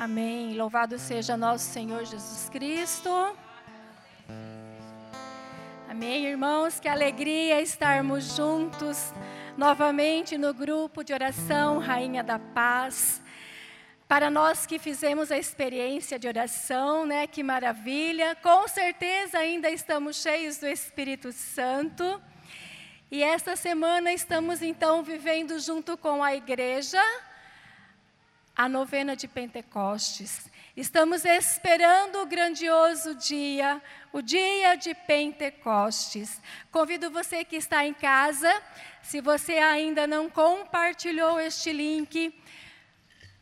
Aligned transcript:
Amém. 0.00 0.54
Louvado 0.54 0.98
seja 0.98 1.36
nosso 1.36 1.66
Senhor 1.66 2.06
Jesus 2.06 2.48
Cristo. 2.48 3.10
Amém, 5.86 6.24
irmãos. 6.24 6.80
Que 6.80 6.88
alegria 6.88 7.60
estarmos 7.60 8.34
juntos 8.34 9.12
novamente 9.58 10.38
no 10.38 10.54
grupo 10.54 11.04
de 11.04 11.12
oração 11.12 11.78
Rainha 11.78 12.24
da 12.24 12.38
Paz. 12.38 13.20
Para 14.08 14.30
nós 14.30 14.64
que 14.64 14.78
fizemos 14.78 15.30
a 15.30 15.36
experiência 15.36 16.18
de 16.18 16.26
oração, 16.26 17.04
né? 17.04 17.26
Que 17.26 17.42
maravilha. 17.42 18.34
Com 18.36 18.66
certeza 18.68 19.36
ainda 19.36 19.68
estamos 19.68 20.16
cheios 20.16 20.56
do 20.56 20.66
Espírito 20.66 21.30
Santo. 21.30 22.18
E 23.10 23.22
esta 23.22 23.54
semana 23.54 24.14
estamos 24.14 24.62
então 24.62 25.02
vivendo 25.02 25.60
junto 25.60 25.94
com 25.98 26.24
a 26.24 26.34
igreja 26.34 27.02
a 28.60 28.68
novena 28.68 29.16
de 29.16 29.26
Pentecostes. 29.26 30.50
Estamos 30.76 31.24
esperando 31.24 32.20
o 32.20 32.26
grandioso 32.26 33.14
dia, 33.14 33.80
o 34.12 34.20
dia 34.20 34.74
de 34.74 34.92
Pentecostes. 34.92 36.38
Convido 36.70 37.10
você 37.10 37.42
que 37.42 37.56
está 37.56 37.86
em 37.86 37.94
casa, 37.94 38.52
se 39.02 39.18
você 39.22 39.54
ainda 39.54 40.06
não 40.06 40.28
compartilhou 40.28 41.40
este 41.40 41.72
link, 41.72 42.38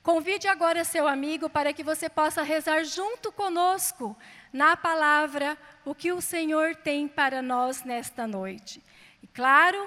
convide 0.05 0.47
agora 0.47 0.85
seu 0.85 1.09
amigo 1.09 1.51
para 1.51 1.73
que 1.73 1.83
você 1.83 2.09
possa 2.09 2.45
rezar 2.45 2.85
junto 2.85 3.33
conosco 3.33 4.17
na 4.53 4.77
palavra 4.77 5.59
o 5.85 5.97
que 5.97 6.13
o 6.13 6.21
Senhor 6.21 6.77
tem 6.77 7.09
para 7.09 7.43
nós 7.43 7.83
nesta 7.83 8.25
noite. 8.25 8.81
E 9.21 9.27
claro, 9.27 9.85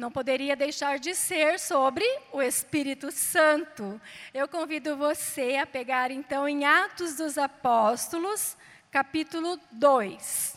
não 0.00 0.10
poderia 0.10 0.56
deixar 0.56 0.98
de 0.98 1.14
ser 1.14 1.60
sobre 1.60 2.04
o 2.32 2.40
Espírito 2.40 3.12
Santo. 3.12 4.00
Eu 4.32 4.48
convido 4.48 4.96
você 4.96 5.56
a 5.56 5.66
pegar 5.66 6.10
então 6.10 6.48
em 6.48 6.64
Atos 6.64 7.16
dos 7.16 7.36
Apóstolos, 7.36 8.56
capítulo 8.90 9.60
2. 9.72 10.56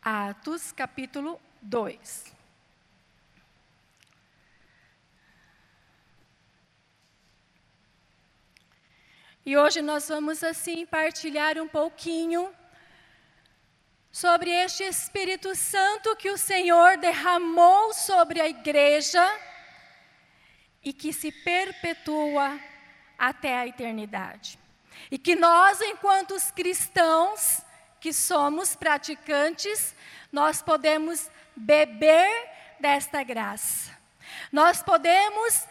Atos, 0.00 0.70
capítulo 0.70 1.40
2. 1.60 2.32
E 9.44 9.56
hoje 9.56 9.82
nós 9.82 10.08
vamos 10.08 10.44
assim 10.44 10.86
partilhar 10.86 11.58
um 11.58 11.66
pouquinho 11.66 12.48
sobre 14.20 14.50
este 14.50 14.82
Espírito 14.82 15.54
Santo 15.54 16.16
que 16.16 16.28
o 16.28 16.36
Senhor 16.36 16.96
derramou 16.96 17.94
sobre 17.94 18.40
a 18.40 18.48
igreja 18.48 19.24
e 20.82 20.92
que 20.92 21.12
se 21.12 21.30
perpetua 21.30 22.58
até 23.16 23.56
a 23.56 23.68
eternidade. 23.68 24.58
E 25.08 25.18
que 25.18 25.36
nós, 25.36 25.80
enquanto 25.80 26.32
os 26.34 26.50
cristãos 26.50 27.62
que 28.00 28.12
somos 28.12 28.74
praticantes, 28.74 29.94
nós 30.32 30.60
podemos 30.60 31.30
beber 31.54 32.28
desta 32.80 33.22
graça. 33.22 33.96
Nós 34.50 34.82
podemos 34.82 35.64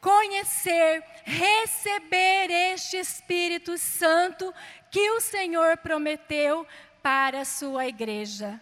conhecer, 0.00 1.02
receber 1.24 2.48
este 2.48 2.96
Espírito 2.96 3.76
Santo 3.76 4.54
que 4.88 5.10
o 5.10 5.20
Senhor 5.20 5.76
prometeu 5.78 6.64
para 7.02 7.40
a 7.40 7.44
sua 7.44 7.86
igreja. 7.86 8.60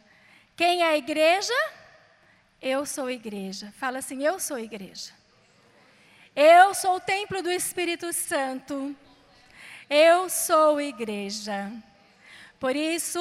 Quem 0.57 0.83
é 0.83 0.87
a 0.87 0.97
igreja? 0.97 1.55
Eu 2.61 2.87
sou 2.87 3.11
igreja. 3.11 3.73
Fala 3.77 3.99
assim: 3.99 4.25
Eu 4.25 4.41
sou 4.41 4.59
igreja. 4.59 5.13
Eu 6.35 6.75
sou 6.75 6.97
o 6.97 7.01
templo 7.01 7.43
do 7.43 7.51
Espírito 7.51 8.13
Santo. 8.13 8.95
Eu 9.89 10.29
sou 10.29 10.81
igreja. 10.81 11.73
Por 12.59 12.75
isso, 12.75 13.21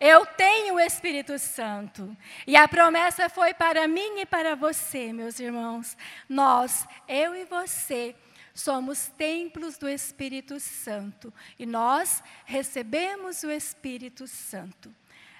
eu 0.00 0.26
tenho 0.26 0.74
o 0.74 0.80
Espírito 0.80 1.38
Santo. 1.38 2.16
E 2.46 2.56
a 2.56 2.68
promessa 2.68 3.28
foi 3.28 3.54
para 3.54 3.88
mim 3.88 4.20
e 4.20 4.26
para 4.26 4.54
você, 4.54 5.12
meus 5.12 5.40
irmãos. 5.40 5.96
Nós, 6.28 6.86
eu 7.08 7.34
e 7.34 7.44
você, 7.44 8.14
somos 8.54 9.08
templos 9.08 9.76
do 9.76 9.88
Espírito 9.88 10.60
Santo 10.60 11.34
e 11.58 11.66
nós 11.66 12.22
recebemos 12.44 13.42
o 13.42 13.50
Espírito 13.50 14.28
Santo. 14.28 14.94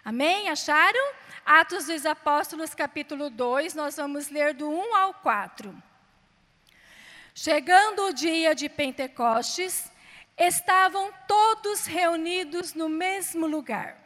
Amém? 0.05 0.51
Acharam? 0.51 1.15
Atos 1.47 1.87
dos 1.87 2.05
Apóstolos, 2.05 2.75
capítulo 2.75 3.31
2, 3.31 3.75
nós 3.75 3.97
vamos 3.97 4.29
ler 4.29 4.53
do 4.53 4.69
1 4.69 4.95
ao 4.97 5.15
4. 5.15 5.83
Chegando 7.35 8.07
o 8.07 8.13
dia 8.13 8.55
de 8.55 8.69
Pentecostes, 8.69 9.91
estavam 10.37 11.13
todos 11.27 11.87
reunidos 11.87 12.75
no 12.75 12.89
mesmo 12.89 13.47
lugar. 13.47 14.04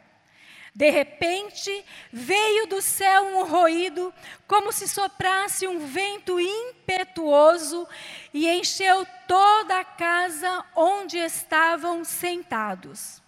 De 0.73 0.89
repente, 0.89 1.85
veio 2.11 2.67
do 2.67 2.81
céu 2.81 3.23
um 3.23 3.43
ruído, 3.43 4.13
como 4.47 4.71
se 4.71 4.87
soprasse 4.87 5.67
um 5.67 5.79
vento 5.87 6.39
impetuoso, 6.39 7.87
e 8.33 8.47
encheu 8.47 9.05
toda 9.27 9.79
a 9.79 9.83
casa 9.83 10.63
onde 10.75 11.17
estavam 11.17 12.03
sentados. 12.03 13.21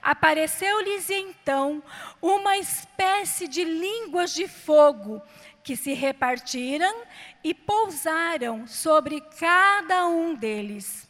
Apareceu-lhes 0.00 1.10
então 1.10 1.82
uma 2.22 2.56
espécie 2.56 3.48
de 3.48 3.64
línguas 3.64 4.32
de 4.32 4.46
fogo, 4.46 5.20
que 5.64 5.76
se 5.76 5.92
repartiram 5.92 7.02
e 7.42 7.52
pousaram 7.52 8.68
sobre 8.68 9.20
cada 9.20 10.06
um 10.06 10.32
deles 10.32 11.06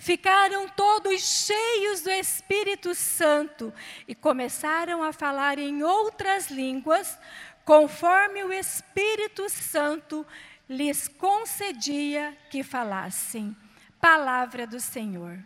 ficaram 0.00 0.66
todos 0.66 1.20
cheios 1.20 2.00
do 2.00 2.10
Espírito 2.10 2.94
Santo 2.94 3.72
e 4.08 4.14
começaram 4.14 5.02
a 5.02 5.12
falar 5.12 5.58
em 5.58 5.82
outras 5.82 6.50
línguas, 6.50 7.18
conforme 7.66 8.42
o 8.42 8.50
Espírito 8.50 9.46
Santo 9.50 10.26
lhes 10.66 11.06
concedia 11.06 12.34
que 12.48 12.62
falassem. 12.62 13.54
Palavra 14.00 14.66
do 14.66 14.80
Senhor. 14.80 15.38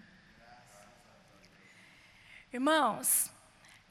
Irmãos, 2.53 3.33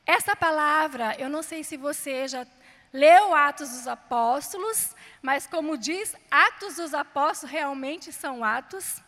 essa 0.05 0.33
palavra, 0.33 1.13
eu 1.19 1.29
não 1.29 1.43
sei 1.43 1.65
se 1.65 1.75
você 1.75 2.25
já 2.25 2.47
leu 2.93 3.35
Atos 3.35 3.69
dos 3.69 3.85
Apóstolos, 3.85 4.95
mas 5.21 5.45
como 5.45 5.77
diz, 5.77 6.15
Atos 6.31 6.77
dos 6.77 6.93
Apóstolos 6.93 7.51
realmente 7.51 8.13
são 8.13 8.45
atos 8.45 9.02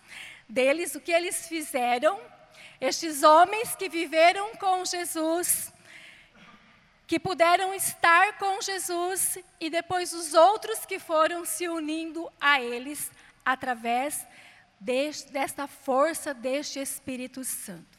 deles, 0.47 0.95
o 0.95 1.00
que 1.00 1.11
eles 1.11 1.47
fizeram, 1.47 2.19
estes 2.79 3.23
homens 3.23 3.75
que 3.75 3.89
viveram 3.89 4.56
com 4.56 4.83
Jesus, 4.85 5.73
que 7.07 7.19
puderam 7.19 7.73
estar 7.73 8.38
com 8.38 8.61
Jesus, 8.61 9.38
e 9.59 9.69
depois 9.69 10.13
os 10.13 10.34
outros 10.34 10.85
que 10.85 11.00
foram 11.00 11.45
se 11.45 11.67
unindo 11.67 12.31
a 12.39 12.59
eles 12.61 13.11
através 13.44 14.28
desta 14.79 15.67
força 15.67 16.34
deste 16.34 16.79
Espírito 16.79 17.44
Santo. 17.44 17.95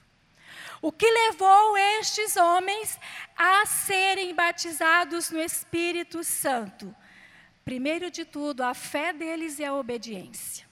O 0.83 0.93
que 0.93 1.11
levou 1.11 1.77
estes 1.77 2.37
homens 2.37 2.99
a 3.37 3.65
serem 3.65 4.35
batizados 4.35 5.31
no 5.31 5.41
Espírito 5.41 6.23
Santo? 6.23 6.95
Primeiro 7.65 8.11
de 8.11 8.25
tudo, 8.25 8.63
a 8.63 8.75
fé 8.75 9.13
deles 9.13 9.59
e 9.59 9.65
a 9.65 9.75
obediência. 9.75 10.66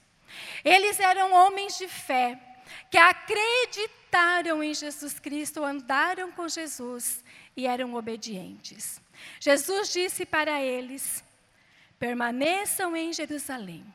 Eles 0.63 0.99
eram 0.99 1.33
homens 1.33 1.77
de 1.77 1.87
fé, 1.87 2.39
que 2.89 2.97
acreditaram 2.97 4.63
em 4.63 4.73
Jesus 4.73 5.19
Cristo, 5.19 5.63
andaram 5.63 6.31
com 6.31 6.47
Jesus 6.47 7.23
e 7.55 7.67
eram 7.67 7.93
obedientes. 7.95 9.01
Jesus 9.39 9.91
disse 9.91 10.25
para 10.25 10.61
eles: 10.61 11.23
permaneçam 11.99 12.95
em 12.95 13.13
Jerusalém, 13.13 13.85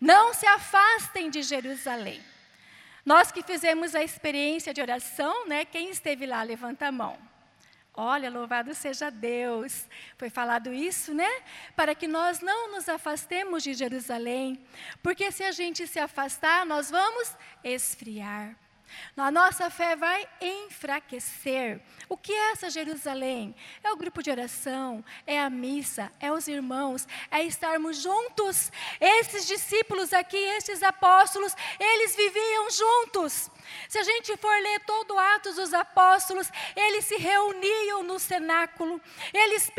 não 0.00 0.34
se 0.34 0.46
afastem 0.46 1.30
de 1.30 1.42
Jerusalém. 1.42 2.22
Nós 3.04 3.32
que 3.32 3.42
fizemos 3.42 3.94
a 3.94 4.02
experiência 4.02 4.74
de 4.74 4.82
oração, 4.82 5.46
né? 5.46 5.64
Quem 5.64 5.88
esteve 5.90 6.26
lá, 6.26 6.42
levanta 6.42 6.88
a 6.88 6.92
mão. 6.92 7.27
Olha, 8.00 8.30
louvado 8.30 8.76
seja 8.76 9.10
Deus. 9.10 9.84
Foi 10.16 10.30
falado 10.30 10.72
isso, 10.72 11.12
né? 11.12 11.28
Para 11.74 11.96
que 11.96 12.06
nós 12.06 12.38
não 12.38 12.70
nos 12.70 12.88
afastemos 12.88 13.64
de 13.64 13.74
Jerusalém, 13.74 14.64
porque 15.02 15.32
se 15.32 15.42
a 15.42 15.50
gente 15.50 15.84
se 15.84 15.98
afastar, 15.98 16.64
nós 16.64 16.92
vamos 16.92 17.36
esfriar. 17.64 18.54
A 19.16 19.30
nossa 19.30 19.68
fé 19.68 19.96
vai 19.96 20.26
enfraquecer. 20.40 21.80
O 22.08 22.16
que 22.16 22.32
é 22.32 22.52
essa 22.52 22.70
Jerusalém? 22.70 23.54
É 23.82 23.92
o 23.92 23.96
grupo 23.96 24.22
de 24.22 24.30
oração, 24.30 25.04
é 25.26 25.40
a 25.40 25.50
missa, 25.50 26.10
é 26.20 26.32
os 26.32 26.48
irmãos, 26.48 27.06
é 27.30 27.42
estarmos 27.42 27.98
juntos. 27.98 28.70
Esses 29.00 29.46
discípulos 29.46 30.12
aqui, 30.12 30.36
esses 30.36 30.82
apóstolos, 30.82 31.54
eles 31.78 32.14
viviam 32.14 32.70
juntos. 32.70 33.50
Se 33.88 33.98
a 33.98 34.02
gente 34.02 34.36
for 34.36 34.56
ler 34.62 34.80
todo 34.80 35.14
o 35.14 35.18
Atos 35.18 35.56
dos 35.56 35.74
Apóstolos, 35.74 36.50
eles 36.74 37.04
se 37.04 37.16
reuniam 37.16 38.02
no 38.02 38.18
cenáculo, 38.18 39.00
eles 39.34 39.70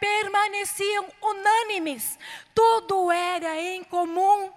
permaneciam 0.00 1.06
unânimes, 1.22 2.18
tudo 2.54 3.10
era 3.12 3.60
em 3.60 3.84
comum. 3.84 4.52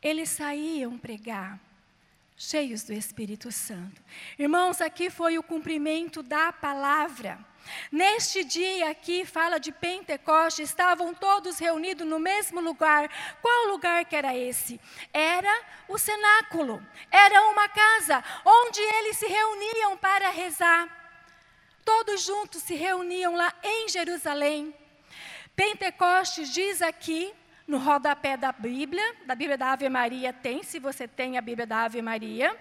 Eles 0.00 0.30
saíam 0.30 0.96
pregar 0.96 1.67
cheios 2.38 2.84
do 2.84 2.92
Espírito 2.92 3.50
Santo. 3.50 4.00
Irmãos, 4.38 4.80
aqui 4.80 5.10
foi 5.10 5.36
o 5.36 5.42
cumprimento 5.42 6.22
da 6.22 6.52
palavra. 6.52 7.36
Neste 7.90 8.44
dia 8.44 8.90
aqui, 8.90 9.26
fala 9.26 9.58
de 9.58 9.72
Pentecostes, 9.72 10.70
estavam 10.70 11.12
todos 11.12 11.58
reunidos 11.58 12.06
no 12.06 12.20
mesmo 12.20 12.60
lugar. 12.60 13.10
Qual 13.42 13.66
lugar 13.66 14.04
que 14.04 14.14
era 14.14 14.34
esse? 14.36 14.80
Era 15.12 15.52
o 15.88 15.98
cenáculo, 15.98 16.80
era 17.10 17.42
uma 17.48 17.68
casa 17.68 18.22
onde 18.44 18.80
eles 18.80 19.16
se 19.18 19.26
reuniam 19.26 19.96
para 19.98 20.30
rezar. 20.30 20.88
Todos 21.84 22.22
juntos 22.22 22.62
se 22.62 22.74
reuniam 22.74 23.34
lá 23.34 23.52
em 23.64 23.88
Jerusalém. 23.88 24.72
Pentecostes 25.56 26.54
diz 26.54 26.80
aqui, 26.80 27.34
no 27.68 27.78
rodapé 27.78 28.36
da 28.36 28.50
Bíblia, 28.50 29.14
da 29.26 29.36
Bíblia 29.36 29.56
da 29.56 29.72
Ave 29.72 29.88
Maria 29.88 30.32
tem, 30.32 30.64
se 30.64 30.80
você 30.80 31.06
tem 31.06 31.38
a 31.38 31.40
Bíblia 31.40 31.66
da 31.66 31.84
Ave 31.84 32.02
Maria 32.02 32.56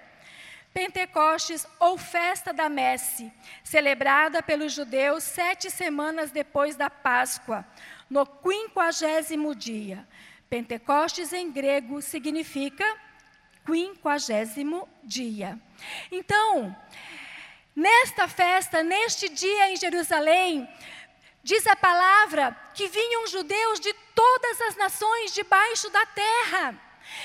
Pentecostes 0.77 1.65
ou 1.79 1.97
festa 1.97 2.53
da 2.53 2.69
messe, 2.69 3.33
celebrada 3.63 4.43
pelos 4.43 4.73
judeus 4.73 5.23
sete 5.23 5.71
semanas 5.71 6.29
depois 6.29 6.75
da 6.75 6.87
Páscoa, 6.87 7.65
no 8.07 8.27
quinquagésimo 8.27 9.55
dia. 9.55 10.07
Pentecostes 10.47 11.33
em 11.33 11.51
grego 11.51 11.99
significa 11.99 12.85
quinquagésimo 13.65 14.87
dia. 15.03 15.59
Então, 16.11 16.75
nesta 17.75 18.27
festa, 18.27 18.83
neste 18.83 19.29
dia 19.29 19.71
em 19.71 19.77
Jerusalém, 19.77 20.69
diz 21.43 21.65
a 21.67 21.75
palavra 21.75 22.55
que 22.73 22.87
vinham 22.87 23.27
judeus 23.27 23.79
de 23.79 23.93
todas 24.13 24.61
as 24.61 24.75
nações 24.75 25.33
debaixo 25.33 25.89
da 25.89 26.05
terra. 26.05 26.81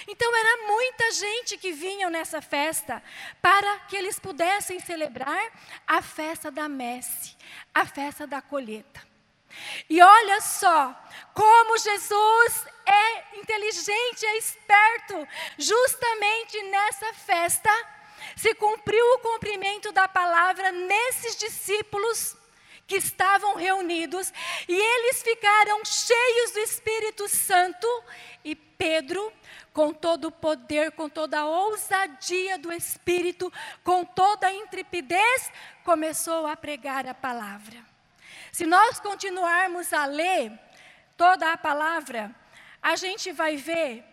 Então 0.06 0.34
era 0.36 0.66
muita 0.66 1.10
gente 1.12 1.58
que 1.58 1.72
vinha 1.72 2.08
nessa 2.08 2.40
festa 2.40 3.02
para 3.40 3.80
que 3.80 3.96
eles 3.96 4.18
pudessem 4.18 4.78
celebrar 4.80 5.50
a 5.86 6.00
festa 6.00 6.50
da 6.50 6.68
messe, 6.68 7.36
a 7.74 7.84
festa 7.84 8.26
da 8.26 8.40
colheita. 8.40 9.02
E 9.88 10.00
olha 10.00 10.40
só 10.40 10.94
como 11.34 11.78
Jesus 11.78 12.66
é 12.86 13.38
inteligente, 13.38 14.24
é 14.24 14.38
esperto. 14.38 15.28
Justamente 15.58 16.62
nessa 16.64 17.12
festa 17.14 17.70
se 18.36 18.54
cumpriu 18.54 19.04
o 19.14 19.18
cumprimento 19.18 19.92
da 19.92 20.08
palavra 20.08 20.72
nesses 20.72 21.36
discípulos 21.36 22.36
que 22.92 22.98
estavam 22.98 23.54
reunidos 23.54 24.30
e 24.68 24.74
eles 24.74 25.22
ficaram 25.22 25.82
cheios 25.82 26.50
do 26.50 26.58
Espírito 26.58 27.26
Santo 27.26 27.86
e 28.44 28.54
Pedro 28.54 29.32
com 29.72 29.94
todo 29.94 30.26
o 30.26 30.30
poder, 30.30 30.92
com 30.92 31.08
toda 31.08 31.40
a 31.40 31.46
ousadia 31.46 32.58
do 32.58 32.70
Espírito, 32.70 33.50
com 33.82 34.04
toda 34.04 34.46
a 34.46 34.52
intrepidez, 34.52 35.50
começou 35.82 36.46
a 36.46 36.54
pregar 36.54 37.06
a 37.06 37.14
palavra. 37.14 37.82
Se 38.52 38.66
nós 38.66 39.00
continuarmos 39.00 39.90
a 39.94 40.04
ler 40.04 40.52
toda 41.16 41.50
a 41.50 41.56
palavra, 41.56 42.30
a 42.82 42.94
gente 42.94 43.32
vai 43.32 43.56
ver 43.56 44.04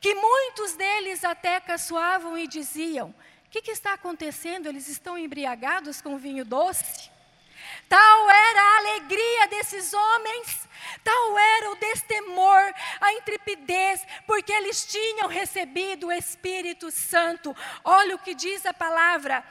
que 0.00 0.14
muitos 0.14 0.74
deles 0.74 1.24
até 1.24 1.58
caçoavam 1.58 2.38
e 2.38 2.46
diziam: 2.46 3.08
O 3.08 3.50
que, 3.50 3.60
que 3.60 3.72
está 3.72 3.94
acontecendo? 3.94 4.68
Eles 4.68 4.86
estão 4.86 5.18
embriagados 5.18 6.00
com 6.00 6.16
vinho 6.16 6.44
doce? 6.44 7.09
Tal 7.90 8.30
era 8.30 8.62
a 8.62 8.76
alegria 8.78 9.48
desses 9.48 9.92
homens, 9.92 10.68
tal 11.02 11.36
era 11.36 11.72
o 11.72 11.74
destemor, 11.74 12.72
a 13.00 13.12
intrepidez, 13.14 14.06
porque 14.28 14.52
eles 14.52 14.84
tinham 14.84 15.26
recebido 15.26 16.06
o 16.06 16.12
Espírito 16.12 16.88
Santo. 16.92 17.52
Olha 17.82 18.14
o 18.14 18.18
que 18.20 18.32
diz 18.32 18.64
a 18.64 18.72
palavra: 18.72 19.44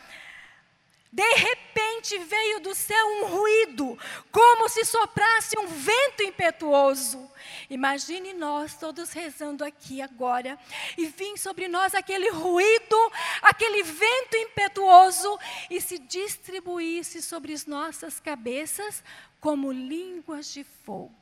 de 1.12 1.36
repente 1.36 2.18
veio 2.18 2.62
do 2.62 2.74
céu 2.74 3.08
um 3.08 3.26
ruído, 3.26 4.00
como 4.32 4.70
se 4.70 4.86
soprasse 4.86 5.60
um 5.60 5.68
vento 5.68 6.24
impetuoso. 6.24 7.30
Imagine 7.70 8.34
nós 8.34 8.76
todos 8.78 9.12
rezando 9.12 9.64
aqui 9.64 10.02
agora, 10.02 10.58
e 10.98 11.06
vim 11.06 11.38
sobre 11.38 11.68
nós 11.68 11.94
aquele 11.94 12.30
ruído, 12.30 13.12
aquele 13.42 13.84
vento 13.84 14.38
impetuoso, 14.38 15.38
e 15.70 15.80
se 15.80 16.00
distribuísse 16.00 17.22
sobre 17.22 17.54
as 17.54 17.66
nossas 17.66 18.20
cabeças 18.20 19.04
como 19.40 19.72
línguas 19.72 20.52
de 20.52 20.64
fogo 20.64 21.19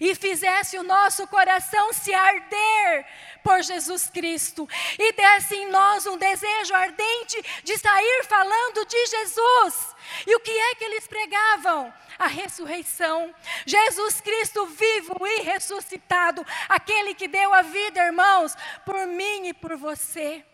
e 0.00 0.14
fizesse 0.14 0.78
o 0.78 0.82
nosso 0.82 1.26
coração 1.26 1.92
se 1.92 2.12
arder 2.12 3.06
por 3.42 3.62
Jesus 3.62 4.08
Cristo 4.10 4.68
e 4.98 5.12
desse 5.12 5.54
em 5.54 5.70
nós 5.70 6.06
um 6.06 6.16
desejo 6.16 6.74
ardente 6.74 7.42
de 7.64 7.78
sair 7.78 8.24
falando 8.24 8.84
de 8.86 9.06
Jesus. 9.06 9.96
E 10.26 10.34
o 10.34 10.40
que 10.40 10.50
é 10.50 10.74
que 10.74 10.84
eles 10.84 11.06
pregavam? 11.06 11.92
A 12.18 12.26
ressurreição. 12.26 13.34
Jesus 13.64 14.20
Cristo 14.20 14.66
vivo 14.66 15.16
e 15.26 15.42
ressuscitado, 15.42 16.44
aquele 16.68 17.14
que 17.14 17.28
deu 17.28 17.52
a 17.54 17.62
vida, 17.62 18.04
irmãos, 18.04 18.54
por 18.84 19.06
mim 19.06 19.48
e 19.48 19.54
por 19.54 19.76
você. 19.76 20.44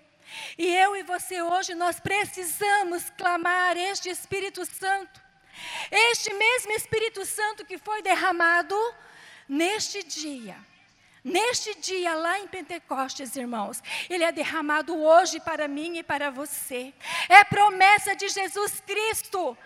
E 0.58 0.74
eu 0.74 0.96
e 0.96 1.02
você 1.02 1.42
hoje 1.42 1.74
nós 1.74 2.00
precisamos 2.00 3.10
clamar 3.10 3.76
este 3.76 4.08
Espírito 4.08 4.64
Santo. 4.64 5.20
Este 5.90 6.32
mesmo 6.34 6.72
Espírito 6.72 7.24
Santo 7.24 7.64
que 7.64 7.78
foi 7.78 8.02
derramado 8.02 8.76
Neste 9.48 10.02
dia, 10.02 10.56
neste 11.22 11.74
dia 11.76 12.14
lá 12.14 12.38
em 12.40 12.48
Pentecostes, 12.48 13.36
irmãos, 13.36 13.80
ele 14.10 14.24
é 14.24 14.32
derramado 14.32 14.96
hoje 14.96 15.38
para 15.40 15.68
mim 15.68 15.98
e 15.98 16.02
para 16.02 16.30
você. 16.30 16.92
É 17.28 17.44
promessa 17.44 18.16
de 18.16 18.28
Jesus 18.28 18.82
Cristo. 18.84 19.56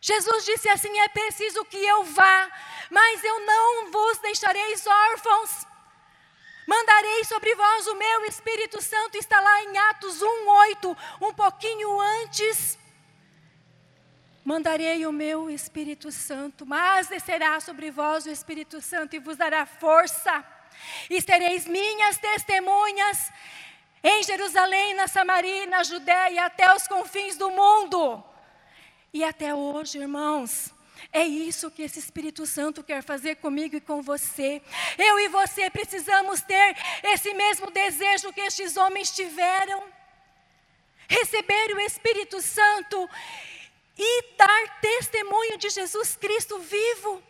Jesus 0.00 0.44
disse 0.44 0.68
assim: 0.68 0.98
é 1.00 1.08
preciso 1.08 1.64
que 1.66 1.76
eu 1.76 2.04
vá, 2.04 2.50
mas 2.90 3.22
eu 3.22 3.40
não 3.44 3.90
vos 3.90 4.18
deixareis 4.18 4.86
órfãos. 4.86 5.66
Mandarei 6.66 7.24
sobre 7.24 7.54
vós 7.54 7.86
o 7.86 7.94
meu 7.94 8.24
Espírito 8.24 8.80
Santo, 8.80 9.16
está 9.16 9.40
lá 9.40 9.62
em 9.64 9.78
Atos 9.78 10.20
1,8, 10.20 10.96
um 11.20 11.32
pouquinho 11.32 12.00
antes 12.00 12.78
mandarei 14.46 15.04
o 15.04 15.12
meu 15.12 15.50
Espírito 15.50 16.12
Santo, 16.12 16.64
mas 16.64 17.08
descerá 17.08 17.58
sobre 17.58 17.90
vós 17.90 18.26
o 18.26 18.30
Espírito 18.30 18.80
Santo 18.80 19.16
e 19.16 19.18
vos 19.18 19.36
dará 19.36 19.66
força, 19.66 20.44
e 21.10 21.20
sereis 21.20 21.66
minhas 21.66 22.16
testemunhas 22.16 23.32
em 24.04 24.22
Jerusalém, 24.22 24.94
na 24.94 25.08
Samaria, 25.08 25.66
na 25.66 25.82
Judéia, 25.82 26.46
até 26.46 26.72
os 26.72 26.86
confins 26.86 27.36
do 27.36 27.50
mundo. 27.50 28.22
E 29.12 29.24
até 29.24 29.52
hoje, 29.52 29.98
irmãos, 29.98 30.72
é 31.12 31.24
isso 31.24 31.68
que 31.68 31.82
esse 31.82 31.98
Espírito 31.98 32.46
Santo 32.46 32.84
quer 32.84 33.02
fazer 33.02 33.36
comigo 33.36 33.74
e 33.74 33.80
com 33.80 34.00
você. 34.00 34.62
Eu 34.96 35.18
e 35.18 35.26
você 35.26 35.68
precisamos 35.70 36.40
ter 36.42 36.76
esse 37.02 37.34
mesmo 37.34 37.68
desejo 37.72 38.32
que 38.32 38.42
estes 38.42 38.76
homens 38.76 39.10
tiveram. 39.10 39.82
Receber 41.08 41.74
o 41.74 41.80
Espírito 41.80 42.40
Santo 42.40 43.08
e 43.96 44.36
dar 44.36 44.80
testemunho 44.80 45.56
de 45.58 45.70
Jesus 45.70 46.16
Cristo 46.16 46.58
vivo. 46.58 47.22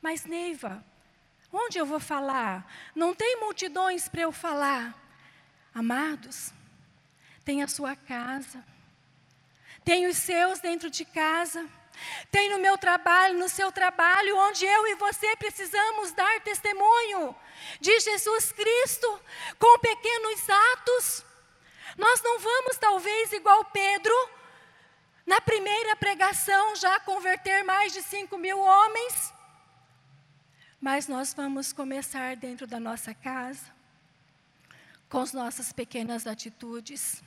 Mas, 0.00 0.24
Neiva, 0.24 0.84
onde 1.52 1.78
eu 1.78 1.86
vou 1.86 2.00
falar? 2.00 2.70
Não 2.94 3.14
tem 3.14 3.40
multidões 3.40 4.08
para 4.08 4.22
eu 4.22 4.32
falar. 4.32 4.94
Amados, 5.74 6.52
tem 7.44 7.62
a 7.62 7.68
sua 7.68 7.96
casa, 7.96 8.64
tem 9.84 10.06
os 10.06 10.16
seus 10.16 10.60
dentro 10.60 10.88
de 10.88 11.04
casa, 11.04 11.68
tem 12.30 12.48
no 12.48 12.58
meu 12.58 12.78
trabalho, 12.78 13.38
no 13.38 13.48
seu 13.48 13.70
trabalho, 13.70 14.36
onde 14.36 14.64
eu 14.64 14.86
e 14.86 14.94
você 14.94 15.36
precisamos 15.36 16.12
dar 16.12 16.40
testemunho 16.40 17.34
de 17.80 17.98
Jesus 18.00 18.52
Cristo 18.52 19.20
com 19.58 19.78
pequenos 19.78 20.48
atos. 20.72 21.24
Nós 21.96 22.22
não 22.22 22.38
vamos, 22.38 22.76
talvez, 22.78 23.32
igual 23.32 23.64
Pedro, 23.66 24.14
na 25.26 25.40
primeira 25.40 25.96
pregação, 25.96 26.76
já 26.76 27.00
converter 27.00 27.64
mais 27.64 27.92
de 27.92 28.02
5 28.02 28.36
mil 28.36 28.58
homens. 28.58 29.32
Mas 30.80 31.08
nós 31.08 31.32
vamos 31.32 31.72
começar 31.72 32.36
dentro 32.36 32.66
da 32.66 32.78
nossa 32.78 33.14
casa, 33.14 33.72
com 35.08 35.20
as 35.20 35.32
nossas 35.32 35.72
pequenas 35.72 36.26
atitudes. 36.26 37.22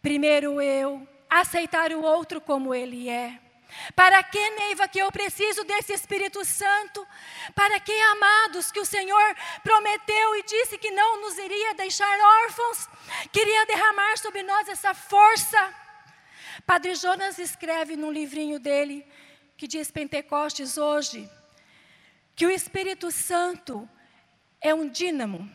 Primeiro 0.00 0.60
eu, 0.62 1.06
aceitar 1.28 1.92
o 1.92 2.02
outro 2.02 2.40
como 2.40 2.74
ele 2.74 3.08
é. 3.08 3.38
Para 3.94 4.22
que, 4.22 4.50
Neiva, 4.50 4.88
que 4.88 4.98
eu 4.98 5.10
preciso 5.12 5.64
desse 5.64 5.92
Espírito 5.92 6.44
Santo? 6.44 7.06
Para 7.54 7.78
que, 7.80 7.92
amados, 7.92 8.70
que 8.70 8.80
o 8.80 8.86
Senhor 8.86 9.36
prometeu 9.62 10.36
e 10.36 10.42
disse 10.44 10.78
que 10.78 10.90
não 10.90 11.20
nos 11.20 11.36
iria 11.36 11.74
deixar 11.74 12.18
órfãos? 12.44 12.88
Queria 13.32 13.66
derramar 13.66 14.16
sobre 14.18 14.42
nós 14.42 14.68
essa 14.68 14.94
força 14.94 15.74
Padre 16.64 16.94
Jonas 16.94 17.38
escreve 17.38 17.96
num 17.96 18.10
livrinho 18.10 18.58
dele, 18.58 19.06
que 19.56 19.66
diz 19.66 19.90
Pentecostes 19.90 20.78
hoje, 20.78 21.28
que 22.34 22.46
o 22.46 22.50
Espírito 22.50 23.10
Santo 23.10 23.88
é 24.60 24.74
um 24.74 24.88
dínamo, 24.88 25.50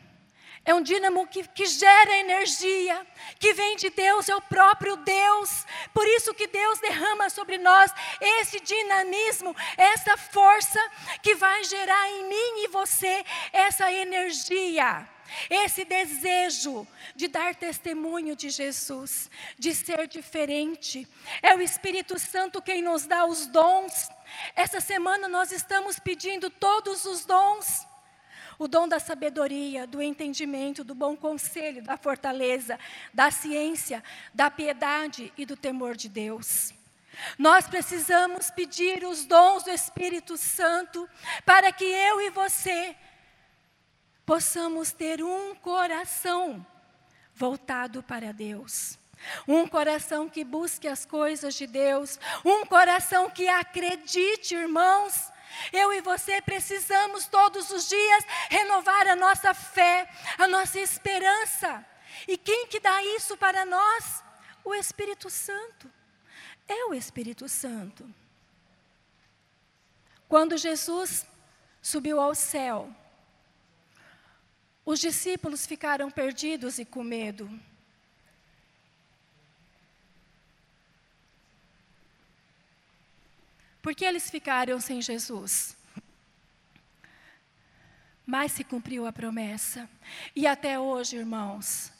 É 0.63 0.75
um 0.75 0.81
dínamo 0.81 1.25
que, 1.25 1.47
que, 1.47 1.65
gera 1.65 2.17
energia, 2.17 3.05
que 3.39 3.51
vem 3.53 3.75
de 3.77 3.89
Deus, 3.89 4.29
é 4.29 4.35
o 4.35 4.41
próprio 4.41 4.95
Deus. 4.97 5.65
Por 5.91 6.07
isso 6.07 6.35
que 6.35 6.45
Deus 6.45 6.79
derrama 6.79 7.31
sobre 7.31 7.57
nós 7.57 7.91
esse 8.21 8.59
dinamismo, 8.59 9.55
essa 9.75 10.15
força 10.17 10.79
que 11.23 11.33
vai 11.33 11.63
gerar 11.63 12.09
em 12.11 12.25
mim 12.25 12.63
e 12.63 12.67
você 12.67 13.25
essa 13.51 13.91
energia, 13.91 15.09
esse 15.49 15.83
desejo 15.83 16.87
de 17.15 17.27
dar 17.27 17.55
testemunho 17.55 18.35
de 18.35 18.51
Jesus, 18.51 19.31
de 19.57 19.73
ser 19.73 20.07
diferente. 20.07 21.07
É 21.41 21.55
o 21.55 21.61
Espírito 21.61 22.19
Santo 22.19 22.61
quem 22.61 22.83
nos 22.83 23.07
dá 23.07 23.25
os 23.25 23.47
dons. 23.47 24.09
Essa 24.55 24.79
semana 24.79 25.27
nós 25.27 25.51
estamos 25.51 25.97
pedindo 25.97 26.51
todos 26.51 27.03
os 27.05 27.25
dons 27.25 27.87
o 28.61 28.67
dom 28.67 28.87
da 28.87 28.99
sabedoria, 28.99 29.87
do 29.87 29.99
entendimento, 29.99 30.83
do 30.83 30.93
bom 30.93 31.17
conselho, 31.17 31.81
da 31.81 31.97
fortaleza, 31.97 32.77
da 33.11 33.31
ciência, 33.31 34.03
da 34.35 34.51
piedade 34.51 35.33
e 35.35 35.47
do 35.47 35.57
temor 35.57 35.97
de 35.97 36.07
Deus. 36.07 36.71
Nós 37.39 37.67
precisamos 37.67 38.51
pedir 38.51 39.03
os 39.03 39.25
dons 39.25 39.63
do 39.63 39.71
Espírito 39.71 40.37
Santo 40.37 41.09
para 41.43 41.71
que 41.71 41.85
eu 41.85 42.21
e 42.21 42.29
você 42.29 42.95
possamos 44.27 44.91
ter 44.91 45.23
um 45.23 45.55
coração 45.55 46.63
voltado 47.33 48.03
para 48.03 48.31
Deus. 48.31 48.95
Um 49.47 49.67
coração 49.67 50.29
que 50.29 50.43
busque 50.43 50.87
as 50.87 51.03
coisas 51.03 51.55
de 51.55 51.65
Deus, 51.65 52.19
um 52.45 52.63
coração 52.63 53.27
que 53.27 53.47
acredite, 53.47 54.53
irmãos, 54.53 55.30
eu 55.71 55.93
e 55.93 56.01
você 56.01 56.41
precisamos 56.41 57.27
todos 57.27 57.71
os 57.71 57.87
dias 57.87 58.23
renovar 58.49 59.07
a 59.07 59.15
nossa 59.15 59.53
fé, 59.53 60.09
a 60.37 60.47
nossa 60.47 60.79
esperança. 60.79 61.85
E 62.27 62.37
quem 62.37 62.67
que 62.67 62.79
dá 62.79 63.03
isso 63.03 63.37
para 63.37 63.65
nós? 63.65 64.23
O 64.63 64.73
Espírito 64.73 65.29
Santo. 65.29 65.91
É 66.67 66.85
o 66.85 66.93
Espírito 66.93 67.49
Santo. 67.49 68.07
Quando 70.27 70.57
Jesus 70.57 71.25
subiu 71.81 72.21
ao 72.21 72.33
céu, 72.33 72.89
os 74.85 74.99
discípulos 74.99 75.65
ficaram 75.65 76.09
perdidos 76.09 76.79
e 76.79 76.85
com 76.85 77.03
medo. 77.03 77.49
Por 83.81 83.95
que 83.95 84.05
eles 84.05 84.29
ficaram 84.29 84.79
sem 84.79 85.01
Jesus? 85.01 85.75
Mas 88.25 88.51
se 88.51 88.63
cumpriu 88.63 89.07
a 89.07 89.11
promessa. 89.11 89.89
E 90.35 90.45
até 90.45 90.79
hoje, 90.79 91.17
irmãos, 91.17 91.91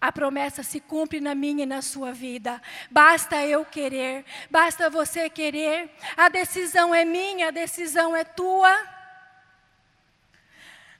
a 0.00 0.10
promessa 0.12 0.62
se 0.62 0.80
cumpre 0.80 1.20
na 1.20 1.34
minha 1.34 1.62
e 1.62 1.66
na 1.66 1.80
sua 1.80 2.12
vida. 2.12 2.60
Basta 2.90 3.42
eu 3.46 3.64
querer, 3.64 4.24
basta 4.50 4.90
você 4.90 5.30
querer. 5.30 5.90
A 6.16 6.28
decisão 6.28 6.94
é 6.94 7.04
minha, 7.04 7.48
a 7.48 7.50
decisão 7.50 8.14
é 8.14 8.24
tua. 8.24 8.94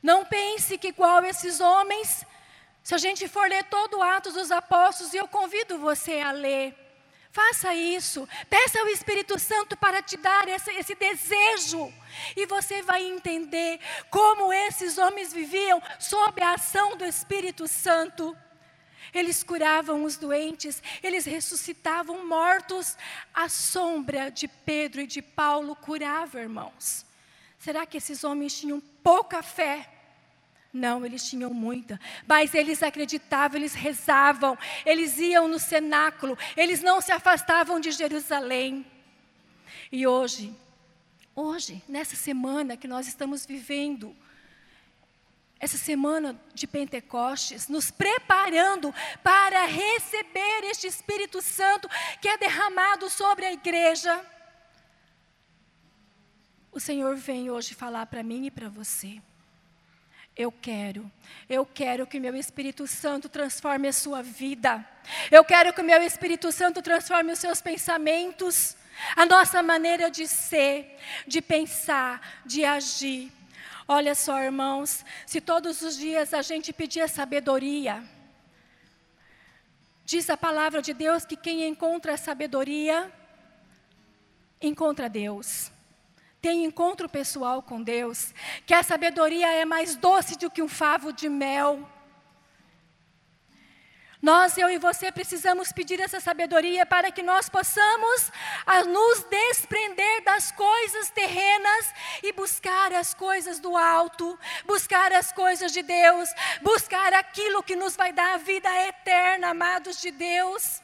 Não 0.03 0.25
pense 0.25 0.79
que 0.79 0.89
igual 0.89 1.25
esses 1.25 1.61
homens, 1.61 2.25
se 2.83 2.95
a 2.95 2.99
gente 2.99 3.27
for 3.27 3.49
ler 3.49 3.65
todo 3.65 3.99
o 3.99 4.03
Atos 4.03 4.35
dos 4.35 4.51
Apóstolos, 4.53 5.13
e 5.13 5.17
eu 5.17 5.27
convido 5.27 5.79
você 5.79 6.21
a 6.21 6.31
ler, 6.31 6.84
Faça 7.35 7.75
isso. 7.75 8.29
Peça 8.49 8.79
ao 8.79 8.87
Espírito 8.87 9.37
Santo 9.41 9.77
para 9.77 10.01
te 10.01 10.17
dar 10.17 10.47
esse, 10.47 10.71
esse, 10.71 10.95
desejo. 10.95 11.93
E 12.37 12.47
você 12.47 12.81
vai 12.81 13.03
entender 13.03 13.81
como 14.09 14.53
esses 14.53 14.99
homens 14.99 15.33
viviam 15.33 15.83
sob 15.99 16.41
a 16.41 16.55
ação 16.55 16.97
do 16.97 17.05
Espírito 17.05 17.67
Santo. 17.67 18.37
Eles 19.13 19.43
curavam 19.43 20.05
os 20.05 20.17
doentes, 20.17 20.81
eles 21.03 21.25
ressuscitavam 21.25 22.25
mortos. 22.25 22.97
A 23.35 23.49
sombra 23.49 24.31
de 24.31 24.47
Pedro 24.47 25.01
e 25.01 25.07
de 25.09 25.21
Paulo 25.21 25.75
curava, 25.75 26.39
irmãos. 26.41 27.05
Será 27.59 27.85
que 27.85 27.97
esses 27.97 28.23
homens 28.23 28.57
tinham 28.61 28.79
pouca 29.03 29.43
fé? 29.43 29.94
Não, 30.75 31.07
eles 31.07 31.23
tinham 31.31 31.55
muita, 31.55 32.01
mas 32.27 32.53
eles 32.53 32.83
acreditavam, 32.83 33.57
eles 33.57 33.75
rezavam, 33.75 34.59
eles 34.85 35.19
iam 35.19 35.47
no 35.47 35.57
cenáculo, 35.57 36.37
eles 36.57 36.83
não 36.83 37.01
se 37.01 37.13
afastavam 37.13 37.79
de 37.79 37.93
Jerusalém. 37.93 38.85
E 39.93 40.05
hoje, 40.05 40.53
hoje, 41.33 41.81
nessa 41.89 42.17
semana 42.17 42.77
que 42.77 42.89
nós 42.89 43.07
estamos 43.07 43.47
vivendo, 43.47 44.17
essa 45.61 45.79
semana 45.79 46.39
de 46.53 46.67
Pentecostes, 46.67 47.69
nos 47.69 47.93
preparando 47.93 48.93
para 49.23 49.67
receber 49.67 50.65
este 50.65 50.89
Espírito 50.89 51.41
Santo 51.41 51.89
que 52.21 52.27
é 52.27 52.37
derramado 52.37 53.09
sobre 53.09 53.47
a 53.47 53.53
igreja. 53.53 54.21
O 56.73 56.81
Senhor 56.81 57.15
vem 57.15 57.49
hoje 57.49 57.75
falar 57.75 58.07
para 58.07 58.25
mim 58.25 58.47
e 58.47 58.51
para 58.51 58.69
você. 58.69 59.23
Eu 60.37 60.51
quero, 60.51 61.11
eu 61.49 61.65
quero 61.65 62.07
que 62.09 62.19
meu 62.19 62.35
Espírito 62.35 62.89
Santo 62.89 63.29
transforme 63.29 63.87
a 63.87 63.93
sua 63.93 64.21
vida. 64.21 64.85
Eu 65.31 65.45
quero 65.45 65.73
que 65.73 65.81
o 65.81 65.85
meu 65.85 66.03
Espírito 66.03 66.51
Santo 66.51 66.83
transforme 66.83 67.31
os 67.31 67.39
seus 67.39 67.61
pensamentos, 67.61 68.77
a 69.15 69.25
nossa 69.25 69.63
maneira 69.63 70.11
de 70.11 70.27
ser, 70.27 70.99
de 71.25 71.41
pensar, 71.41 72.43
de 72.45 72.65
agir. 72.65 73.31
Olha 73.87 74.15
só, 74.17 74.43
irmãos, 74.43 75.05
se 75.25 75.41
todos 75.41 75.83
os 75.83 75.97
dias 75.97 76.35
a 76.35 76.43
gente 76.43 76.73
pedir 76.73 77.09
sabedoria, 77.09 78.03
diz 80.05 80.29
a 80.29 80.37
palavra 80.37 80.83
de 80.83 80.93
Deus 80.93 81.25
que 81.25 81.37
quem 81.37 81.65
encontra 81.65 82.15
a 82.15 82.17
sabedoria, 82.17 83.13
encontra 84.61 85.09
Deus 85.09 85.71
tem 86.45 86.63
encontro 86.63 87.09
pessoal 87.09 87.63
com 87.63 87.83
Deus, 87.83 88.35
que 88.67 88.75
a 88.75 88.83
sabedoria 88.83 89.51
é 89.51 89.65
mais 89.65 89.97
doce 89.97 90.37
do 90.37 90.51
que 90.51 90.61
um 90.61 90.69
favo 90.69 91.11
de 91.11 91.27
mel. 91.27 91.89
Nós, 94.21 94.59
eu 94.59 94.69
e 94.69 94.77
você, 94.77 95.11
precisamos 95.11 95.73
pedir 95.73 96.01
essa 96.01 96.21
sabedoria 96.21 96.85
para 96.85 97.11
que 97.11 97.23
nós 97.23 97.49
possamos 97.49 98.31
nos 98.87 99.25
desprender 99.25 100.23
das 100.23 100.53
coisas 100.53 101.09
terrenas 101.09 101.95
e 102.23 102.31
buscar 102.35 102.93
as 102.93 103.15
coisas 103.15 103.59
do 103.59 103.75
alto, 103.75 104.39
buscar 104.67 105.15
as 105.15 105.33
coisas 105.33 105.73
de 105.73 105.83
Deus, 105.83 106.29
buscar 106.61 107.15
aquilo 107.15 107.63
que 107.63 107.75
nos 107.75 107.97
vai 107.97 108.13
dar 108.13 108.35
a 108.35 108.37
vida 108.37 108.69
eterna, 108.87 109.49
amados 109.49 109.99
de 109.99 110.11
Deus. 110.11 110.83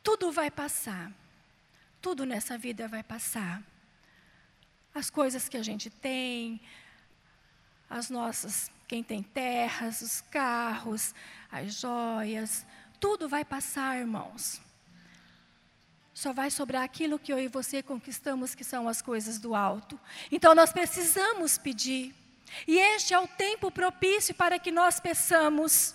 Tudo 0.00 0.30
vai 0.30 0.48
passar, 0.48 1.10
tudo 2.00 2.24
nessa 2.24 2.56
vida 2.56 2.86
vai 2.86 3.02
passar 3.02 3.60
as 4.98 5.08
coisas 5.08 5.48
que 5.48 5.56
a 5.56 5.62
gente 5.62 5.88
tem, 5.88 6.60
as 7.88 8.10
nossas, 8.10 8.70
quem 8.86 9.02
tem 9.02 9.22
terras, 9.22 10.02
os 10.02 10.20
carros, 10.22 11.14
as 11.50 11.74
joias, 11.74 12.66
tudo 12.98 13.28
vai 13.28 13.44
passar, 13.44 13.96
irmãos. 13.96 14.60
Só 16.12 16.32
vai 16.32 16.50
sobrar 16.50 16.82
aquilo 16.82 17.18
que 17.18 17.32
eu 17.32 17.38
e 17.38 17.46
você 17.46 17.80
conquistamos, 17.80 18.56
que 18.56 18.64
são 18.64 18.88
as 18.88 19.00
coisas 19.00 19.38
do 19.38 19.54
alto. 19.54 19.98
Então 20.32 20.52
nós 20.52 20.72
precisamos 20.72 21.56
pedir. 21.56 22.12
E 22.66 22.76
este 22.76 23.14
é 23.14 23.18
o 23.20 23.28
tempo 23.28 23.70
propício 23.70 24.34
para 24.34 24.58
que 24.58 24.72
nós 24.72 24.98
peçamos 24.98 25.94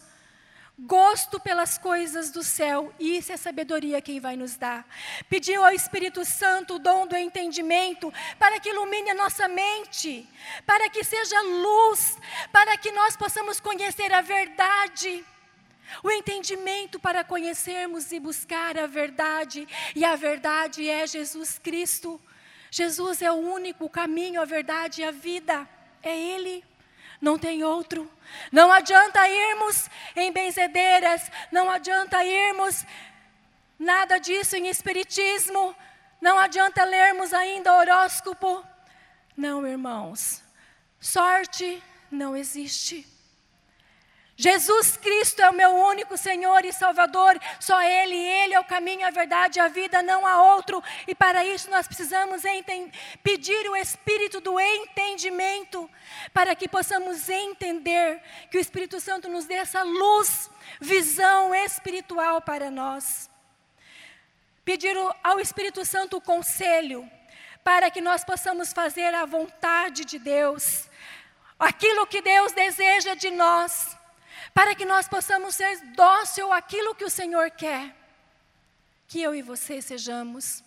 gosto 0.77 1.39
pelas 1.39 1.77
coisas 1.77 2.32
do 2.32 2.44
céu, 2.44 2.94
e 3.00 3.18
isso 3.18 3.32
é 3.32 3.38
sabedoria 3.38 4.01
quem 4.01 4.20
vai 4.20 4.36
nos 4.36 4.58
dar. 4.58 4.88
Pediu 5.30 5.63
ao 5.63 5.72
Espírito 5.72 6.25
Santo 6.25 6.75
o 6.75 6.80
dom 6.80 7.06
do 7.06 7.15
entendimento, 7.15 8.12
para 8.39 8.60
que 8.60 8.70
ilumine 8.70 9.12
a 9.12 9.15
nossa 9.15 9.48
mente, 9.48 10.27
para 10.65 10.89
que 10.89 11.03
seja 11.03 11.39
luz, 11.42 12.18
para 12.51 12.75
que 12.77 12.92
nós 12.92 13.15
possamos 13.15 13.60
conhecer 13.60 14.12
a 14.12 14.22
verdade. 14.22 15.24
O 16.03 16.10
entendimento 16.10 17.00
para 17.00 17.24
conhecermos 17.24 18.12
e 18.12 18.20
buscar 18.20 18.77
a 18.77 18.88
verdade, 18.88 19.68
e 19.96 20.03
a 20.03 20.15
verdade 20.15 20.89
é 20.89 21.06
Jesus 21.06 21.60
Cristo. 21.60 22.20
Jesus 22.72 23.22
é 23.22 23.32
o 23.32 23.36
único 23.36 23.88
caminho, 23.88 24.42
a 24.42 24.46
verdade 24.46 25.01
e 25.01 25.06
a 25.06 25.12
vida, 25.12 25.70
é 26.01 26.18
Ele 26.18 26.63
não 27.24 27.39
tem 27.39 27.63
outro. 27.63 28.12
Não 28.51 28.70
adianta 28.70 29.27
irmos 29.30 29.89
em 30.13 30.30
benzedeiras, 30.32 31.32
não 31.51 31.72
adianta 31.72 32.24
irmos 32.24 32.86
nada 33.80 34.18
disso 34.18 34.58
em 34.58 34.68
espiritismo, 34.68 35.74
não 36.20 36.38
adianta 36.38 36.84
lermos 36.84 37.34
ainda 37.34 37.74
horóscopo. 37.74 38.63
Não, 39.38 39.65
irmãos, 39.65 40.44
sorte 41.00 41.82
não 42.12 42.36
existe. 42.36 43.08
Jesus 44.43 44.97
Cristo 44.97 45.41
é 45.41 45.50
o 45.50 45.53
meu 45.53 45.69
único 45.73 46.17
Senhor 46.17 46.65
e 46.65 46.73
Salvador, 46.73 47.39
só 47.62 47.81
Ele, 47.81 48.17
Ele 48.17 48.53
é 48.53 48.59
o 48.59 48.65
caminho, 48.65 49.07
a 49.07 49.09
verdade 49.09 49.57
e 49.57 49.62
a 49.62 49.69
vida, 49.69 50.03
não 50.03 50.27
há 50.27 50.55
outro, 50.55 50.83
e 51.07 51.15
para 51.15 51.45
isso 51.45 51.71
nós 51.71 51.88
precisamos 51.88 52.41
pedir 53.23 53.69
o 53.69 53.75
Espírito 53.77 54.41
do 54.41 54.59
entendimento, 54.59 55.89
para 56.33 56.53
que 56.55 56.67
possamos 56.67 57.29
entender, 57.29 58.21
que 58.51 58.57
o 58.57 58.59
Espírito 58.59 59.00
Santo 59.00 59.29
nos 59.29 59.45
dê 59.45 59.53
essa 59.53 59.81
luz, 59.81 60.51
visão 60.77 61.55
espiritual 61.55 62.41
para 62.41 62.69
nós. 62.69 63.29
Pedir 64.65 64.97
ao 65.23 65.39
Espírito 65.39 65.85
Santo 65.85 66.17
o 66.17 66.21
conselho, 66.21 67.09
para 67.63 67.89
que 67.89 68.01
nós 68.01 68.25
possamos 68.25 68.73
fazer 68.73 69.15
a 69.15 69.25
vontade 69.25 70.03
de 70.03 70.19
Deus, 70.19 70.89
aquilo 71.57 72.05
que 72.05 72.21
Deus 72.21 72.51
deseja 72.51 73.13
de 73.15 73.31
nós 73.31 74.02
para 74.53 74.75
que 74.75 74.86
nós 74.86 75.07
possamos 75.07 75.55
ser 75.55 75.79
dócil 75.95 76.53
àquilo 76.53 76.93
que 76.93 77.03
o 77.03 77.10
Senhor 77.10 77.50
quer. 77.51 77.95
Que 79.07 79.22
eu 79.22 79.33
e 79.33 79.41
você 79.41 79.81
sejamos. 79.81 80.63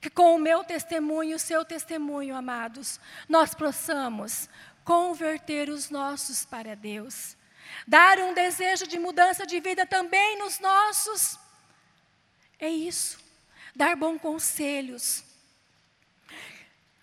Que 0.00 0.08
com 0.08 0.34
o 0.34 0.38
meu 0.38 0.64
testemunho, 0.64 1.36
o 1.36 1.40
seu 1.40 1.64
testemunho, 1.64 2.34
amados, 2.34 2.98
nós 3.28 3.54
possamos 3.54 4.48
converter 4.84 5.68
os 5.68 5.90
nossos 5.90 6.44
para 6.44 6.74
Deus. 6.74 7.36
Dar 7.86 8.18
um 8.18 8.32
desejo 8.32 8.86
de 8.86 8.98
mudança 8.98 9.46
de 9.46 9.60
vida 9.60 9.84
também 9.84 10.38
nos 10.38 10.58
nossos. 10.58 11.38
É 12.58 12.68
isso. 12.68 13.18
Dar 13.76 13.94
bons 13.94 14.20
conselhos. 14.20 15.22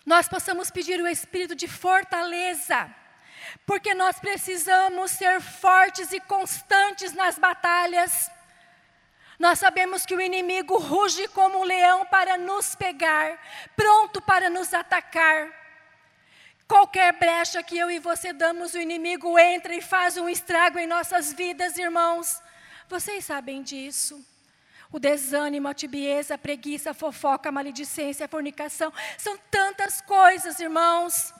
Nós 0.04 0.28
possamos 0.28 0.70
pedir 0.70 1.00
o 1.00 1.06
espírito 1.06 1.54
de 1.54 1.68
fortaleza 1.68 2.92
porque 3.64 3.94
nós 3.94 4.18
precisamos 4.18 5.10
ser 5.12 5.40
fortes 5.40 6.12
e 6.12 6.20
constantes 6.20 7.12
nas 7.12 7.38
batalhas. 7.38 8.30
Nós 9.38 9.58
sabemos 9.58 10.06
que 10.06 10.14
o 10.14 10.20
inimigo 10.20 10.78
ruge 10.78 11.28
como 11.28 11.60
um 11.60 11.64
leão 11.64 12.06
para 12.06 12.38
nos 12.38 12.74
pegar, 12.74 13.38
pronto 13.74 14.20
para 14.22 14.48
nos 14.48 14.72
atacar. 14.72 15.52
Qualquer 16.66 17.12
brecha 17.12 17.62
que 17.62 17.78
eu 17.78 17.90
e 17.90 17.98
você 17.98 18.32
damos, 18.32 18.74
o 18.74 18.80
inimigo 18.80 19.38
entra 19.38 19.74
e 19.74 19.82
faz 19.82 20.16
um 20.16 20.28
estrago 20.28 20.78
em 20.78 20.86
nossas 20.86 21.32
vidas, 21.32 21.76
irmãos. 21.76 22.40
Vocês 22.88 23.24
sabem 23.24 23.62
disso. 23.62 24.24
O 24.90 24.98
desânimo, 24.98 25.68
a 25.68 25.74
tibieza, 25.74 26.34
a 26.34 26.38
preguiça, 26.38 26.90
a 26.90 26.94
fofoca, 26.94 27.48
a 27.48 27.52
maledicência, 27.52 28.24
a 28.24 28.28
fornicação, 28.28 28.92
são 29.18 29.36
tantas 29.50 30.00
coisas, 30.00 30.58
irmãos 30.58 31.34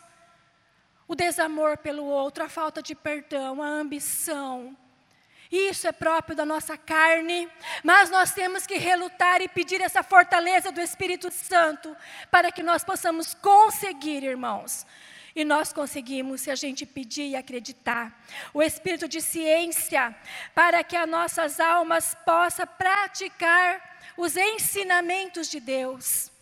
o 1.08 1.14
desamor 1.14 1.78
pelo 1.78 2.04
outro, 2.04 2.44
a 2.44 2.48
falta 2.48 2.82
de 2.82 2.94
perdão, 2.94 3.62
a 3.62 3.66
ambição. 3.66 4.76
Isso 5.50 5.86
é 5.86 5.92
próprio 5.92 6.34
da 6.34 6.44
nossa 6.44 6.76
carne, 6.76 7.48
mas 7.84 8.10
nós 8.10 8.32
temos 8.32 8.66
que 8.66 8.76
relutar 8.78 9.40
e 9.40 9.48
pedir 9.48 9.80
essa 9.80 10.02
fortaleza 10.02 10.72
do 10.72 10.80
Espírito 10.80 11.30
Santo 11.30 11.96
para 12.30 12.50
que 12.50 12.62
nós 12.62 12.82
possamos 12.82 13.32
conseguir, 13.34 14.24
irmãos. 14.24 14.84
E 15.36 15.44
nós 15.44 15.72
conseguimos 15.72 16.40
se 16.40 16.50
a 16.50 16.54
gente 16.54 16.86
pedir 16.86 17.26
e 17.26 17.36
acreditar. 17.36 18.18
O 18.54 18.62
espírito 18.62 19.06
de 19.06 19.20
ciência, 19.20 20.16
para 20.54 20.82
que 20.82 20.96
as 20.96 21.08
nossas 21.08 21.60
almas 21.60 22.16
possam 22.24 22.66
praticar 22.66 23.98
os 24.16 24.34
ensinamentos 24.34 25.48
de 25.48 25.60
Deus. 25.60 26.32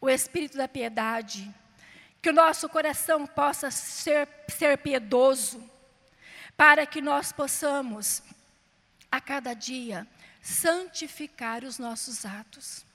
O 0.00 0.08
espírito 0.08 0.56
da 0.56 0.66
piedade, 0.66 1.54
que 2.24 2.30
o 2.30 2.32
nosso 2.32 2.70
coração 2.70 3.26
possa 3.26 3.70
ser, 3.70 4.26
ser 4.48 4.78
piedoso, 4.78 5.62
para 6.56 6.86
que 6.86 7.02
nós 7.02 7.32
possamos, 7.32 8.22
a 9.12 9.20
cada 9.20 9.52
dia, 9.52 10.08
santificar 10.40 11.62
os 11.64 11.78
nossos 11.78 12.24
atos, 12.24 12.86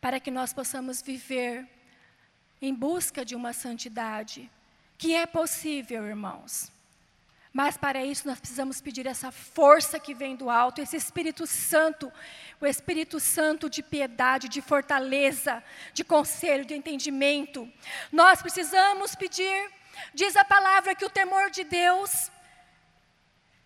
para 0.00 0.18
que 0.18 0.32
nós 0.32 0.52
possamos 0.52 1.00
viver 1.00 1.64
em 2.60 2.74
busca 2.74 3.24
de 3.24 3.36
uma 3.36 3.52
santidade, 3.52 4.50
que 4.98 5.14
é 5.14 5.24
possível, 5.24 6.04
irmãos. 6.04 6.71
Mas 7.52 7.76
para 7.76 8.02
isso 8.02 8.26
nós 8.26 8.40
precisamos 8.40 8.80
pedir 8.80 9.06
essa 9.06 9.30
força 9.30 10.00
que 10.00 10.14
vem 10.14 10.34
do 10.34 10.48
alto, 10.48 10.80
esse 10.80 10.96
Espírito 10.96 11.46
Santo, 11.46 12.10
o 12.60 12.66
Espírito 12.66 13.20
Santo 13.20 13.68
de 13.68 13.82
piedade, 13.82 14.48
de 14.48 14.62
fortaleza, 14.62 15.62
de 15.92 16.02
conselho, 16.02 16.64
de 16.64 16.74
entendimento. 16.74 17.70
Nós 18.10 18.40
precisamos 18.40 19.14
pedir, 19.14 19.70
diz 20.14 20.34
a 20.34 20.44
palavra, 20.44 20.94
que 20.94 21.04
o 21.04 21.10
temor 21.10 21.50
de 21.50 21.62
Deus 21.64 22.30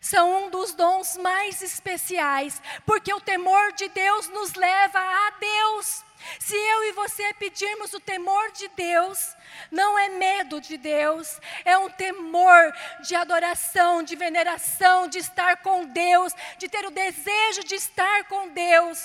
são 0.01 0.47
um 0.47 0.51
dos 0.51 0.75
dons 0.75 1.17
mais 1.17 1.63
especiais, 1.63 2.61
porque 2.85 3.13
o 3.13 3.21
temor 3.21 3.73
de 3.73 3.89
Deus 3.89 4.29
nos 4.29 4.55
leva 4.55 4.99
a 4.99 5.31
Deus. 5.39 6.05
Se 6.39 6.55
eu 6.55 6.85
e 6.85 6.93
você 6.93 7.33
pedirmos 7.35 7.93
o 7.93 8.01
temor 8.01 8.51
de 8.53 8.69
Deus, 8.69 9.35
não 9.71 9.99
é 9.99 10.09
medo 10.09 10.61
de 10.61 10.77
Deus, 10.77 11.41
é 11.65 11.77
um 11.79 11.91
temor 11.91 12.73
de 13.03 13.15
adoração, 13.15 14.03
de 14.03 14.17
veneração, 14.17 15.09
de 15.09 15.19
estar 15.19 15.59
com 15.59 15.85
Deus, 15.87 16.33
de 16.59 16.69
ter 16.69 16.85
o 16.85 16.91
desejo 16.91 17.65
de 17.65 17.75
estar 17.75 18.25
com 18.25 18.49
Deus. 18.49 18.99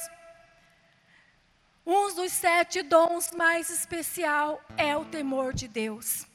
Um 1.85 2.13
dos 2.13 2.31
sete 2.31 2.81
dons 2.81 3.31
mais 3.31 3.69
especial 3.69 4.63
é 4.77 4.95
o 4.95 5.05
temor 5.05 5.53
de 5.53 5.67
Deus. 5.67 6.27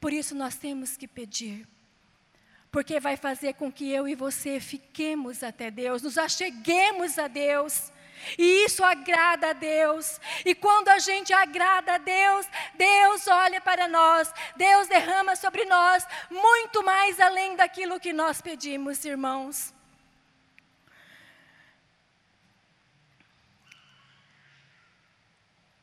Por 0.00 0.12
isso 0.12 0.34
nós 0.34 0.56
temos 0.56 0.96
que 0.96 1.06
pedir. 1.06 1.68
Porque 2.70 3.00
vai 3.00 3.16
fazer 3.16 3.54
com 3.54 3.70
que 3.70 3.90
eu 3.90 4.06
e 4.06 4.14
você 4.14 4.60
fiquemos 4.60 5.42
até 5.42 5.70
Deus, 5.70 6.02
nos 6.02 6.16
acheguemos 6.16 7.18
a 7.18 7.26
Deus. 7.26 7.90
E 8.38 8.64
isso 8.64 8.84
agrada 8.84 9.50
a 9.50 9.52
Deus. 9.52 10.20
E 10.44 10.54
quando 10.54 10.88
a 10.88 10.98
gente 10.98 11.32
agrada 11.32 11.94
a 11.94 11.98
Deus, 11.98 12.46
Deus 12.74 13.26
olha 13.26 13.60
para 13.60 13.88
nós, 13.88 14.32
Deus 14.56 14.88
derrama 14.88 15.34
sobre 15.36 15.64
nós 15.64 16.06
muito 16.30 16.82
mais 16.82 17.18
além 17.18 17.56
daquilo 17.56 17.98
que 17.98 18.12
nós 18.12 18.40
pedimos, 18.40 19.04
irmãos. 19.04 19.74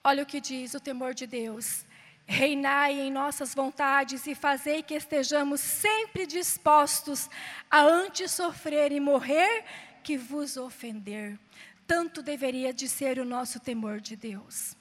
Olha 0.03 0.23
o 0.23 0.25
que 0.25 0.39
diz 0.39 0.73
o 0.73 0.79
temor 0.79 1.13
de 1.13 1.27
Deus. 1.27 1.86
Reinai 2.27 2.99
em 2.99 3.11
nossas 3.11 3.55
vontades 3.55 4.27
e 4.27 4.35
fazei 4.35 4.83
que 4.83 4.93
estejamos 4.93 5.61
sempre 5.61 6.25
dispostos 6.25 7.29
a 7.71 7.81
antes 7.81 8.31
sofrer 8.31 8.91
e 8.91 8.99
morrer 8.99 9.63
que 10.03 10.17
vos 10.17 10.57
ofender 10.57 11.39
tanto 11.87 12.21
deveria 12.21 12.73
de 12.73 12.87
ser 12.89 13.17
o 13.17 13.25
nosso 13.25 13.59
temor 13.61 14.01
de 14.01 14.15
Deus. 14.17 14.75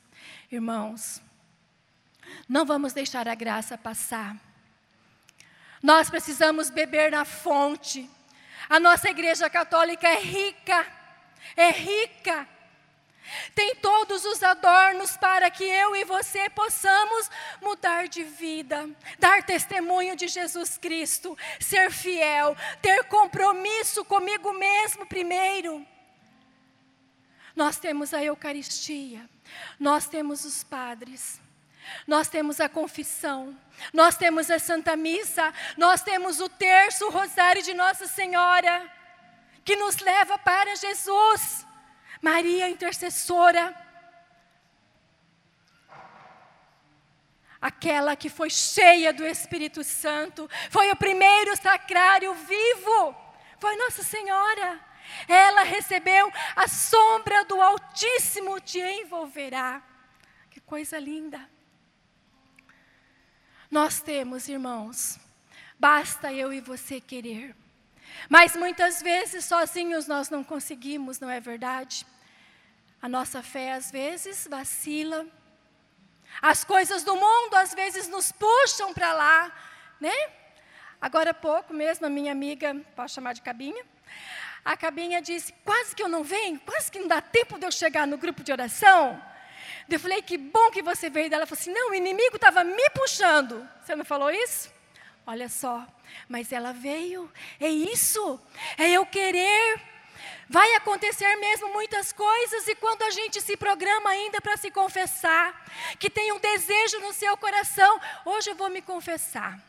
Irmãos, 0.50 1.22
não 2.48 2.66
vamos 2.66 2.92
deixar 2.92 3.28
a 3.28 3.34
graça 3.34 3.78
passar. 3.78 4.36
Nós 5.80 6.10
precisamos 6.10 6.68
beber 6.68 7.12
na 7.12 7.24
fonte. 7.24 8.10
A 8.68 8.80
nossa 8.80 9.08
igreja 9.08 9.48
católica 9.48 10.08
é 10.08 10.20
rica, 10.20 10.86
é 11.56 11.70
rica. 11.70 12.48
Tem 13.54 13.74
todos 13.76 14.24
os 14.24 14.42
adornos 14.42 15.16
para 15.16 15.50
que 15.50 15.64
eu 15.64 15.96
e 15.96 16.04
você 16.04 16.48
possamos 16.50 17.30
mudar 17.60 18.08
de 18.08 18.22
vida, 18.22 18.88
dar 19.18 19.42
testemunho 19.42 20.14
de 20.14 20.28
Jesus 20.28 20.78
Cristo, 20.78 21.36
ser 21.60 21.90
fiel, 21.90 22.56
ter 22.80 23.04
compromisso 23.04 24.04
comigo 24.04 24.52
mesmo 24.52 25.06
primeiro. 25.06 25.86
Nós 27.54 27.78
temos 27.78 28.12
a 28.12 28.22
Eucaristia, 28.22 29.28
nós 29.80 30.06
temos 30.06 30.44
os 30.44 30.62
padres, 30.62 31.40
nós 32.06 32.28
temos 32.28 32.60
a 32.60 32.68
confissão, 32.68 33.56
nós 33.92 34.16
temos 34.16 34.50
a 34.50 34.58
Santa 34.58 34.94
Missa, 34.96 35.52
nós 35.76 36.02
temos 36.02 36.40
o 36.40 36.48
terço, 36.48 37.06
o 37.06 37.10
rosário 37.10 37.62
de 37.62 37.72
Nossa 37.72 38.06
Senhora, 38.06 38.90
que 39.64 39.74
nos 39.76 39.98
leva 39.98 40.38
para 40.38 40.76
Jesus. 40.76 41.66
Maria 42.20 42.68
intercessora, 42.68 43.74
aquela 47.60 48.16
que 48.16 48.28
foi 48.28 48.50
cheia 48.50 49.12
do 49.12 49.26
Espírito 49.26 49.82
Santo, 49.82 50.48
foi 50.70 50.90
o 50.90 50.96
primeiro 50.96 51.56
sacrário 51.56 52.32
vivo, 52.34 53.14
foi 53.58 53.76
Nossa 53.76 54.02
Senhora. 54.02 54.80
Ela 55.28 55.62
recebeu 55.62 56.32
a 56.54 56.66
sombra 56.66 57.44
do 57.44 57.60
Altíssimo 57.60 58.60
te 58.60 58.80
envolverá. 58.80 59.82
Que 60.50 60.60
coisa 60.60 60.98
linda. 60.98 61.48
Nós 63.70 64.00
temos, 64.00 64.48
irmãos, 64.48 65.18
basta 65.78 66.32
eu 66.32 66.52
e 66.52 66.60
você 66.60 67.00
querer. 67.00 67.54
Mas 68.28 68.56
muitas 68.56 69.02
vezes 69.02 69.44
sozinhos 69.44 70.06
nós 70.06 70.30
não 70.30 70.42
conseguimos, 70.42 71.20
não 71.20 71.30
é 71.30 71.40
verdade? 71.40 72.06
A 73.00 73.08
nossa 73.08 73.42
fé 73.42 73.72
às 73.72 73.90
vezes 73.90 74.46
vacila. 74.50 75.26
As 76.42 76.64
coisas 76.64 77.02
do 77.02 77.14
mundo 77.14 77.54
às 77.54 77.72
vezes 77.74 78.08
nos 78.08 78.32
puxam 78.32 78.92
para 78.92 79.12
lá, 79.12 79.52
né? 80.00 80.14
Agora 81.00 81.30
há 81.30 81.34
pouco 81.34 81.72
mesmo, 81.72 82.06
a 82.06 82.10
minha 82.10 82.32
amiga, 82.32 82.74
posso 82.94 83.14
chamar 83.14 83.32
de 83.32 83.42
Cabinha? 83.42 83.84
A 84.64 84.76
Cabinha 84.76 85.22
disse: 85.22 85.52
quase 85.64 85.94
que 85.94 86.02
eu 86.02 86.08
não 86.08 86.24
venho, 86.24 86.58
quase 86.60 86.90
que 86.90 86.98
não 86.98 87.06
dá 87.06 87.20
tempo 87.20 87.58
de 87.58 87.66
eu 87.66 87.70
chegar 87.70 88.06
no 88.06 88.18
grupo 88.18 88.42
de 88.42 88.50
oração. 88.50 89.22
Eu 89.88 90.00
falei: 90.00 90.20
que 90.22 90.36
bom 90.36 90.70
que 90.70 90.82
você 90.82 91.08
veio. 91.08 91.32
Ela 91.32 91.46
falou 91.46 91.60
assim: 91.60 91.72
não, 91.72 91.90
o 91.90 91.94
inimigo 91.94 92.36
estava 92.36 92.64
me 92.64 92.90
puxando. 92.90 93.66
Você 93.80 93.94
não 93.94 94.04
falou 94.04 94.30
isso? 94.30 94.75
Olha 95.26 95.48
só, 95.48 95.84
mas 96.28 96.52
ela 96.52 96.72
veio. 96.72 97.30
É 97.58 97.68
isso, 97.68 98.40
é 98.78 98.90
eu 98.90 99.04
querer. 99.04 99.80
Vai 100.48 100.74
acontecer 100.74 101.34
mesmo 101.36 101.72
muitas 101.72 102.12
coisas, 102.12 102.68
e 102.68 102.76
quando 102.76 103.02
a 103.02 103.10
gente 103.10 103.40
se 103.40 103.56
programa 103.56 104.10
ainda 104.10 104.40
para 104.40 104.56
se 104.56 104.70
confessar, 104.70 105.64
que 105.98 106.08
tem 106.08 106.30
um 106.30 106.38
desejo 106.38 107.00
no 107.00 107.12
seu 107.12 107.36
coração, 107.36 108.00
hoje 108.24 108.50
eu 108.50 108.54
vou 108.54 108.70
me 108.70 108.80
confessar. 108.80 109.60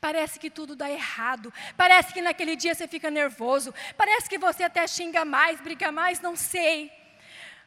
Parece 0.00 0.40
que 0.40 0.50
tudo 0.50 0.74
dá 0.74 0.90
errado. 0.90 1.54
Parece 1.76 2.12
que 2.12 2.20
naquele 2.20 2.56
dia 2.56 2.74
você 2.74 2.88
fica 2.88 3.10
nervoso. 3.10 3.72
Parece 3.96 4.28
que 4.28 4.36
você 4.36 4.64
até 4.64 4.86
xinga 4.86 5.24
mais, 5.24 5.60
briga 5.60 5.92
mais, 5.92 6.20
não 6.20 6.34
sei. 6.34 6.92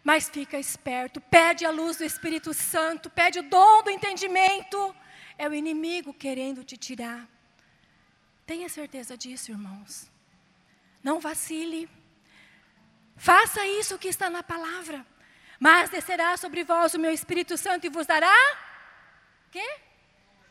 Mas 0.04 0.30
fica 0.30 0.58
esperto, 0.58 1.19
pede 1.21 1.65
a 1.65 1.71
luz 1.71 1.97
do 1.97 2.04
Espírito 2.04 2.54
Santo, 2.54 3.10
pede 3.10 3.39
o 3.39 3.43
dom 3.43 3.84
do 3.84 3.89
entendimento. 3.89 4.95
É 5.43 5.47
o 5.47 5.54
inimigo 5.54 6.13
querendo 6.13 6.65
te 6.65 6.75
tirar. 6.75 7.21
Tenha 8.45 8.67
certeza 8.67 9.17
disso, 9.17 9.52
irmãos. 9.52 10.12
Não 11.02 11.17
vacile. 11.21 11.89
Faça 13.15 13.65
isso 13.65 13.97
que 13.97 14.10
está 14.10 14.30
na 14.30 14.43
palavra. 14.43 14.99
Mas 15.58 15.89
descerá 15.89 16.36
sobre 16.36 16.65
vós 16.65 16.93
o 16.93 16.99
meu 16.99 17.13
Espírito 17.19 17.58
Santo 17.58 17.86
e 17.86 17.89
vos 17.89 18.06
dará. 18.06 18.36
Quê? 19.49 19.65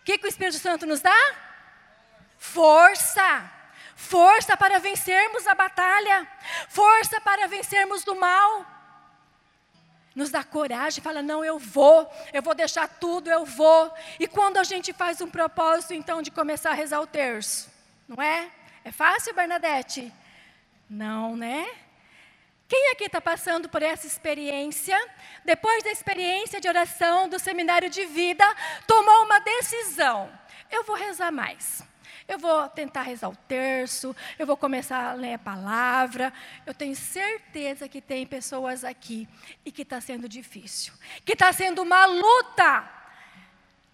O 0.01 0.05
que, 0.05 0.16
que 0.16 0.27
o 0.27 0.33
Espírito 0.35 0.59
Santo 0.59 0.87
nos 0.87 1.03
dá? 1.03 1.20
Força. 2.38 3.53
Força 3.94 4.57
para 4.57 4.79
vencermos 4.79 5.46
a 5.46 5.55
batalha. 5.55 6.27
Força 6.70 7.20
para 7.20 7.46
vencermos 7.46 8.05
do 8.05 8.14
mal. 8.14 8.51
Nos 10.18 10.31
dá 10.31 10.42
coragem, 10.42 11.00
fala: 11.00 11.22
não, 11.22 11.44
eu 11.44 11.61
vou, 11.61 12.12
eu 12.33 12.42
vou 12.42 12.52
deixar 12.52 12.88
tudo, 12.88 13.31
eu 13.31 13.44
vou. 13.44 13.94
E 14.18 14.26
quando 14.26 14.57
a 14.57 14.64
gente 14.64 14.92
faz 14.92 15.20
um 15.20 15.31
propósito, 15.31 15.94
então, 15.94 16.20
de 16.20 16.28
começar 16.28 16.70
a 16.72 16.74
rezar 16.74 17.00
o 17.00 17.07
terço, 17.07 17.70
não 18.09 18.20
é? 18.20 18.50
É 18.85 18.90
fácil, 18.90 19.33
Bernadette? 19.33 20.12
Não, 20.90 21.37
né? 21.37 21.68
Quem 22.66 22.90
aqui 22.90 23.04
está 23.04 23.20
passando 23.20 23.68
por 23.68 23.81
essa 23.81 24.09
experiência, 24.09 24.98
depois 25.44 25.85
da 25.85 25.92
experiência 25.92 26.61
de 26.61 26.66
oração 26.66 27.28
do 27.28 27.38
seminário 27.38 27.88
de 27.88 28.04
vida, 28.04 28.44
tomou 28.88 29.22
uma 29.22 29.38
decisão: 29.38 30.28
eu 30.68 30.83
vou 30.83 30.96
rezar 30.96 31.31
mais. 31.31 31.85
Eu 32.29 32.38
vou 32.38 32.69
tentar 32.69 33.03
rezar 33.03 33.31
o 33.31 33.37
terço, 33.49 34.14
eu 34.38 34.47
vou 34.47 34.55
começar 34.55 35.12
a 35.12 35.14
ler 35.14 35.33
a 35.35 35.38
palavra. 35.38 36.31
Eu 36.67 36.75
tenho 36.75 36.95
certeza 36.95 37.88
que 37.88 38.03
tem 38.03 38.27
pessoas 38.27 38.85
aqui 38.85 39.27
e 39.64 39.73
que 39.73 39.81
está 39.81 39.99
sendo 39.99 40.29
difícil, 40.29 40.93
que 41.25 41.33
está 41.33 41.51
sendo 41.55 41.81
uma 41.81 42.05
luta. 42.05 42.87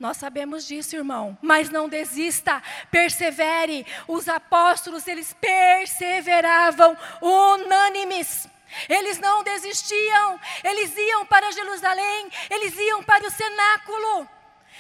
Nós 0.01 0.16
sabemos 0.16 0.66
disso, 0.66 0.97
irmão, 0.97 1.38
mas 1.40 1.70
não 1.70 1.88
desista, 1.88 2.61
persevere. 2.90 3.87
Os 4.09 4.29
apóstolos, 4.29 5.07
eles 5.07 5.33
perseveravam 5.35 6.99
unânimes. 7.23 8.49
Eles 8.88 9.20
não 9.20 9.44
desistiam, 9.44 10.40
eles 10.64 10.97
iam 10.97 11.25
para 11.25 11.53
Jerusalém, 11.53 12.29
eles 12.51 12.77
iam 12.77 13.05
para 13.05 13.25
o 13.25 13.31
cenáculo. 13.31 14.29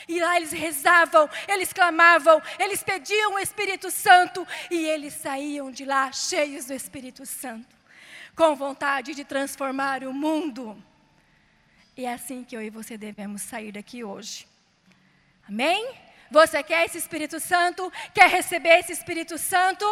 E 0.06 0.20
lá 0.20 0.36
eles 0.36 0.52
rezavam, 0.52 1.28
eles 1.48 1.72
clamavam, 1.72 2.42
eles 2.58 2.82
pediam 2.82 3.34
o 3.34 3.38
Espírito 3.38 3.90
Santo 3.90 4.46
e 4.70 4.86
eles 4.86 5.14
saíam 5.14 5.70
de 5.70 5.84
lá 5.84 6.12
cheios 6.12 6.66
do 6.66 6.74
Espírito 6.74 7.24
Santo, 7.24 7.74
com 8.36 8.54
vontade 8.54 9.14
de 9.14 9.24
transformar 9.24 10.04
o 10.04 10.12
mundo. 10.12 10.82
E 11.96 12.04
é 12.04 12.12
assim 12.12 12.42
que 12.44 12.56
eu 12.56 12.62
e 12.62 12.70
você 12.70 12.98
devemos 12.98 13.42
sair 13.42 13.72
daqui 13.72 14.02
hoje. 14.02 14.46
Amém? 15.48 15.94
Você 16.30 16.62
quer 16.62 16.84
esse 16.86 16.98
Espírito 16.98 17.38
Santo? 17.38 17.92
Quer 18.12 18.28
receber 18.28 18.80
esse 18.80 18.92
Espírito 18.92 19.38
Santo? 19.38 19.86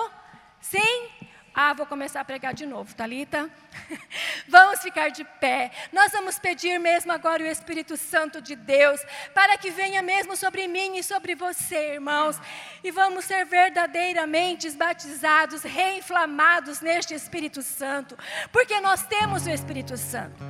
Sim? 0.60 1.08
Ah, 1.54 1.74
vou 1.74 1.84
começar 1.84 2.20
a 2.20 2.24
pregar 2.24 2.54
de 2.54 2.64
novo, 2.64 2.94
Talita. 2.94 3.50
vamos 4.48 4.80
ficar 4.80 5.10
de 5.10 5.22
pé. 5.22 5.70
Nós 5.92 6.10
vamos 6.10 6.38
pedir 6.38 6.78
mesmo 6.78 7.12
agora 7.12 7.42
o 7.42 7.46
Espírito 7.46 7.94
Santo 7.96 8.40
de 8.40 8.56
Deus 8.56 9.00
para 9.34 9.58
que 9.58 9.70
venha 9.70 10.00
mesmo 10.00 10.34
sobre 10.34 10.66
mim 10.66 10.96
e 10.96 11.02
sobre 11.02 11.34
você, 11.34 11.94
irmãos, 11.94 12.40
e 12.82 12.90
vamos 12.90 13.26
ser 13.26 13.44
verdadeiramente 13.44 14.70
batizados, 14.70 15.62
reinflamados 15.62 16.80
neste 16.80 17.12
Espírito 17.14 17.62
Santo, 17.62 18.16
porque 18.50 18.80
nós 18.80 19.04
temos 19.04 19.44
o 19.44 19.50
Espírito 19.50 19.98
Santo. 19.98 20.42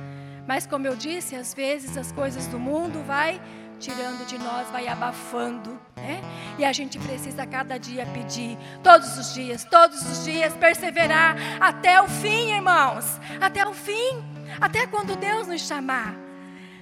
Mas 0.47 0.65
como 0.65 0.87
eu 0.87 0.95
disse, 0.95 1.35
às 1.35 1.53
vezes 1.53 1.97
as 1.97 2.13
coisas 2.13 2.47
do 2.47 2.59
mundo 2.59 3.03
vai 3.03 3.41
tirando 3.79 4.25
de 4.25 4.37
nós, 4.37 4.69
vai 4.69 4.87
abafando, 4.87 5.79
né? 6.03 6.21
E 6.59 6.65
a 6.65 6.73
gente 6.73 6.99
precisa 6.99 7.47
cada 7.47 7.79
dia 7.79 8.05
pedir, 8.07 8.57
todos 8.83 9.17
os 9.17 9.33
dias, 9.33 9.63
todos 9.63 10.01
os 10.01 10.25
dias, 10.25 10.53
perseverar 10.53 11.35
até 11.59 12.01
o 12.01 12.07
fim, 12.07 12.51
irmãos, 12.51 13.19
até 13.39 13.65
o 13.65 13.73
fim, 13.73 14.21
até 14.59 14.85
quando 14.85 15.15
Deus 15.15 15.47
nos 15.47 15.61
chamar. 15.61 16.13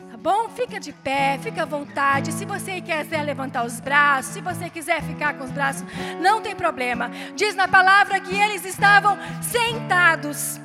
Tá 0.09 0.17
bom? 0.17 0.49
Fica 0.49 0.77
de 0.77 0.91
pé, 0.91 1.39
fica 1.41 1.61
à 1.61 1.65
vontade. 1.65 2.33
Se 2.33 2.43
você 2.43 2.81
quiser 2.81 3.23
levantar 3.23 3.63
os 3.63 3.79
braços, 3.79 4.33
se 4.33 4.41
você 4.41 4.69
quiser 4.69 5.01
ficar 5.03 5.35
com 5.35 5.45
os 5.45 5.51
braços, 5.51 5.85
não 6.19 6.41
tem 6.41 6.53
problema. 6.53 7.09
Diz 7.33 7.55
na 7.55 7.67
palavra 7.67 8.19
que 8.19 8.35
eles 8.35 8.65
estavam 8.65 9.17
sentados 9.41 10.59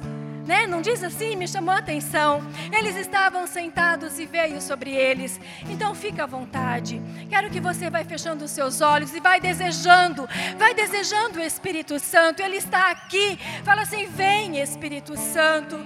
né? 0.47 0.67
Não 0.67 0.81
diz 0.81 1.03
assim? 1.03 1.37
Me 1.37 1.47
chamou 1.49 1.75
a 1.75 1.79
atenção. 1.79 2.43
Eles 2.73 2.97
estavam 2.97 3.47
sentados 3.47 4.19
e 4.19 4.27
veio 4.27 4.61
sobre 4.61 4.91
eles. 4.93 5.41
Então 5.69 5.95
fica 5.95 6.25
à 6.25 6.27
vontade. 6.27 7.03
Quero 7.29 7.51
que 7.51 7.61
você 7.61 7.91
vai 7.91 8.05
fechando 8.05 8.45
os 8.45 8.51
seus 8.51 8.81
olhos 8.81 9.15
e 9.15 9.21
vai 9.21 9.41
desejando, 9.41 10.29
vai 10.57 10.75
desejando 10.75 11.41
o 11.41 11.43
Espírito 11.43 11.99
Santo. 11.99 12.41
Ele 12.41 12.57
está 12.57 12.91
aqui. 12.91 13.39
Fala 13.65 13.83
assim: 13.83 14.07
"Vem, 14.07 14.61
Espírito 14.61 15.17
Santo. 15.17 15.79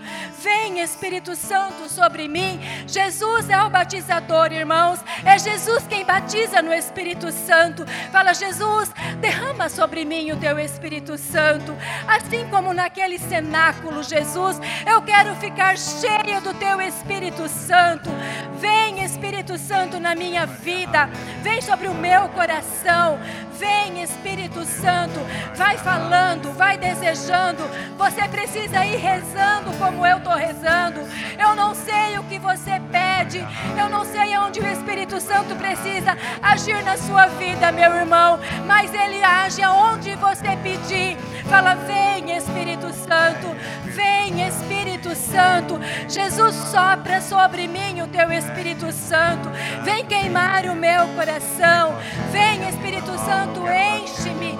Vem, 0.42 0.81
Espírito 0.81 1.35
Santo 1.35 1.88
sobre 1.88 2.29
mim." 2.29 2.61
Jesus 2.87 3.49
é 3.49 3.62
o 3.62 3.70
batizador, 3.70 4.53
irmãos. 4.53 5.01
É 5.25 5.38
Jesus 5.38 5.87
quem 5.88 6.05
batiza 6.05 6.61
no 6.61 6.73
Espírito 6.73 7.33
Santo. 7.33 7.87
Fala: 8.12 8.35
"Jesus, 8.35 8.90
derrama 9.20 9.68
sobre 9.68 10.05
mim 10.05 10.33
o 10.33 10.37
teu 10.37 10.59
Espírito 10.59 11.16
Santo." 11.16 11.75
Assim 12.07 12.46
como 12.51 12.75
naquele 12.75 13.18
cenáculo, 13.18 14.03
Jesus 14.03 14.49
Jesus. 14.50 14.60
Eu 14.86 15.00
quero 15.02 15.34
ficar 15.36 15.76
cheia 15.78 16.40
do 16.40 16.52
teu 16.54 16.80
Espírito 16.80 17.48
Santo. 17.48 18.10
Vem, 18.58 19.04
Espírito 19.04 19.56
Santo, 19.56 20.00
na 20.00 20.14
minha 20.14 20.46
vida. 20.46 21.08
Vem 21.42 21.60
sobre 21.60 21.86
o 21.88 21.94
meu 21.94 22.28
coração. 22.30 23.18
Vem, 23.58 24.02
Espírito 24.02 24.64
Santo. 24.64 25.20
Vai 25.54 25.78
falando, 25.78 26.52
vai 26.56 26.76
desejando. 26.76 27.62
Você 27.96 28.26
precisa 28.28 28.84
ir 28.84 28.96
rezando 28.96 29.76
como 29.78 30.04
eu 30.06 30.18
estou 30.18 30.34
rezando. 30.34 31.00
Eu 31.38 31.54
não 31.54 31.74
sei 31.74 32.18
o 32.18 32.24
que 32.24 32.38
você 32.38 32.80
pede. 32.90 33.46
Eu 33.78 33.88
não 33.88 34.04
sei 34.04 34.36
onde 34.38 34.60
o 34.60 34.66
Espírito 34.66 35.20
Santo 35.20 35.54
precisa 35.56 36.16
agir 36.42 36.82
na 36.82 36.96
sua 36.96 37.26
vida, 37.26 37.70
meu 37.70 37.94
irmão. 37.94 38.38
Mas 38.66 38.92
ele 38.92 39.22
age 39.22 39.62
aonde 39.62 40.14
você 40.16 40.56
pedir. 40.62 41.16
Fala, 41.48 41.74
vem 41.74 42.36
Espírito 42.36 42.92
Santo, 42.92 43.48
vem 43.86 44.39
Espírito 44.40 45.14
Santo. 45.14 45.79
Jesus 46.09 46.55
sopra 46.55 47.20
sobre 47.20 47.66
mim 47.66 48.03
o 48.03 48.07
teu 48.09 48.31
Espírito 48.33 48.90
Santo. 48.92 49.48
Vem 49.83 50.05
queimar 50.05 50.64
o 50.66 50.74
meu 50.74 51.09
coração. 51.14 51.94
Vem 52.31 52.68
Espírito 52.68 53.12
Santo, 53.18 53.62
enche-me, 53.66 54.59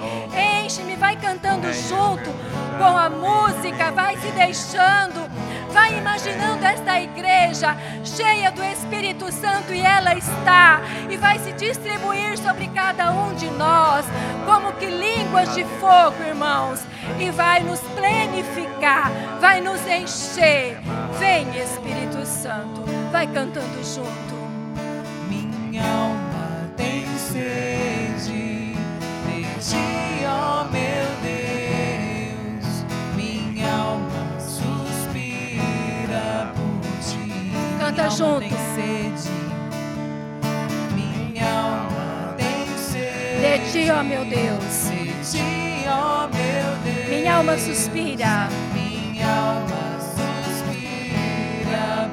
enche-me. 0.63 0.95
Vai 0.95 1.15
cantando 1.15 1.71
junto 1.73 2.29
com 2.77 2.97
a 2.97 3.09
música, 3.09 3.91
vai 3.91 4.17
se 4.17 4.31
deixando. 4.31 5.29
Vai 5.71 5.97
imaginando 5.97 6.65
esta 6.65 6.99
igreja 6.99 7.77
cheia 8.03 8.51
do 8.51 8.63
Espírito 8.63 9.31
Santo 9.31 9.73
e 9.73 9.79
ela 9.79 10.13
está 10.15 10.81
e 11.09 11.15
vai 11.15 11.39
se 11.39 11.53
distribuir 11.53 12.37
sobre 12.37 12.67
cada 12.67 13.11
um 13.11 13.33
de 13.35 13.47
nós 13.51 14.05
como 14.45 14.73
que 14.73 14.85
línguas 14.85 15.53
de 15.55 15.63
fogo, 15.79 16.21
irmãos, 16.27 16.81
e 17.19 17.29
vai 17.31 17.63
nos 17.63 17.79
plenificar, 17.79 19.11
vai 19.39 19.61
nos 19.61 19.79
encher. 19.87 20.77
Vem, 21.19 21.47
Espírito 21.57 22.25
Santo, 22.25 22.83
vai 23.11 23.27
cantando 23.27 23.83
junto. 23.83 24.35
Minha 25.29 25.83
alma 25.83 26.69
tem 26.75 27.05
sede 27.17 28.75
de 29.25 29.43
ti, 29.59 30.25
ó 30.25 30.65
meu 30.65 31.10
Canta 37.91 38.03
Minha 38.03 38.05
alma 38.05 38.17
junto. 38.17 38.39
Tem 38.39 38.49
sede. 38.49 39.29
Minha 40.95 41.51
alma 41.51 42.35
tem 42.37 42.77
sede. 42.77 43.41
De 43.41 43.71
ti, 43.71 43.91
ó 43.91 44.03
meu 44.03 44.25
Deus. 44.25 44.89
De 44.89 45.13
ti, 45.31 45.87
alma 47.37 47.57
suspira. 47.57 48.47
Minha 48.73 49.27
alma 49.27 49.99
suspira 50.55 51.29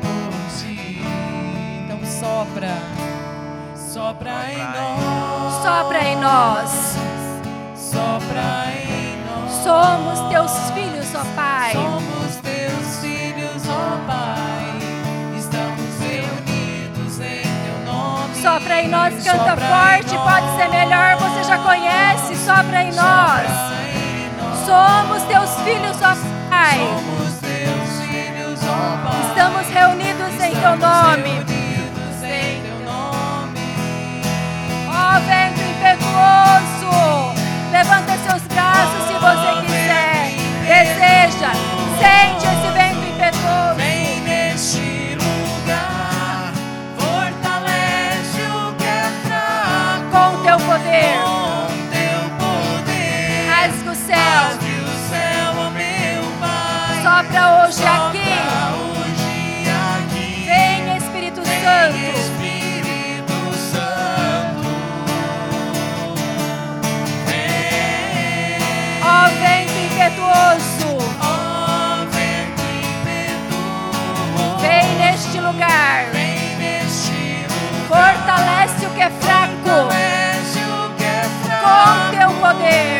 por 0.00 0.32
ti. 0.58 1.00
Então 1.84 2.00
sopra, 2.04 2.74
sopra 3.76 4.52
em 4.52 4.58
nós, 4.58 5.62
Sopra 5.62 6.02
em 6.02 6.16
nós. 6.16 6.70
sopra 7.76 8.72
em 8.74 9.16
nós. 9.26 9.52
Somos 9.62 10.20
teus 10.28 10.70
filhos, 10.72 11.14
ó 11.14 11.24
Pai. 11.36 11.72
Somos 11.72 12.07
Sopra 18.78 18.86
em 18.86 18.88
nós, 18.90 19.24
canta 19.24 19.56
forte, 19.56 20.16
pode 20.18 20.56
ser 20.56 20.68
melhor, 20.68 21.16
você 21.16 21.42
já 21.42 21.58
conhece. 21.58 22.36
Sopra 22.36 22.84
em 22.84 22.92
nós. 22.92 23.50
Somos 24.64 25.22
teus 25.24 25.50
filhos, 25.62 25.96
ó 26.00 26.14
Pai. 26.48 26.78
Estamos 29.26 29.68
reunidos 29.68 30.40
em 30.40 30.54
teu 30.54 30.76
nome. 30.76 31.44
Ó 34.86 35.18
vento 35.26 35.60
impetuoso, 35.60 37.34
levanta 37.72 38.16
seus 38.28 38.42
braços 38.42 39.08
se 39.08 39.14
você 39.14 39.60
quiser. 39.66 40.30
Deseja, 40.68 41.50
teu 82.68 82.97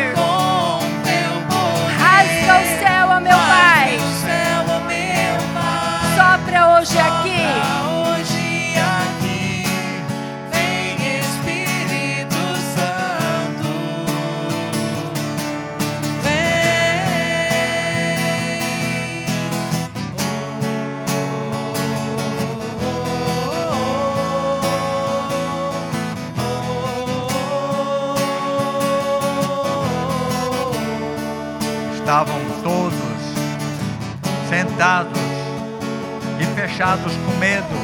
fechados 36.79 37.13
com 37.13 37.37
medo 37.39 37.75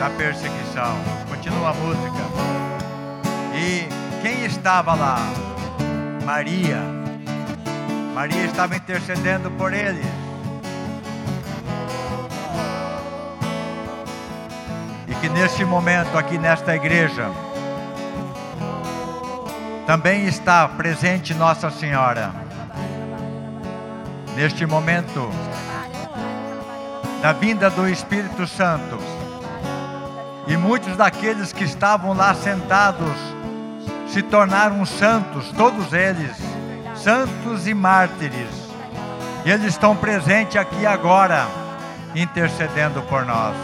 da 0.00 0.10
perseguição. 0.10 0.96
Continua 1.28 1.70
a 1.70 1.74
música. 1.74 2.24
E 3.54 3.86
quem 4.20 4.44
estava 4.44 4.94
lá? 4.94 5.18
Maria. 6.24 6.80
Maria 8.12 8.46
estava 8.46 8.74
intercedendo 8.74 9.48
por 9.52 9.72
eles. 9.72 10.04
E 15.06 15.14
que 15.14 15.28
neste 15.28 15.64
momento, 15.64 16.18
aqui 16.18 16.36
nesta 16.36 16.74
igreja, 16.74 17.30
também 19.86 20.26
está 20.26 20.66
presente 20.66 21.32
Nossa 21.32 21.70
Senhora. 21.70 22.32
Neste 24.34 24.66
momento 24.66 25.30
da 27.24 27.32
vinda 27.32 27.70
do 27.70 27.88
Espírito 27.88 28.46
Santo. 28.46 28.98
E 30.46 30.58
muitos 30.58 30.94
daqueles 30.94 31.54
que 31.54 31.64
estavam 31.64 32.12
lá 32.12 32.34
sentados 32.34 33.16
se 34.08 34.20
tornaram 34.20 34.84
santos, 34.84 35.50
todos 35.56 35.94
eles, 35.94 36.36
santos 36.94 37.66
e 37.66 37.72
mártires. 37.72 38.50
E 39.42 39.50
eles 39.50 39.68
estão 39.68 39.96
presentes 39.96 40.56
aqui 40.58 40.84
agora, 40.84 41.46
intercedendo 42.14 43.00
por 43.00 43.24
nós. 43.24 43.56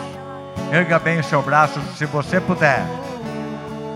Erga 0.72 0.98
bem 0.98 1.20
o 1.20 1.24
seu 1.24 1.42
braço, 1.42 1.82
se 1.98 2.06
você 2.06 2.40
puder. 2.40 2.82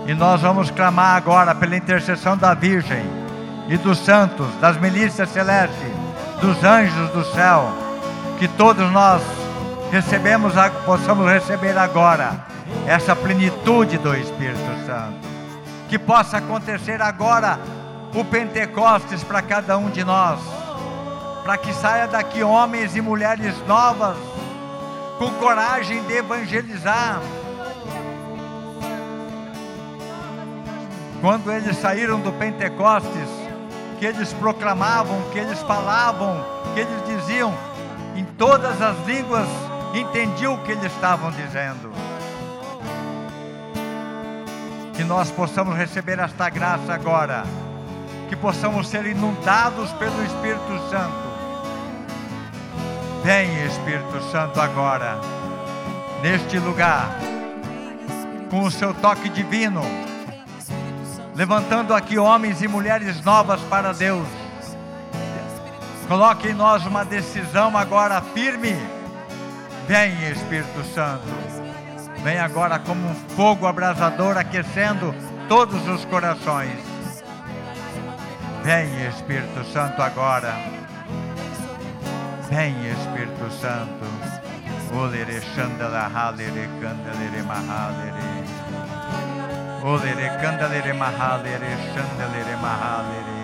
E 0.07 0.13
nós 0.13 0.43
vamos 0.43 0.71
clamar 0.71 1.17
agora 1.17 1.55
pela 1.55 1.75
intercessão 1.75 2.37
da 2.37 2.53
Virgem 2.53 3.03
e 3.71 3.79
dos 3.79 3.99
santos, 4.01 4.47
das 4.61 4.77
milícias 4.77 5.31
celestes, 5.31 5.91
dos 6.43 6.63
anjos 6.63 7.09
do 7.13 7.25
céu, 7.33 7.73
que 8.39 8.47
todos 8.47 8.93
nós 8.93 9.23
recebemos, 9.91 10.55
possamos 10.85 11.31
receber 11.31 11.77
agora 11.79 12.47
essa 12.87 13.15
plenitude 13.15 13.99
do 13.99 14.15
Espírito 14.15 14.87
Santo. 14.87 15.35
Que 15.89 15.99
possa 15.99 16.39
acontecer 16.39 17.01
agora 17.01 17.59
o 18.15 18.25
Pentecostes 18.25 19.23
para 19.23 19.43
cada 19.43 19.77
um 19.77 19.91
de 19.91 20.05
nós, 20.05 20.41
para 21.43 21.57
que 21.57 21.73
saia 21.73 22.07
daqui 22.07 22.43
homens 22.43 22.97
e 22.97 23.01
mulheres 23.01 23.55
novas, 23.67 24.17
com 25.19 25.31
coragem 25.35 26.03
de 26.05 26.15
evangelizar. 26.15 27.21
Quando 31.21 31.51
eles 31.51 31.77
saíram 31.79 32.21
do 32.21 32.33
Pentecostes, 32.33 33.29
que 33.99 34.07
eles 34.07 34.33
proclamavam, 34.35 35.23
que 35.33 35.39
eles 35.39 35.61
falavam, 35.63 36.45
que 36.75 36.81
eles 36.81 37.05
diziam, 37.07 37.55
em 38.15 38.25
todas 38.25 38.81
as 38.83 38.97
línguas, 39.07 39.49
entendiam 40.01 40.55
o 40.55 40.59
que 40.59 40.73
eles 40.73 40.93
estavam 40.93 41.31
dizendo. 41.31 41.93
Que 44.95 45.05
nós 45.05 45.31
possamos 45.31 45.77
receber 45.77 46.19
esta 46.19 46.49
graça 46.49 46.95
agora, 46.95 47.45
que 48.29 48.37
possamos 48.37 48.89
ser 48.89 49.07
inundados 49.07 49.91
pelo 49.93 50.25
Espírito 50.25 50.79
Santo. 50.91 51.35
Vem, 53.23 53.65
Espírito 53.67 54.23
Santo, 54.31 54.61
agora, 54.61 55.19
neste 56.23 56.59
lugar, 56.59 57.09
com 58.51 58.63
o 58.63 58.71
seu 58.71 58.93
toque 58.95 59.29
divino 59.29 59.83
levantando 61.35 61.93
aqui 61.93 62.17
homens 62.17 62.63
e 62.63 62.69
mulheres 62.69 63.21
novas 63.23 63.61
para 63.63 63.93
Deus. 63.93 64.27
Coloque 66.07 66.49
em 66.49 66.55
nós 66.55 66.87
uma 66.87 67.05
decisão 67.05 67.77
agora 67.77 68.21
firme. 68.21 68.77
Vem, 69.87 70.13
Espírito 70.31 70.83
Santo. 70.95 71.29
Vem 72.23 72.39
agora 72.39 72.79
como 72.79 73.07
um 73.07 73.15
fogo 73.37 73.67
abrasador 73.67 74.39
aquecendo 74.39 75.15
todos 75.47 75.87
os 75.87 76.05
corações. 76.07 76.79
Vem, 78.63 79.07
Espírito 79.07 79.63
Santo, 79.73 80.01
agora. 80.01 80.55
Vem, 82.49 82.75
Espírito 82.93 83.51
Santo. 83.61 84.05
Olere 84.97 85.41
chandala 85.55 86.09
halere 86.15 86.69
candalere 86.81 87.43
mahalere. 87.43 88.45
Olere 89.83 90.31
candalere 90.41 90.93
mahalere 90.93 91.77
chandalere 91.93 92.57
mahalere. 92.63 93.35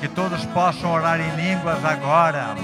Que 0.00 0.08
todos 0.08 0.44
possam 0.46 0.92
orar 0.92 1.20
em 1.20 1.30
línguas 1.36 1.84
agora. 1.84 2.54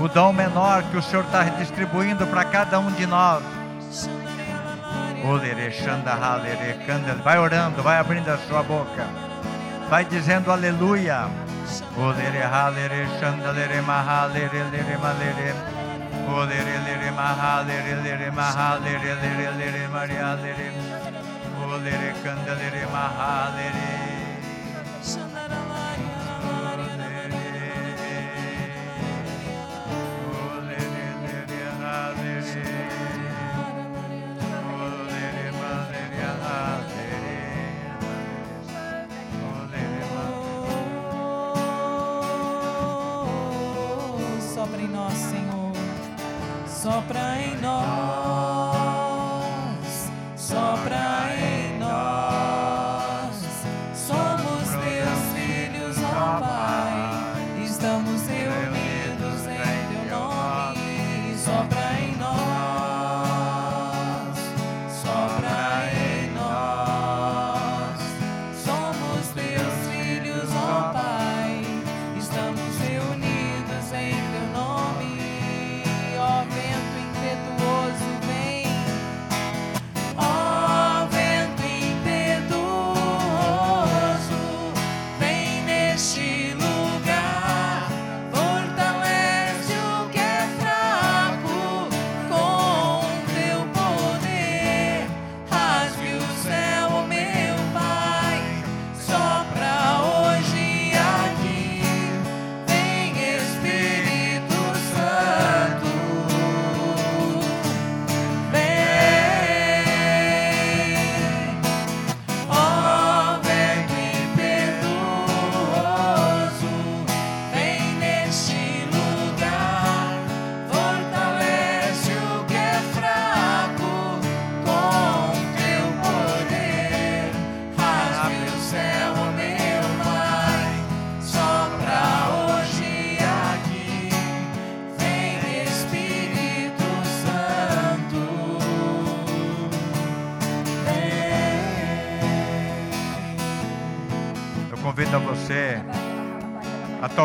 O 0.00 0.08
dom 0.08 0.32
menor 0.32 0.82
que 0.84 0.96
o 0.96 1.02
Senhor 1.02 1.24
está 1.24 1.44
distribuindo 1.44 2.26
para 2.26 2.44
cada 2.44 2.78
um 2.78 2.90
de 2.92 3.06
nós. 3.06 3.42
Vai 7.22 7.38
orando, 7.38 7.82
vai 7.82 7.98
abrindo 7.98 8.28
a 8.28 8.38
sua 8.38 8.62
boca. 8.62 9.06
Vai 9.88 10.04
dizendo 10.04 10.50
aleluia. 10.52 11.26
Olere 11.96 12.42
Sopra 46.84 47.40
em 47.40 47.56
nós, 47.62 48.53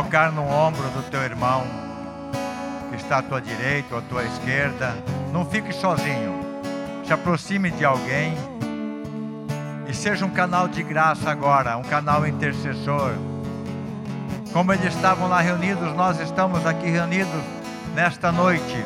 tocar 0.10 0.32
no 0.32 0.42
ombro 0.42 0.90
do 0.90 1.04
teu 1.12 1.22
irmão 1.22 1.64
que 2.90 2.96
está 2.96 3.20
à 3.20 3.22
tua 3.22 3.40
direita 3.40 3.94
ou 3.94 4.00
à 4.00 4.02
tua 4.02 4.24
esquerda. 4.24 4.96
Não 5.32 5.46
fique 5.46 5.72
sozinho. 5.72 6.34
Se 7.06 7.14
aproxime 7.14 7.70
de 7.70 7.86
alguém 7.86 8.34
e 9.88 9.94
seja 9.94 10.26
um 10.26 10.32
canal 10.32 10.68
de 10.68 10.82
graça 10.82 11.30
agora, 11.30 11.78
um 11.78 11.84
canal 11.84 12.26
intercessor. 12.26 13.14
Como 14.52 14.74
eles 14.74 14.96
estavam 14.96 15.30
lá 15.30 15.42
reunidos, 15.42 15.96
nós 15.96 16.20
estamos 16.20 16.66
aqui 16.66 16.90
reunidos 16.90 17.44
nesta 17.94 18.32
noite. 18.32 18.84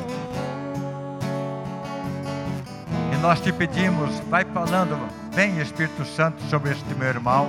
E 3.13 3.15
nós 3.21 3.39
te 3.39 3.53
pedimos, 3.53 4.19
vai 4.29 4.43
falando, 4.43 4.99
vem 5.31 5.61
Espírito 5.61 6.03
Santo 6.03 6.43
sobre 6.49 6.73
este 6.73 6.93
meu 6.95 7.07
irmão. 7.07 7.47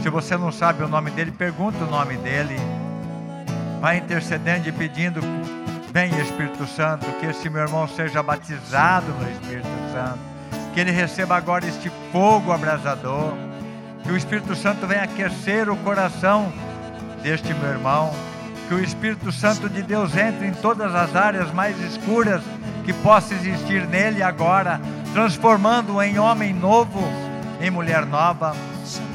Se 0.00 0.08
você 0.08 0.36
não 0.36 0.52
sabe 0.52 0.84
o 0.84 0.88
nome 0.88 1.10
dele, 1.10 1.32
pergunta 1.32 1.82
o 1.82 1.90
nome 1.90 2.16
dele. 2.18 2.54
Vai 3.82 3.96
intercedendo 3.96 4.68
e 4.68 4.70
pedindo, 4.70 5.20
vem 5.92 6.16
Espírito 6.20 6.68
Santo, 6.68 7.04
que 7.18 7.26
esse 7.26 7.50
meu 7.50 7.62
irmão 7.62 7.88
seja 7.88 8.22
batizado 8.22 9.08
no 9.08 9.28
Espírito 9.28 9.66
Santo. 9.92 10.20
Que 10.72 10.78
ele 10.78 10.92
receba 10.92 11.34
agora 11.34 11.66
este 11.66 11.90
fogo 12.12 12.52
abrasador. 12.52 13.34
Que 14.04 14.12
o 14.12 14.16
Espírito 14.16 14.54
Santo 14.54 14.86
venha 14.86 15.02
aquecer 15.02 15.68
o 15.68 15.76
coração 15.78 16.52
deste 17.24 17.52
meu 17.54 17.70
irmão. 17.70 18.14
Que 18.68 18.74
o 18.74 18.78
Espírito 18.78 19.32
Santo 19.32 19.68
de 19.68 19.82
Deus 19.82 20.16
entre 20.16 20.46
em 20.46 20.52
todas 20.52 20.94
as 20.94 21.16
áreas 21.16 21.52
mais 21.52 21.76
escuras 21.80 22.40
que 22.84 22.92
possa 22.92 23.34
existir 23.34 23.84
nele 23.88 24.22
agora, 24.22 24.80
transformando-o 25.12 26.00
em 26.00 26.20
homem 26.20 26.52
novo, 26.52 27.02
em 27.60 27.68
mulher 27.68 28.06
nova. 28.06 28.54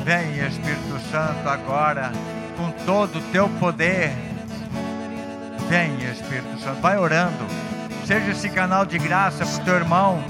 Vem, 0.04 0.46
Espírito 0.46 1.00
Santo, 1.10 1.48
agora, 1.48 2.12
com 2.58 2.70
todo 2.86 3.20
o 3.20 3.32
teu 3.32 3.48
poder. 3.62 4.27
Vem, 5.70 5.98
Espírito 6.10 6.60
Santo, 6.64 6.80
vai 6.80 6.98
orando. 6.98 7.46
Seja 8.06 8.32
esse 8.32 8.50
canal 8.50 8.86
de 8.86 8.98
graça 8.98 9.46
para 9.46 9.62
o 9.62 9.66
teu 9.66 9.76
irmão. 9.76 10.24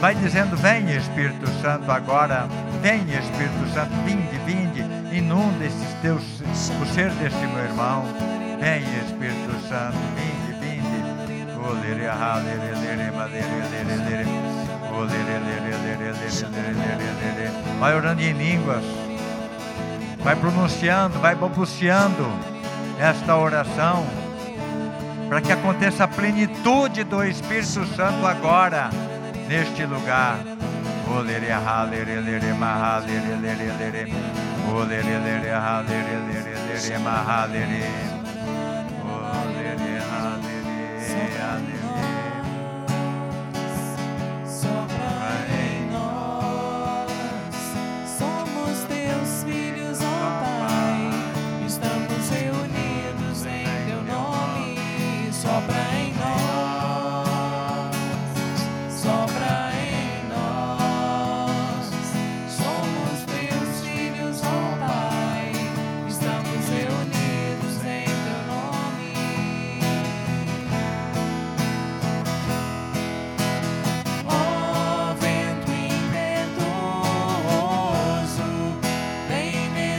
Vai 0.00 0.12
dizendo: 0.16 0.56
Vem, 0.56 0.90
Espírito 0.90 1.48
Santo, 1.62 1.90
agora. 1.90 2.48
Vem, 2.82 3.02
Espírito 3.02 3.72
Santo, 3.72 3.92
vinde, 4.04 4.36
vinde. 4.44 4.84
Inunda 5.16 5.64
esses 5.64 5.94
teus, 6.02 6.22
o 6.82 6.86
ser 6.94 7.10
deste 7.12 7.46
meu 7.46 7.64
irmão. 7.64 8.04
Vem, 8.60 8.82
Espírito 9.04 9.68
Santo, 9.68 9.96
vinde, 10.16 10.58
vinde. 10.58 11.06
Vai 17.78 17.94
orando 17.94 18.20
em 18.20 18.32
línguas. 18.32 18.84
Vai 20.24 20.34
pronunciando, 20.34 21.20
vai 21.20 21.36
balbuciando 21.36 22.28
esta 22.98 23.36
oração 23.36 24.25
para 25.28 25.40
que 25.40 25.52
aconteça 25.52 26.04
a 26.04 26.08
plenitude 26.08 27.04
do 27.04 27.22
Espírito 27.24 27.84
Santo 27.94 28.26
agora 28.26 28.90
neste 29.48 29.84
lugar. 29.84 30.38
Olere, 31.08 31.46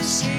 see. 0.08 0.37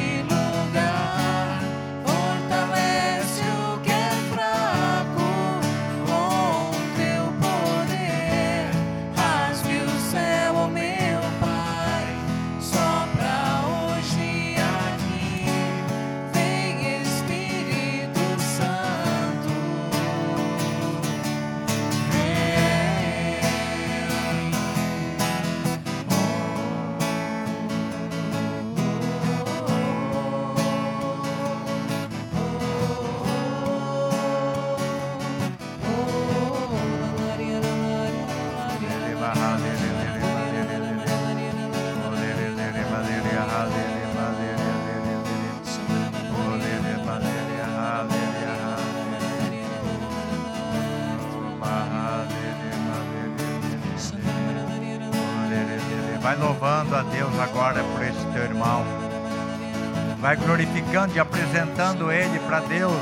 Glorificando 60.88 61.16
e 61.16 61.20
apresentando 61.20 62.10
ele 62.10 62.38
para 62.40 62.60
Deus. 62.60 63.00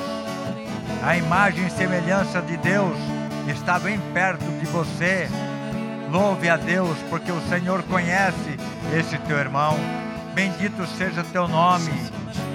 A 1.03 1.17
imagem 1.17 1.67
e 1.67 1.71
semelhança 1.71 2.43
de 2.43 2.57
Deus 2.57 2.97
está 3.49 3.79
bem 3.79 3.99
perto 4.13 4.45
de 4.59 4.67
você. 4.67 5.29
Louve 6.11 6.49
a 6.49 6.57
Deus, 6.57 6.97
porque 7.09 7.31
o 7.31 7.41
Senhor 7.49 7.83
conhece 7.85 8.57
esse 8.97 9.17
teu 9.19 9.39
irmão. 9.39 9.77
Bendito 10.35 10.87
seja 10.99 11.25
teu 11.33 11.49
nome. 11.49 11.93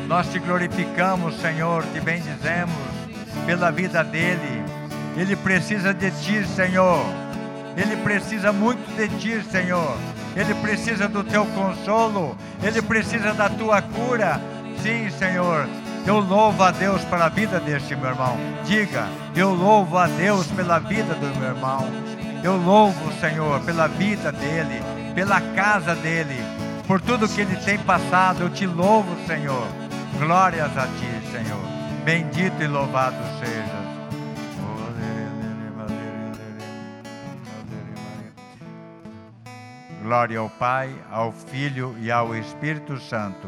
Nós 0.08 0.28
te 0.30 0.40
glorificamos, 0.40 1.40
Senhor, 1.40 1.84
te 1.94 2.00
bendizemos 2.00 2.76
pela 3.46 3.72
vida 3.72 4.04
dele. 4.04 4.64
Ele 5.16 5.36
precisa 5.36 5.94
de 5.94 6.12
ti, 6.12 6.46
Senhor. 6.46 7.06
Ele 7.78 7.96
precisa 7.98 8.52
muito 8.52 8.86
de 8.96 9.08
ti, 9.18 9.44
Senhor. 9.50 9.98
Ele 10.36 10.54
precisa 10.56 11.08
do 11.08 11.24
teu 11.24 11.46
consolo. 11.48 12.38
Ele 12.62 12.82
precisa 12.82 13.34
da 13.34 13.50
tua 13.50 13.82
cura. 13.82 14.40
Sim, 14.82 15.10
Senhor. 15.12 15.68
Eu 16.06 16.20
louvo 16.20 16.64
a 16.64 16.72
Deus 16.72 17.04
pela 17.06 17.30
vida 17.30 17.60
deste 17.60 17.96
meu 17.96 18.10
irmão. 18.10 18.36
Diga, 18.66 19.08
eu 19.36 19.54
louvo 19.54 19.98
a 19.98 20.08
Deus 20.08 20.48
pela 20.48 20.80
vida 20.80 21.14
do 21.14 21.28
meu 21.40 21.50
irmão. 21.50 21.88
Eu 22.44 22.58
louvo, 22.58 23.14
Senhor, 23.20 23.60
pela 23.62 23.88
vida 23.88 24.32
dele, 24.32 24.82
pela 25.14 25.40
casa 25.40 25.94
dele, 25.94 26.38
por 26.88 27.00
tudo 27.00 27.30
que 27.30 27.42
ele 27.42 27.56
tem 27.58 27.78
passado. 27.78 28.42
Eu 28.42 28.50
te 28.50 28.66
louvo, 28.66 29.16
Senhor. 29.28 29.68
Glórias 30.18 30.76
a 30.76 30.88
ti, 30.88 31.32
Senhor. 31.32 31.62
Bendito 32.04 32.64
e 32.64 32.68
louvado 32.68 33.18
sejas. 33.40 33.82
Glória 40.02 40.40
ao 40.40 40.50
Pai, 40.50 40.90
ao 41.12 41.32
Filho 41.32 41.96
e 42.02 42.12
ao 42.12 42.36
Espírito 42.36 43.00
Santo. 43.00 43.48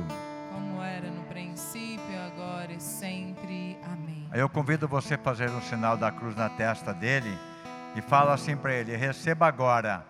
Eu 4.34 4.50
convido 4.50 4.88
você 4.88 5.14
a 5.14 5.18
fazer 5.18 5.50
um 5.50 5.62
sinal 5.62 5.96
da 5.96 6.12
cruz 6.12 6.36
na 6.36 6.50
testa 6.50 6.94
dele 6.94 7.38
e 7.96 8.02
fala 8.02 8.34
assim 8.34 8.56
para 8.56 8.74
ele: 8.74 8.96
receba 8.96 9.48
agora 9.48 10.06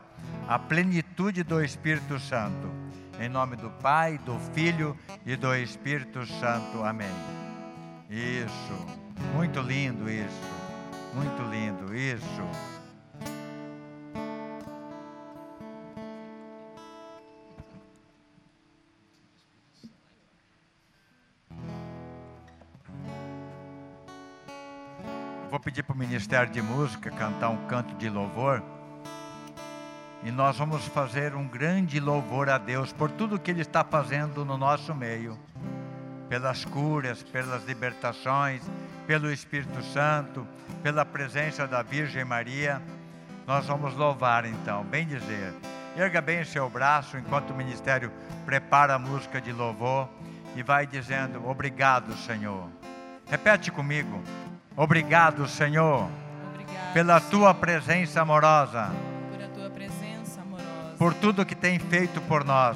a 0.47 0.57
plenitude 0.57 1.43
do 1.43 1.63
Espírito 1.63 2.19
Santo. 2.19 2.71
Em 3.19 3.29
nome 3.29 3.55
do 3.55 3.69
Pai, 3.69 4.17
do 4.19 4.39
Filho 4.53 4.97
e 5.25 5.35
do 5.35 5.53
Espírito 5.55 6.25
Santo. 6.25 6.83
Amém. 6.83 7.13
Isso. 8.09 9.03
Muito 9.35 9.59
lindo 9.59 10.09
isso. 10.09 10.53
Muito 11.13 11.43
lindo 11.43 11.95
isso. 11.95 12.72
Pedir 25.63 25.81
para 25.83 25.95
o 25.95 25.97
Ministério 25.97 26.51
de 26.51 26.61
Música 26.61 27.09
cantar 27.09 27.49
um 27.49 27.65
canto 27.67 27.95
de 27.95 28.09
louvor. 28.09 28.61
E 30.21 30.29
nós 30.29 30.57
vamos 30.57 30.85
fazer 30.87 31.35
um 31.35 31.47
grande 31.47 31.99
louvor 32.01 32.49
a 32.49 32.57
Deus 32.57 32.91
por 32.91 33.09
tudo 33.09 33.39
que 33.39 33.49
Ele 33.49 33.61
está 33.61 33.83
fazendo 33.83 34.43
no 34.43 34.57
nosso 34.57 34.93
meio. 34.93 35.39
Pelas 36.27 36.65
curas, 36.65 37.23
pelas 37.23 37.65
libertações, 37.65 38.61
pelo 39.07 39.31
Espírito 39.31 39.81
Santo, 39.83 40.45
pela 40.81 41.05
presença 41.05 41.65
da 41.65 41.81
Virgem 41.81 42.25
Maria. 42.25 42.81
Nós 43.47 43.65
vamos 43.65 43.95
louvar 43.95 44.45
então, 44.45 44.83
bem 44.83 45.07
dizer. 45.07 45.53
Erga 45.95 46.19
bem 46.19 46.41
o 46.41 46.45
seu 46.45 46.69
braço 46.69 47.17
enquanto 47.17 47.51
o 47.51 47.55
ministério 47.55 48.11
prepara 48.45 48.95
a 48.95 48.99
música 48.99 49.39
de 49.39 49.53
louvor 49.53 50.09
e 50.55 50.63
vai 50.63 50.85
dizendo: 50.85 51.47
Obrigado, 51.47 52.15
Senhor. 52.17 52.67
Repete 53.29 53.71
comigo. 53.71 54.21
Obrigado, 54.75 55.47
Senhor, 55.47 56.09
Obrigado 56.51 56.93
pela 56.93 57.19
tua 57.19 57.53
presença 57.53 58.21
amorosa, 58.21 58.91
por 59.31 59.47
tua 59.47 59.69
presença 59.69 60.41
amorosa, 60.41 60.95
por 60.97 61.13
tudo 61.13 61.45
que 61.45 61.55
tem 61.55 61.77
feito 61.79 62.19
por 62.21 62.43
nós. 62.43 62.75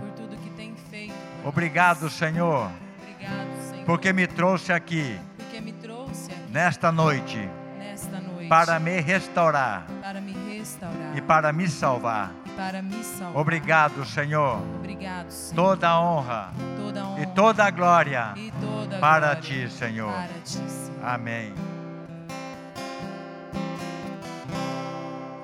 por 0.00 0.10
tudo 0.12 0.36
que 0.36 0.50
tem 0.50 0.74
feito. 0.90 1.14
Obrigado, 1.44 2.02
nós. 2.02 2.12
Senhor, 2.12 2.70
Obrigado, 3.00 3.70
Senhor, 3.70 3.84
porque 3.86 4.12
me 4.12 4.26
trouxe 4.26 4.72
aqui 4.72 5.18
porque 5.36 5.60
me 5.60 5.72
trouxe 5.72 6.32
aqui 6.32 6.52
nesta 6.52 6.90
noite 6.90 7.48
nesta 7.78 8.18
noite 8.20 8.48
para 8.48 8.78
me 8.80 9.00
restaurar 9.00 9.86
para 10.02 10.20
me 10.20 10.32
restaurar 10.32 11.16
e 11.16 11.20
para 11.20 11.52
me 11.52 11.68
salvar. 11.68 12.32
Para 12.58 12.82
me 12.82 13.04
salvar. 13.04 13.40
Obrigado, 13.40 14.04
Senhor. 14.04 14.60
Obrigado, 14.80 15.30
Senhor. 15.30 15.54
Toda 15.54 15.88
a 15.90 16.00
honra 16.00 16.52
toda 16.76 17.06
honra 17.06 17.22
e 17.22 17.26
toda 17.26 17.64
a 17.64 17.70
glória 17.70 18.34
toda 18.60 18.96
a 18.96 18.98
para 18.98 19.34
glória 19.34 19.40
ti, 19.40 19.70
Senhor. 19.70 20.12
Para 20.12 20.40
ti, 20.44 20.58
Senhor. 20.68 21.04
Amém. 21.04 21.54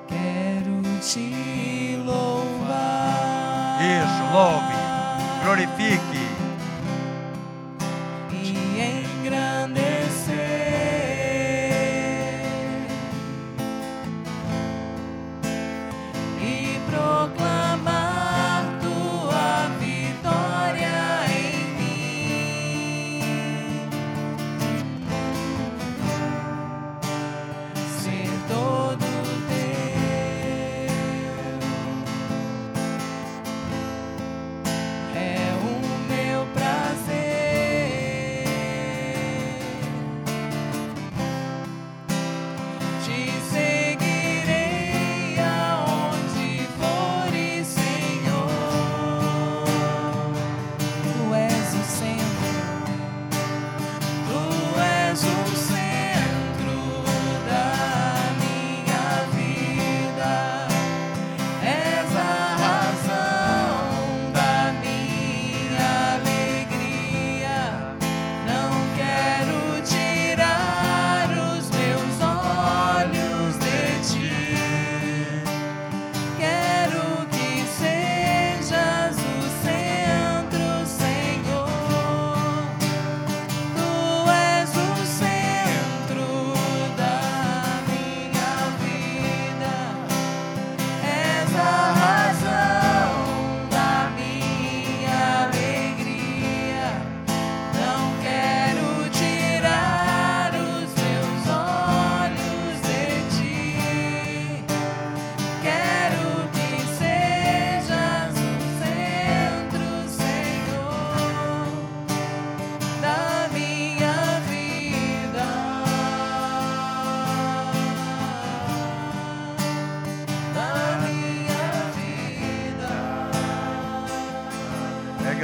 Quero 0.08 0.82
te 1.00 2.02
louvar. 2.04 3.78
Isso, 3.80 4.32
louve, 4.32 4.74
glorifique. 5.44 6.23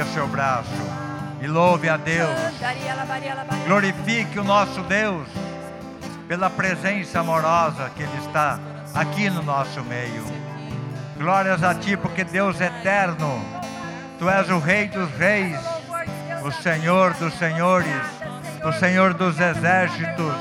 Pega 0.01 0.13
seu 0.13 0.27
braço 0.27 0.69
e 1.41 1.47
louve 1.47 1.87
a 1.87 1.95
Deus. 1.95 2.35
Glorifique 3.67 4.39
o 4.39 4.43
nosso 4.43 4.81
Deus 4.81 5.27
pela 6.27 6.49
presença 6.49 7.19
amorosa 7.19 7.91
que 7.95 8.01
Ele 8.01 8.17
está 8.25 8.59
aqui 8.95 9.29
no 9.29 9.43
nosso 9.43 9.83
meio. 9.83 10.23
Glórias 11.17 11.63
a 11.63 11.75
Ti, 11.75 11.95
porque 11.97 12.23
Deus 12.23 12.59
é 12.59 12.65
eterno, 12.65 13.45
Tu 14.17 14.27
és 14.27 14.49
o 14.49 14.57
Rei 14.57 14.87
dos 14.87 15.11
Reis, 15.17 15.59
o 16.43 16.51
Senhor 16.51 17.13
dos 17.13 17.35
Senhores, 17.35 18.01
o 18.63 18.71
Senhor 18.73 19.13
dos 19.13 19.39
Exércitos. 19.39 20.33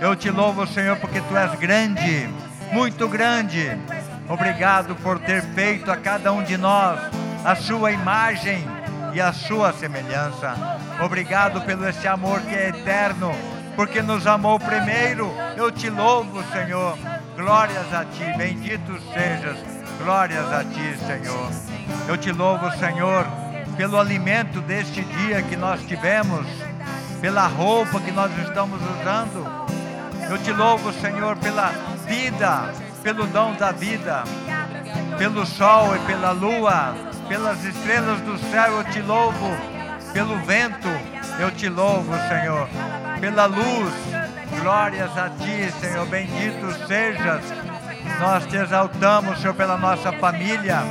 Eu 0.00 0.16
te 0.16 0.28
louvo, 0.28 0.66
Senhor, 0.66 0.96
porque 0.96 1.20
Tu 1.20 1.36
és 1.36 1.54
grande, 1.54 2.28
muito 2.72 3.06
grande. 3.08 3.78
Obrigado 4.28 4.96
por 4.96 5.20
ter 5.20 5.42
feito 5.54 5.88
a 5.88 5.96
cada 5.96 6.32
um 6.32 6.42
de 6.42 6.56
nós 6.56 6.98
a 7.44 7.54
Sua 7.54 7.92
imagem 7.92 8.77
e 9.12 9.20
a 9.20 9.32
Sua 9.32 9.72
semelhança. 9.72 10.54
Obrigado 11.04 11.60
pelo 11.62 11.88
esse 11.88 12.06
amor 12.06 12.40
que 12.42 12.54
é 12.54 12.68
eterno, 12.68 13.32
porque 13.76 14.02
nos 14.02 14.26
amou 14.26 14.58
primeiro. 14.58 15.32
Eu 15.56 15.70
te 15.70 15.88
louvo, 15.88 16.42
Senhor. 16.52 16.98
Glórias 17.36 17.92
a 17.92 18.04
Ti, 18.04 18.36
bendito 18.36 19.00
sejas. 19.12 19.58
Glórias 20.02 20.52
a 20.52 20.64
Ti, 20.64 20.96
Senhor. 21.06 21.50
Eu 22.08 22.16
te 22.16 22.32
louvo, 22.32 22.70
Senhor, 22.78 23.26
pelo 23.76 23.98
alimento 23.98 24.60
deste 24.60 25.02
dia 25.02 25.42
que 25.42 25.56
nós 25.56 25.80
tivemos, 25.82 26.46
pela 27.20 27.46
roupa 27.46 28.00
que 28.00 28.10
nós 28.10 28.30
estamos 28.38 28.80
usando. 28.80 29.46
Eu 30.28 30.38
te 30.38 30.52
louvo, 30.52 30.92
Senhor, 30.92 31.36
pela 31.36 31.70
vida, 32.06 32.72
pelo 33.02 33.26
dom 33.26 33.54
da 33.54 33.72
vida, 33.72 34.24
pelo 35.16 35.46
sol 35.46 35.96
e 35.96 35.98
pela 36.00 36.32
lua, 36.32 36.94
pelas 37.28 37.62
estrelas 37.64 38.20
do 38.22 38.38
céu. 38.50 38.78
Eu 38.78 38.84
te 38.84 39.00
louvo, 39.00 39.48
pelo 40.12 40.36
vento. 40.40 40.88
Eu 41.38 41.50
te 41.50 41.68
louvo, 41.68 42.12
Senhor, 42.28 42.68
pela 43.20 43.46
luz. 43.46 43.94
Glórias 44.60 45.16
a 45.16 45.30
Ti, 45.30 45.70
Senhor. 45.80 46.06
Bendito 46.06 46.72
sejas. 46.86 47.42
Nós 48.18 48.46
te 48.46 48.56
exaltamos, 48.56 49.38
Senhor, 49.40 49.54
pela 49.54 49.76
nossa 49.76 50.10
família. 50.12 50.82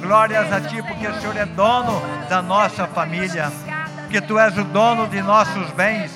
Glórias 0.00 0.50
a 0.52 0.60
Ti, 0.60 0.82
porque 0.82 1.06
o 1.06 1.20
Senhor 1.20 1.36
é 1.36 1.44
dono 1.44 2.00
da 2.28 2.40
nossa 2.40 2.86
família, 2.86 3.52
porque 4.00 4.20
Tu 4.20 4.38
és 4.38 4.56
o 4.56 4.64
dono 4.64 5.06
de 5.08 5.20
nossos 5.20 5.70
bens. 5.72 6.12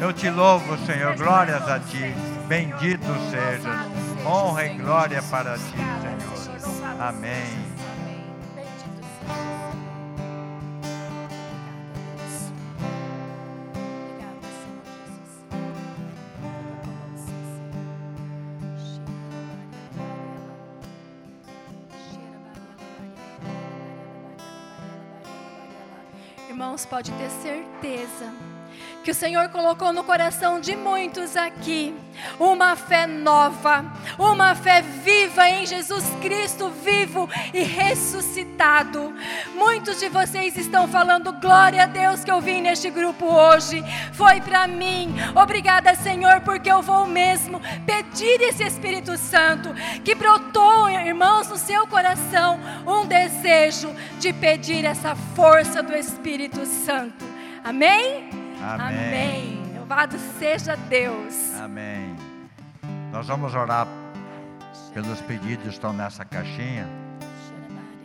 Eu 0.00 0.12
te 0.12 0.30
louvo, 0.30 0.78
Senhor. 0.86 1.16
Glórias 1.16 1.68
a 1.68 1.78
Ti. 1.80 2.14
Bendito 2.46 3.06
sejas. 3.30 3.86
Honra 4.24 4.66
e 4.66 4.74
glória 4.76 5.22
para 5.22 5.54
Ti, 5.54 5.76
Senhor. 5.76 7.00
Amém. 7.00 7.69
Irmãos, 26.60 26.84
pode 26.84 27.10
ter 27.12 27.30
certeza 27.30 28.30
que 29.02 29.10
o 29.10 29.14
Senhor 29.14 29.48
colocou 29.48 29.94
no 29.94 30.04
coração 30.04 30.60
de 30.60 30.76
muitos 30.76 31.34
aqui 31.34 31.96
uma 32.38 32.76
fé 32.76 33.06
nova, 33.06 33.84
uma 34.20 34.54
fé 34.54 34.82
viva 34.82 35.48
em 35.48 35.66
Jesus 35.66 36.04
Cristo 36.20 36.68
vivo 36.68 37.28
e 37.54 37.62
ressuscitado. 37.62 39.14
Muitos 39.54 39.98
de 39.98 40.08
vocês 40.10 40.56
estão 40.56 40.86
falando 40.86 41.32
glória 41.32 41.84
a 41.84 41.86
Deus 41.86 42.22
que 42.22 42.30
eu 42.30 42.40
vim 42.40 42.60
neste 42.60 42.90
grupo 42.90 43.24
hoje. 43.24 43.82
Foi 44.12 44.40
para 44.42 44.66
mim. 44.66 45.14
Obrigada, 45.34 45.94
Senhor, 45.94 46.42
porque 46.42 46.70
eu 46.70 46.82
vou 46.82 47.06
mesmo 47.06 47.60
pedir 47.86 48.42
esse 48.42 48.62
Espírito 48.62 49.16
Santo 49.16 49.72
que 50.04 50.14
brotou, 50.14 50.90
irmãos, 50.90 51.48
no 51.48 51.56
seu 51.56 51.86
coração 51.86 52.60
um 52.86 53.06
desejo 53.06 53.94
de 54.18 54.32
pedir 54.34 54.84
essa 54.84 55.14
força 55.34 55.82
do 55.82 55.94
Espírito 55.96 56.66
Santo. 56.66 57.24
Amém? 57.64 58.28
Amém. 58.62 58.98
Amém. 58.98 59.60
Louvado 59.78 60.18
seja 60.38 60.76
Deus. 60.76 61.54
Amém. 61.58 62.14
Nós 63.12 63.26
vamos 63.26 63.54
orar 63.54 63.86
pelos 64.92 65.20
pedidos 65.20 65.66
estão 65.66 65.92
nessa 65.92 66.24
caixinha. 66.24 66.88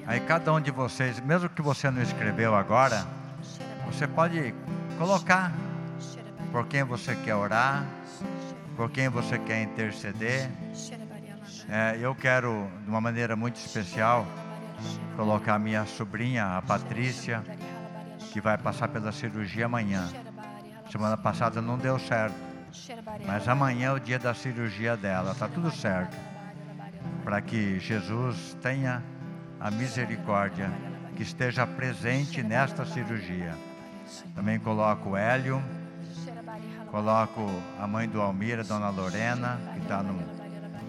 Aí 0.08 0.20
cada 0.20 0.54
um 0.54 0.62
de 0.62 0.72
vocês, 0.72 1.20
mesmo 1.20 1.50
que 1.50 1.62
você 1.62 1.90
não 1.90 2.02
escreveu 2.02 2.56
agora, 2.56 3.06
você 3.86 4.08
pode 4.08 4.54
colocar 4.98 5.52
por 6.52 6.68
quem 6.68 6.84
você 6.84 7.16
quer 7.16 7.36
orar, 7.36 7.86
por 8.76 8.90
quem 8.90 9.10
você 9.10 9.40
quer 9.40 9.64
interceder. 9.64 10.50
É, 11.68 11.98
eu 12.00 12.14
quero, 12.14 12.70
de 12.84 12.90
uma 12.90 13.02
maneira 13.02 13.36
muito 13.36 13.56
especial, 13.56 14.26
colocar 15.16 15.58
minha 15.58 15.86
sobrinha, 15.86 16.58
a 16.58 16.62
Patrícia, 16.62 17.44
que 18.32 18.40
vai 18.40 18.58
passar 18.58 18.88
pela 18.90 19.12
cirurgia 19.12 19.66
amanhã. 19.66 20.08
Semana 20.92 21.18
passada 21.18 21.62
não 21.62 21.80
deu 21.80 21.98
certo, 21.98 22.36
mas 23.26 23.48
amanhã 23.48 23.90
é 23.90 23.92
o 23.94 24.00
dia 24.00 24.20
da 24.20 24.36
cirurgia 24.36 24.96
dela, 24.96 25.32
está 25.32 25.48
tudo 25.48 25.72
certo. 25.72 26.35
Para 27.24 27.42
que 27.42 27.80
Jesus 27.80 28.56
tenha 28.62 29.04
a 29.60 29.72
misericórdia, 29.72 30.72
que 31.16 31.24
esteja 31.24 31.66
presente 31.66 32.44
nesta 32.44 32.86
cirurgia. 32.86 33.56
Também 34.36 34.60
coloco 34.60 35.12
o 35.12 35.18
Hélio, 35.18 35.64
coloco 36.92 37.42
a 37.80 37.88
mãe 37.88 38.08
do 38.08 38.22
Almira, 38.22 38.64
Dona 38.64 38.90
Lorena, 38.90 39.60
que 39.74 39.80
está 39.80 40.04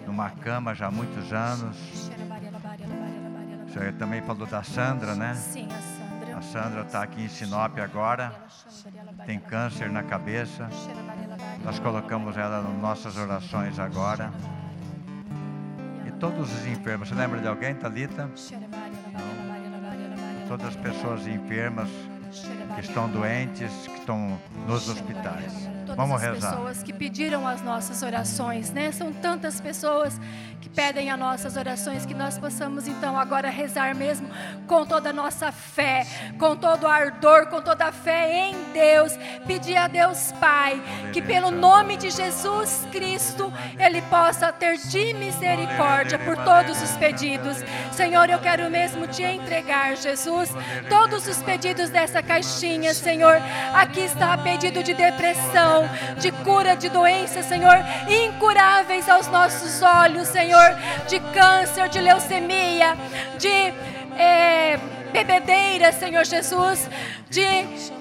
numa 0.05 0.29
cama 0.29 0.75
já 0.75 0.87
há 0.87 0.91
muitos 0.91 1.33
anos. 1.33 2.11
Você 3.67 3.91
também 3.93 4.21
falou 4.21 4.45
da 4.45 4.63
Sandra, 4.63 5.15
né? 5.15 5.33
Sim, 5.33 5.67
a 5.71 5.81
Sandra. 5.81 6.37
A 6.37 6.41
Sandra 6.41 6.81
está 6.81 7.01
aqui 7.01 7.23
em 7.23 7.29
Sinop 7.29 7.79
agora, 7.79 8.33
tem 9.25 9.39
câncer 9.39 9.89
na 9.89 10.03
cabeça. 10.03 10.69
Nós 11.63 11.79
colocamos 11.79 12.37
ela 12.37 12.61
nas 12.61 12.79
nossas 12.79 13.17
orações 13.17 13.79
agora. 13.79 14.31
Todos 16.19 16.51
os 16.51 16.65
enfermos, 16.65 17.09
você 17.09 17.15
lembra 17.15 17.39
de 17.39 17.47
alguém, 17.47 17.75
Talita? 17.75 18.29
Todas 20.47 20.67
as 20.67 20.75
pessoas 20.75 21.27
enfermas 21.27 21.89
que 22.77 22.81
estão 22.85 23.09
doentes, 23.09 23.71
que 23.87 23.99
estão 23.99 24.39
nos 24.67 24.87
hospitais. 24.87 25.51
Todas 25.81 25.95
Vamos 25.95 26.15
as 26.17 26.21
rezar. 26.21 26.51
pessoas 26.51 26.83
que 26.83 26.93
pediram 26.93 27.47
as 27.47 27.63
nossas 27.63 28.03
orações, 28.03 28.71
né? 28.71 28.91
São 28.91 29.11
tantas 29.11 29.59
pessoas 29.59 30.19
que 30.61 30.69
pedem 30.69 31.09
as 31.09 31.17
nossas 31.17 31.57
orações 31.57 32.05
que 32.05 32.13
nós 32.13 32.37
possamos 32.37 32.87
então 32.87 33.17
agora 33.17 33.49
rezar 33.49 33.95
mesmo 33.95 34.27
com 34.67 34.85
toda 34.85 35.09
a 35.09 35.13
nossa 35.13 35.51
fé, 35.51 36.05
com 36.37 36.55
todo 36.55 36.83
o 36.83 36.87
ardor, 36.87 37.47
com 37.47 37.61
toda 37.61 37.85
a 37.85 37.91
fé 37.91 38.49
em 38.49 38.55
Deus. 38.73 39.13
Pedir 39.47 39.77
a 39.77 39.87
Deus 39.87 40.31
Pai 40.33 40.79
que 41.13 41.21
pelo 41.21 41.49
nome 41.49 41.97
de 41.97 42.11
Jesus 42.11 42.85
Cristo 42.91 43.51
ele 43.79 44.01
possa 44.03 44.51
ter 44.51 44.77
de 44.77 45.13
misericórdia 45.13 46.19
por 46.19 46.35
todos 46.37 46.79
os 46.81 46.91
pedidos. 46.97 47.57
Senhor, 47.91 48.29
eu 48.29 48.39
quero 48.39 48.69
mesmo 48.69 49.07
te 49.07 49.23
entregar, 49.23 49.95
Jesus, 49.95 50.49
todos 50.89 51.27
os 51.27 51.41
pedidos 51.41 51.89
dessa 51.89 52.21
caixinha, 52.21 52.66
Senhor. 52.93 53.41
Aqui 53.73 54.01
está 54.01 54.37
pedido 54.37 54.83
de 54.83 54.93
depressão, 54.93 55.89
de 56.19 56.31
cura 56.31 56.75
de 56.75 56.89
doenças, 56.89 57.45
Senhor, 57.45 57.77
incuráveis 58.07 59.07
aos 59.07 59.27
nossos 59.27 59.81
olhos, 59.81 60.27
Senhor, 60.27 60.75
de 61.07 61.19
câncer, 61.19 61.89
de 61.89 61.99
leucemia, 61.99 62.97
de 63.37 63.73
eh, 64.17 64.79
bebedeira, 65.11 65.91
Senhor 65.91 66.25
Jesus, 66.25 66.89
de 67.29 67.43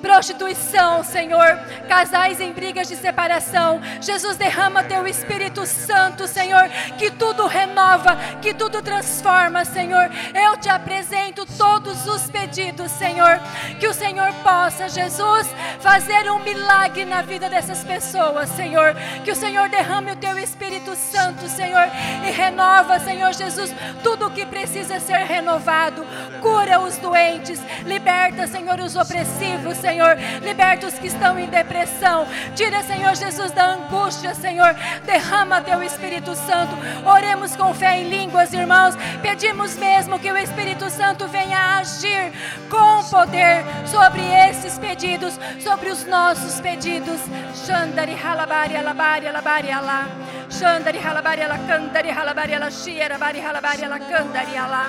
prostituição, 0.00 1.02
Senhor, 1.02 1.58
casais 1.88 2.40
em 2.40 2.52
brigas 2.52 2.88
de 2.88 2.96
separação. 2.96 3.80
Jesus, 4.00 4.36
derrama 4.36 4.84
teu 4.84 5.06
Espírito 5.06 5.66
Santo, 5.66 6.28
Senhor, 6.28 6.68
que 6.96 7.10
tudo 7.10 7.46
renova, 7.46 8.16
que 8.40 8.54
tudo 8.54 8.82
transforma, 8.82 9.64
Senhor. 9.64 10.10
Eu 10.34 10.56
te 10.56 10.68
apresento 10.68 11.44
todos 11.58 12.06
os 12.06 12.30
pedidos, 12.30 12.90
Senhor, 12.92 13.40
que 13.80 13.88
o 13.88 13.94
Senhor 13.94 14.32
possa, 14.44 14.88
Jesus, 14.88 15.48
fazer 15.80 16.30
um 16.30 16.38
milagre 16.40 17.04
na 17.04 17.22
vida 17.22 17.48
dessas 17.48 17.82
pessoas, 17.82 18.48
Senhor. 18.50 18.94
Que 19.24 19.32
o 19.32 19.36
Senhor 19.36 19.68
derrame 19.68 20.12
o 20.12 20.16
teu 20.16 20.38
Espírito 20.38 20.94
Santo, 20.94 21.48
Senhor, 21.48 21.88
e 22.26 22.30
renova, 22.30 23.00
Senhor 23.00 23.32
Jesus, 23.32 23.74
tudo 24.02 24.26
o 24.26 24.30
que 24.30 24.46
precisa 24.46 25.00
ser 25.00 25.18
renovado. 25.24 26.04
Cura 26.40 26.80
os 26.80 26.95
doentes, 26.98 27.60
liberta, 27.84 28.46
Senhor, 28.46 28.78
os 28.80 28.96
opressivos, 28.96 29.76
Senhor, 29.78 30.16
liberta 30.42 30.86
os 30.86 30.94
que 30.94 31.06
estão 31.06 31.38
em 31.38 31.46
depressão. 31.46 32.26
Tira, 32.54 32.82
Senhor 32.82 33.14
Jesus, 33.14 33.52
da 33.52 33.66
angústia, 33.66 34.34
Senhor. 34.34 34.74
Derrama 35.04 35.60
teu 35.60 35.82
Espírito 35.82 36.34
Santo. 36.34 36.76
Oremos 37.04 37.54
com 37.56 37.72
fé 37.74 37.98
em 37.98 38.08
línguas, 38.08 38.52
irmãos. 38.52 38.94
Pedimos 39.22 39.76
mesmo 39.76 40.18
que 40.18 40.30
o 40.30 40.36
Espírito 40.36 40.88
Santo 40.90 41.26
venha 41.28 41.78
agir 41.78 42.32
com 42.70 43.04
poder 43.08 43.64
sobre 43.86 44.22
esses 44.48 44.78
pedidos, 44.78 45.38
sobre 45.60 45.90
os 45.90 46.04
nossos 46.06 46.60
pedidos. 46.60 47.20
Xandari 47.66 48.14
halabari 48.14 48.76
alabari 48.76 49.26
alabari 49.26 49.70
alá. 49.70 50.06
Shandari 50.48 50.98
halabari 50.98 51.42
ala 51.42 51.58
kandari 51.66 52.10
halabari 52.10 52.54
ala 52.54 52.70
shira 52.70 53.18
bari 53.18 53.40
halabari 53.40 53.84
ala 53.84 53.98
kandari 53.98 54.56
ala. 54.56 54.84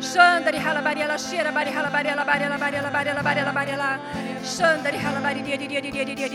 Shandari 0.00 0.58
halabari 0.58 1.02
ala 1.02 1.18
shira 1.48 1.52
bari 1.52 1.70
halabari 1.70 2.08
halabari 5.00 5.42
dia 5.42 5.56
dia 5.56 5.68
dia 5.68 5.80
dia 5.80 6.04
dia 6.04 6.28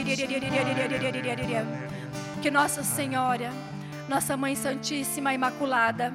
dia 0.99 1.22
dia 1.22 1.36
dia. 1.36 1.66
Que 2.41 2.49
Nossa 2.49 2.84
Senhora, 2.84 3.51
nossa 4.09 4.36
Mãe 4.36 4.55
Santíssima 4.55 5.34
Imaculada, 5.34 6.14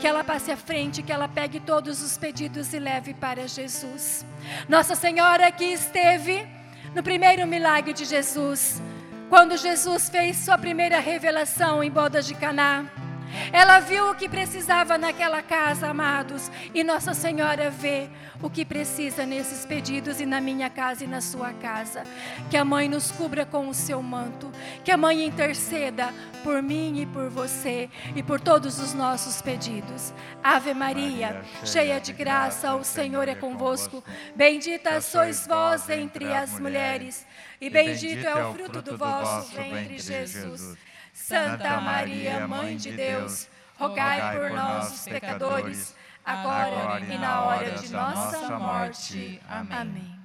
que 0.00 0.06
ela 0.06 0.24
passe 0.24 0.50
à 0.50 0.56
frente, 0.56 1.02
que 1.02 1.12
ela 1.12 1.28
pegue 1.28 1.60
todos 1.60 2.02
os 2.02 2.18
pedidos 2.18 2.72
e 2.72 2.78
leve 2.78 3.14
para 3.14 3.46
Jesus. 3.46 4.26
Nossa 4.68 4.94
Senhora 4.94 5.50
que 5.52 5.64
esteve 5.64 6.46
no 6.94 7.02
primeiro 7.02 7.46
milagre 7.46 7.92
de 7.92 8.04
Jesus, 8.04 8.82
quando 9.28 9.56
Jesus 9.56 10.08
fez 10.08 10.36
sua 10.36 10.58
primeira 10.58 10.98
revelação 10.98 11.82
em 11.82 11.90
bodas 11.90 12.26
de 12.26 12.34
Caná. 12.34 13.05
Ela 13.52 13.80
viu 13.80 14.10
o 14.10 14.14
que 14.14 14.28
precisava 14.28 14.98
naquela 14.98 15.42
casa, 15.42 15.88
amados, 15.88 16.50
e 16.74 16.82
Nossa 16.82 17.14
Senhora 17.14 17.70
vê 17.70 18.08
o 18.42 18.50
que 18.50 18.64
precisa 18.64 19.24
nesses 19.24 19.64
pedidos 19.64 20.20
e 20.20 20.26
na 20.26 20.40
minha 20.40 20.68
casa 20.68 21.04
e 21.04 21.06
na 21.06 21.20
sua 21.20 21.52
casa. 21.52 22.04
Que 22.50 22.56
a 22.56 22.64
mãe 22.64 22.88
nos 22.88 23.10
cubra 23.10 23.46
com 23.46 23.68
o 23.68 23.74
seu 23.74 24.02
manto, 24.02 24.50
que 24.84 24.90
a 24.90 24.96
mãe 24.96 25.24
interceda 25.24 26.12
por 26.42 26.62
mim 26.62 27.00
e 27.00 27.06
por 27.06 27.28
você 27.28 27.88
e 28.14 28.22
por 28.22 28.40
todos 28.40 28.78
os 28.78 28.94
nossos 28.94 29.42
pedidos. 29.42 30.12
Ave 30.42 30.74
Maria, 30.74 31.42
cheia 31.64 32.00
de 32.00 32.12
graça, 32.12 32.74
o 32.74 32.84
Senhor 32.84 33.28
é 33.28 33.34
convosco. 33.34 34.02
Bendita 34.34 35.00
sois 35.00 35.46
vós 35.46 35.88
entre 35.90 36.32
as 36.32 36.58
mulheres, 36.58 37.26
e 37.60 37.70
bendito 37.70 38.26
é 38.26 38.44
o 38.44 38.52
fruto 38.52 38.82
do 38.82 38.96
vosso 38.96 39.54
ventre, 39.54 39.98
Jesus. 39.98 40.76
Santa 41.16 41.80
Maria, 41.80 42.46
Mãe 42.46 42.76
de 42.76 42.92
Deus, 42.92 43.48
rogai 43.78 44.36
por 44.38 44.50
nós, 44.50 44.92
os 44.92 45.04
pecadores, 45.06 45.96
agora 46.22 47.00
e 47.00 47.18
na 47.18 47.40
hora 47.40 47.70
de 47.70 47.90
nossa 47.90 48.58
morte. 48.58 49.40
Amém. 49.48 50.20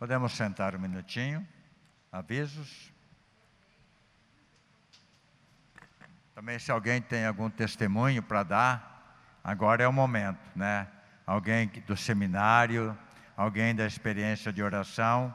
Podemos 0.00 0.32
sentar 0.32 0.74
um 0.74 0.80
minutinho. 0.80 1.46
Avisos. 2.10 2.92
Também, 6.34 6.58
se 6.58 6.72
alguém 6.72 7.00
tem 7.00 7.24
algum 7.24 7.48
testemunho 7.48 8.24
para 8.24 8.42
dar, 8.42 9.16
agora 9.42 9.84
é 9.84 9.88
o 9.88 9.92
momento, 9.92 10.40
né? 10.56 10.88
Alguém 11.24 11.68
do 11.86 11.96
seminário, 11.96 12.98
alguém 13.36 13.72
da 13.72 13.86
experiência 13.86 14.52
de 14.52 14.62
oração, 14.62 15.32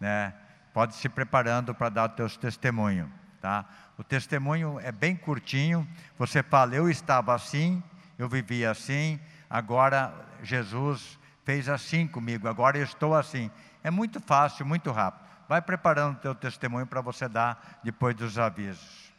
né? 0.00 0.34
Pode 0.74 0.96
se 0.96 1.08
preparando 1.08 1.72
para 1.74 1.88
dar 1.88 2.10
os 2.10 2.16
teus 2.16 2.36
testemunhos, 2.36 3.08
tá? 3.40 3.64
O 4.00 4.02
testemunho 4.02 4.80
é 4.80 4.90
bem 4.90 5.14
curtinho. 5.14 5.86
Você 6.16 6.42
fala, 6.42 6.74
eu 6.74 6.88
estava 6.88 7.34
assim, 7.34 7.82
eu 8.18 8.30
vivia 8.30 8.70
assim, 8.70 9.20
agora 9.48 10.10
Jesus 10.42 11.18
fez 11.44 11.68
assim 11.68 12.06
comigo, 12.06 12.48
agora 12.48 12.78
eu 12.78 12.82
estou 12.82 13.14
assim. 13.14 13.50
É 13.84 13.90
muito 13.90 14.18
fácil, 14.18 14.64
muito 14.64 14.90
rápido. 14.90 15.28
Vai 15.46 15.60
preparando 15.60 16.16
o 16.16 16.18
teu 16.18 16.34
testemunho 16.34 16.86
para 16.86 17.02
você 17.02 17.28
dar 17.28 17.78
depois 17.84 18.16
dos 18.16 18.38
avisos. 18.38 19.12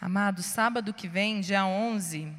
Amado, 0.00 0.42
sábado 0.42 0.94
que 0.94 1.08
vem, 1.08 1.42
dia 1.42 1.66
11, 1.66 2.32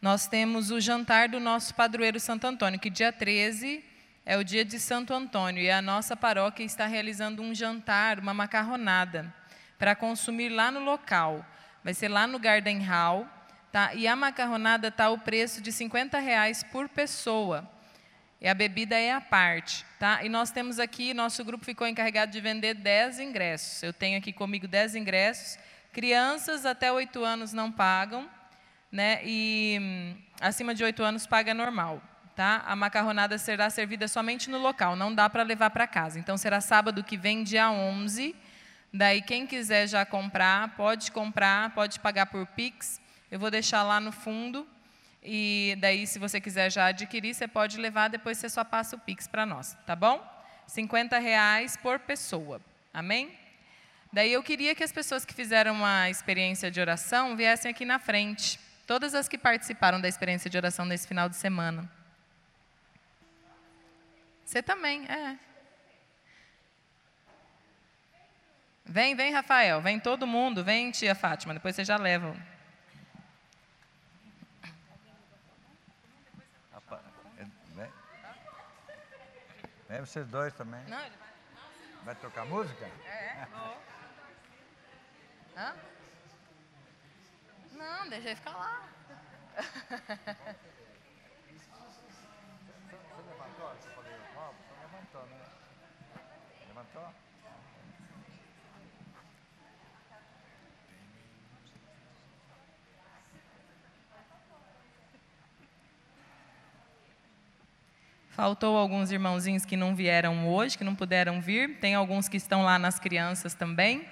nós 0.00 0.28
temos 0.28 0.70
o 0.70 0.78
jantar 0.78 1.28
do 1.28 1.40
nosso 1.40 1.74
padroeiro 1.74 2.20
Santo 2.20 2.46
Antônio, 2.46 2.78
que 2.78 2.88
dia 2.88 3.12
13 3.12 3.90
é 4.24 4.36
o 4.36 4.44
dia 4.44 4.64
de 4.64 4.78
Santo 4.78 5.12
Antônio 5.12 5.62
e 5.62 5.70
a 5.70 5.82
nossa 5.82 6.16
paróquia 6.16 6.64
está 6.64 6.86
realizando 6.86 7.42
um 7.42 7.54
jantar, 7.54 8.20
uma 8.20 8.32
macarronada, 8.32 9.32
para 9.78 9.96
consumir 9.96 10.48
lá 10.48 10.70
no 10.70 10.80
local. 10.80 11.44
Vai 11.82 11.92
ser 11.92 12.08
lá 12.08 12.26
no 12.26 12.38
Garden 12.38 12.78
Hall, 12.82 13.26
tá? 13.72 13.92
E 13.94 14.06
a 14.06 14.14
macarronada 14.14 14.88
está 14.88 15.10
o 15.10 15.18
preço 15.18 15.60
de 15.60 15.72
50 15.72 16.20
reais 16.20 16.62
por 16.62 16.88
pessoa. 16.88 17.68
E 18.40 18.46
a 18.46 18.54
bebida 18.54 18.96
é 18.96 19.12
a 19.12 19.20
parte, 19.20 19.84
tá? 19.98 20.24
E 20.24 20.28
nós 20.28 20.50
temos 20.52 20.78
aqui, 20.78 21.12
nosso 21.12 21.44
grupo 21.44 21.64
ficou 21.64 21.86
encarregado 21.86 22.30
de 22.30 22.40
vender 22.40 22.74
10 22.74 23.18
ingressos. 23.18 23.82
Eu 23.82 23.92
tenho 23.92 24.18
aqui 24.18 24.32
comigo 24.32 24.68
10 24.68 24.94
ingressos. 24.94 25.58
Crianças 25.92 26.64
até 26.64 26.92
8 26.92 27.24
anos 27.24 27.52
não 27.52 27.72
pagam, 27.72 28.30
né? 28.90 29.20
E 29.24 29.78
hum, 29.80 30.16
acima 30.40 30.74
de 30.74 30.84
8 30.84 31.02
anos 31.02 31.26
paga 31.26 31.52
normal 31.52 32.00
tá? 32.34 32.62
A 32.66 32.74
macarronada 32.74 33.36
será 33.38 33.68
servida 33.70 34.08
somente 34.08 34.50
no 34.50 34.58
local, 34.58 34.96
não 34.96 35.14
dá 35.14 35.28
para 35.28 35.42
levar 35.42 35.70
para 35.70 35.86
casa. 35.86 36.18
Então 36.18 36.36
será 36.36 36.60
sábado 36.60 37.04
que 37.04 37.16
vem, 37.16 37.42
dia 37.42 37.70
11. 37.70 38.34
Daí 38.92 39.22
quem 39.22 39.46
quiser 39.46 39.86
já 39.86 40.04
comprar, 40.04 40.76
pode 40.76 41.10
comprar, 41.10 41.70
pode 41.70 41.98
pagar 42.00 42.26
por 42.26 42.46
Pix. 42.46 43.00
Eu 43.30 43.38
vou 43.38 43.50
deixar 43.50 43.82
lá 43.82 43.98
no 44.00 44.12
fundo. 44.12 44.66
E 45.22 45.76
daí, 45.80 46.06
se 46.06 46.18
você 46.18 46.40
quiser 46.40 46.70
já 46.70 46.86
adquirir, 46.86 47.32
você 47.32 47.46
pode 47.46 47.78
levar, 47.78 48.08
depois 48.08 48.38
você 48.38 48.48
só 48.48 48.64
passa 48.64 48.96
o 48.96 48.98
Pix 48.98 49.28
para 49.28 49.46
nós, 49.46 49.76
tá 49.86 49.94
bom? 49.94 50.20
50 50.66 51.18
reais 51.18 51.76
por 51.76 52.00
pessoa. 52.00 52.60
Amém? 52.92 53.32
Daí 54.12 54.32
eu 54.32 54.42
queria 54.42 54.74
que 54.74 54.82
as 54.82 54.92
pessoas 54.92 55.24
que 55.24 55.32
fizeram 55.32 55.74
uma 55.74 56.10
experiência 56.10 56.70
de 56.70 56.80
oração 56.80 57.36
viessem 57.36 57.70
aqui 57.70 57.84
na 57.84 57.98
frente. 57.98 58.58
Todas 58.86 59.14
as 59.14 59.28
que 59.28 59.38
participaram 59.38 60.00
da 60.00 60.08
experiência 60.08 60.50
de 60.50 60.56
oração 60.56 60.84
nesse 60.84 61.06
final 61.06 61.28
de 61.28 61.36
semana. 61.36 61.88
Você 64.52 64.62
também, 64.62 65.06
é. 65.10 65.38
Vem, 68.84 69.14
vem, 69.14 69.32
Rafael, 69.32 69.80
vem 69.80 69.98
todo 69.98 70.26
mundo, 70.26 70.62
vem, 70.62 70.90
tia 70.90 71.14
Fátima, 71.14 71.54
depois 71.54 71.74
você 71.74 71.82
já 71.86 71.96
leva. 71.96 72.36
Vem. 77.68 77.90
Vem 79.88 80.00
vocês 80.00 80.28
dois 80.28 80.52
também. 80.52 80.84
Não, 80.84 81.00
ele 81.00 81.16
vai. 81.16 81.30
Vai 82.04 82.14
tocar 82.16 82.44
música? 82.44 82.84
É, 83.06 83.46
vou. 83.50 83.82
Hã? 85.56 85.74
Não, 87.72 88.08
deixa 88.10 88.28
ele 88.28 88.36
ficar 88.36 88.50
lá. 88.50 88.86
Você 92.76 93.22
levantou? 93.30 93.74
Você 93.80 94.01
levantou, 95.12 95.26
né? 95.28 95.36
Levantou? 96.68 97.14
Faltou 108.30 108.76
alguns 108.78 109.12
irmãozinhos 109.12 109.64
que 109.66 109.76
não 109.76 109.94
vieram 109.94 110.48
hoje, 110.48 110.78
que 110.78 110.84
não 110.84 110.94
puderam 110.94 111.40
vir. 111.40 111.78
Tem 111.78 111.94
alguns 111.94 112.28
que 112.28 112.38
estão 112.38 112.62
lá 112.62 112.78
nas 112.78 112.98
crianças 112.98 113.54
também. 113.54 114.06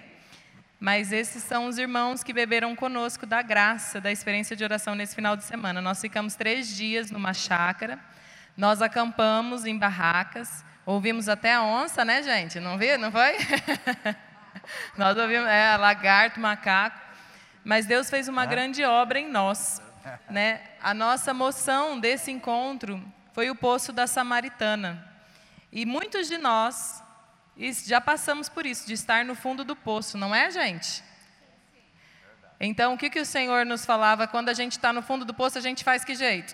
Mas 0.79 1.13
esses 1.13 1.43
são 1.43 1.67
os 1.67 1.79
irmãos 1.79 2.23
que 2.23 2.33
beberam 2.33 2.77
conosco 2.77 3.27
da 3.27 3.43
graça, 3.43 4.01
da 4.01 4.13
experiência 4.13 4.55
de 4.55 4.65
oração 4.65 4.95
nesse 4.95 5.15
final 5.15 5.37
de 5.37 5.45
semana. 5.45 5.81
Nós 5.81 6.01
ficamos 6.01 6.35
três 6.35 6.75
dias 6.75 7.11
numa 7.11 7.33
chácara. 7.33 7.99
Nós 8.57 8.83
acampamos 8.83 9.65
em 9.65 9.79
barracas. 9.79 10.65
Ouvimos 10.91 11.29
até 11.29 11.55
a 11.55 11.63
onça, 11.63 12.05
né, 12.05 12.21
gente? 12.21 12.59
Não 12.59 12.77
viu? 12.77 12.99
Não 12.99 13.13
foi? 13.13 13.37
nós 14.99 15.17
ouvimos, 15.17 15.47
é, 15.47 15.77
lagarto, 15.77 16.41
macaco. 16.41 16.99
Mas 17.63 17.87
Deus 17.87 18.11
fez 18.11 18.27
uma 18.27 18.45
grande 18.45 18.83
obra 18.83 19.21
em 19.21 19.31
nós. 19.31 19.81
Né? 20.29 20.61
A 20.83 20.93
nossa 20.93 21.33
moção 21.33 22.01
desse 22.01 22.33
encontro 22.33 23.01
foi 23.33 23.49
o 23.51 23.55
poço 23.55 23.93
da 23.93 24.09
Samaritana. 24.09 25.09
E 25.71 25.87
muitos 25.87 26.27
de 26.27 26.39
nós 26.39 27.01
já 27.87 28.01
passamos 28.01 28.49
por 28.49 28.67
isso, 28.67 28.85
de 28.85 28.95
estar 28.95 29.25
no 29.25 29.37
fundo 29.37 29.63
do 29.63 29.77
poço, 29.77 30.19
não 30.19 30.35
é, 30.35 30.51
gente? 30.51 31.05
Então, 32.59 32.95
o 32.95 32.99
que, 32.99 33.11
que 33.11 33.21
o 33.21 33.25
Senhor 33.25 33.65
nos 33.65 33.85
falava 33.87 34.27
quando 34.27 34.49
a 34.49 34.55
gente 34.55 34.73
está 34.73 34.93
no 34.93 35.03
fundo 35.03 35.25
do 35.25 35.33
poço, 35.33 35.57
a 35.57 35.61
gente 35.61 35.85
faz 35.85 36.05
que 36.05 36.17
jeito? 36.17 36.53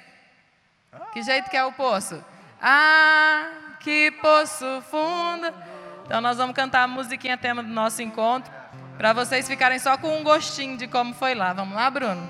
Que 1.14 1.22
jeito 1.22 1.48
que 1.48 1.56
é 1.56 1.64
o 1.64 1.72
poço? 1.72 2.22
Ah, 2.60 3.65
que 3.86 4.10
poço 4.10 4.82
fundo. 4.90 5.54
Então, 6.04 6.20
nós 6.20 6.36
vamos 6.36 6.56
cantar 6.56 6.82
a 6.82 6.88
musiquinha 6.88 7.38
tema 7.38 7.62
do 7.62 7.68
nosso 7.68 8.02
encontro, 8.02 8.52
para 8.98 9.12
vocês 9.12 9.46
ficarem 9.46 9.78
só 9.78 9.96
com 9.96 10.18
um 10.18 10.24
gostinho 10.24 10.76
de 10.76 10.88
como 10.88 11.14
foi 11.14 11.36
lá. 11.36 11.52
Vamos 11.52 11.76
lá, 11.76 11.88
Bruno? 11.88 12.28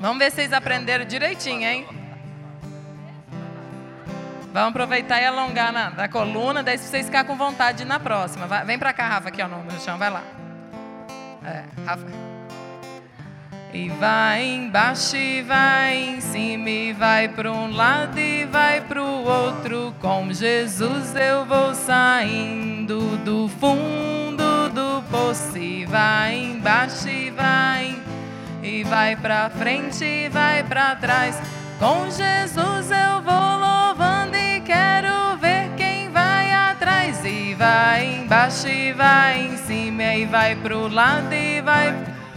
Vamos 0.00 0.18
ver 0.18 0.30
se 0.30 0.36
vocês 0.36 0.54
aprenderam 0.54 1.04
direitinho, 1.04 1.62
hein? 1.62 1.86
Vamos 4.54 4.70
aproveitar 4.70 5.20
e 5.20 5.26
alongar 5.26 5.70
na, 5.70 5.90
da 5.90 6.08
coluna, 6.08 6.62
daí 6.62 6.78
se 6.78 6.86
vocês 6.86 7.06
ficarem 7.06 7.26
com 7.26 7.36
vontade 7.36 7.84
na 7.84 8.00
próxima. 8.00 8.46
Vai, 8.46 8.64
vem 8.64 8.78
pra 8.78 8.94
cá, 8.94 9.06
Rafa, 9.06 9.28
aqui 9.28 9.42
ó, 9.42 9.48
no, 9.48 9.62
no 9.64 9.78
chão, 9.80 9.98
vai 9.98 10.08
lá. 10.08 10.22
É, 11.44 11.64
Rafa. 11.84 12.33
E 13.74 13.90
vai 13.90 14.42
embaixo 14.42 15.16
e 15.16 15.42
vai 15.42 15.96
em 15.96 16.20
cima 16.20 16.70
e 16.70 16.92
vai 16.92 17.28
para 17.28 17.52
um 17.52 17.74
lado 17.74 18.18
e 18.18 18.46
vai 18.46 18.80
para 18.80 19.02
o 19.02 19.24
outro. 19.24 19.92
Com 20.00 20.32
Jesus 20.32 21.14
eu 21.16 21.44
vou 21.44 21.74
saindo 21.74 23.18
do 23.18 23.48
fundo 23.48 24.14
vai 25.94 26.34
embaixo 26.34 27.08
e 27.08 27.30
vai 27.30 28.02
e 28.60 28.82
vai 28.82 29.14
pra 29.14 29.48
frente 29.48 30.04
e 30.04 30.28
vai 30.28 30.64
pra 30.64 30.96
trás. 30.96 31.40
Com 31.78 32.10
Jesus 32.10 32.90
eu 32.90 33.22
vou 33.22 33.58
louvando 33.58 34.36
e 34.36 34.60
quero 34.62 35.36
ver 35.36 35.70
quem 35.76 36.10
vai 36.10 36.52
atrás 36.52 37.24
e 37.24 37.54
vai 37.54 38.22
embaixo 38.22 38.66
e 38.66 38.92
vai 38.92 39.46
em 39.46 39.56
cima 39.56 40.16
e 40.16 40.26
vai 40.26 40.56
pro 40.56 40.88
lado 40.88 41.32
e 41.32 41.60
vai 41.60 41.94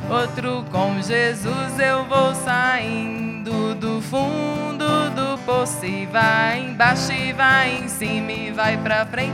outro. 0.10 0.66
Com 0.72 1.02
Jesus 1.02 1.80
eu 1.80 2.04
vou 2.06 2.34
saindo 2.36 3.76
do 3.76 4.02
fundo 4.02 5.10
do 5.12 5.38
poço 5.46 5.86
e 5.86 6.06
vai 6.06 6.60
embaixo 6.60 7.12
e 7.12 7.34
vai 7.34 7.78
em 7.78 7.88
cima 7.88 8.32
e 8.32 8.52
vai 8.52 8.78
pra 8.78 9.06
frente. 9.06 9.34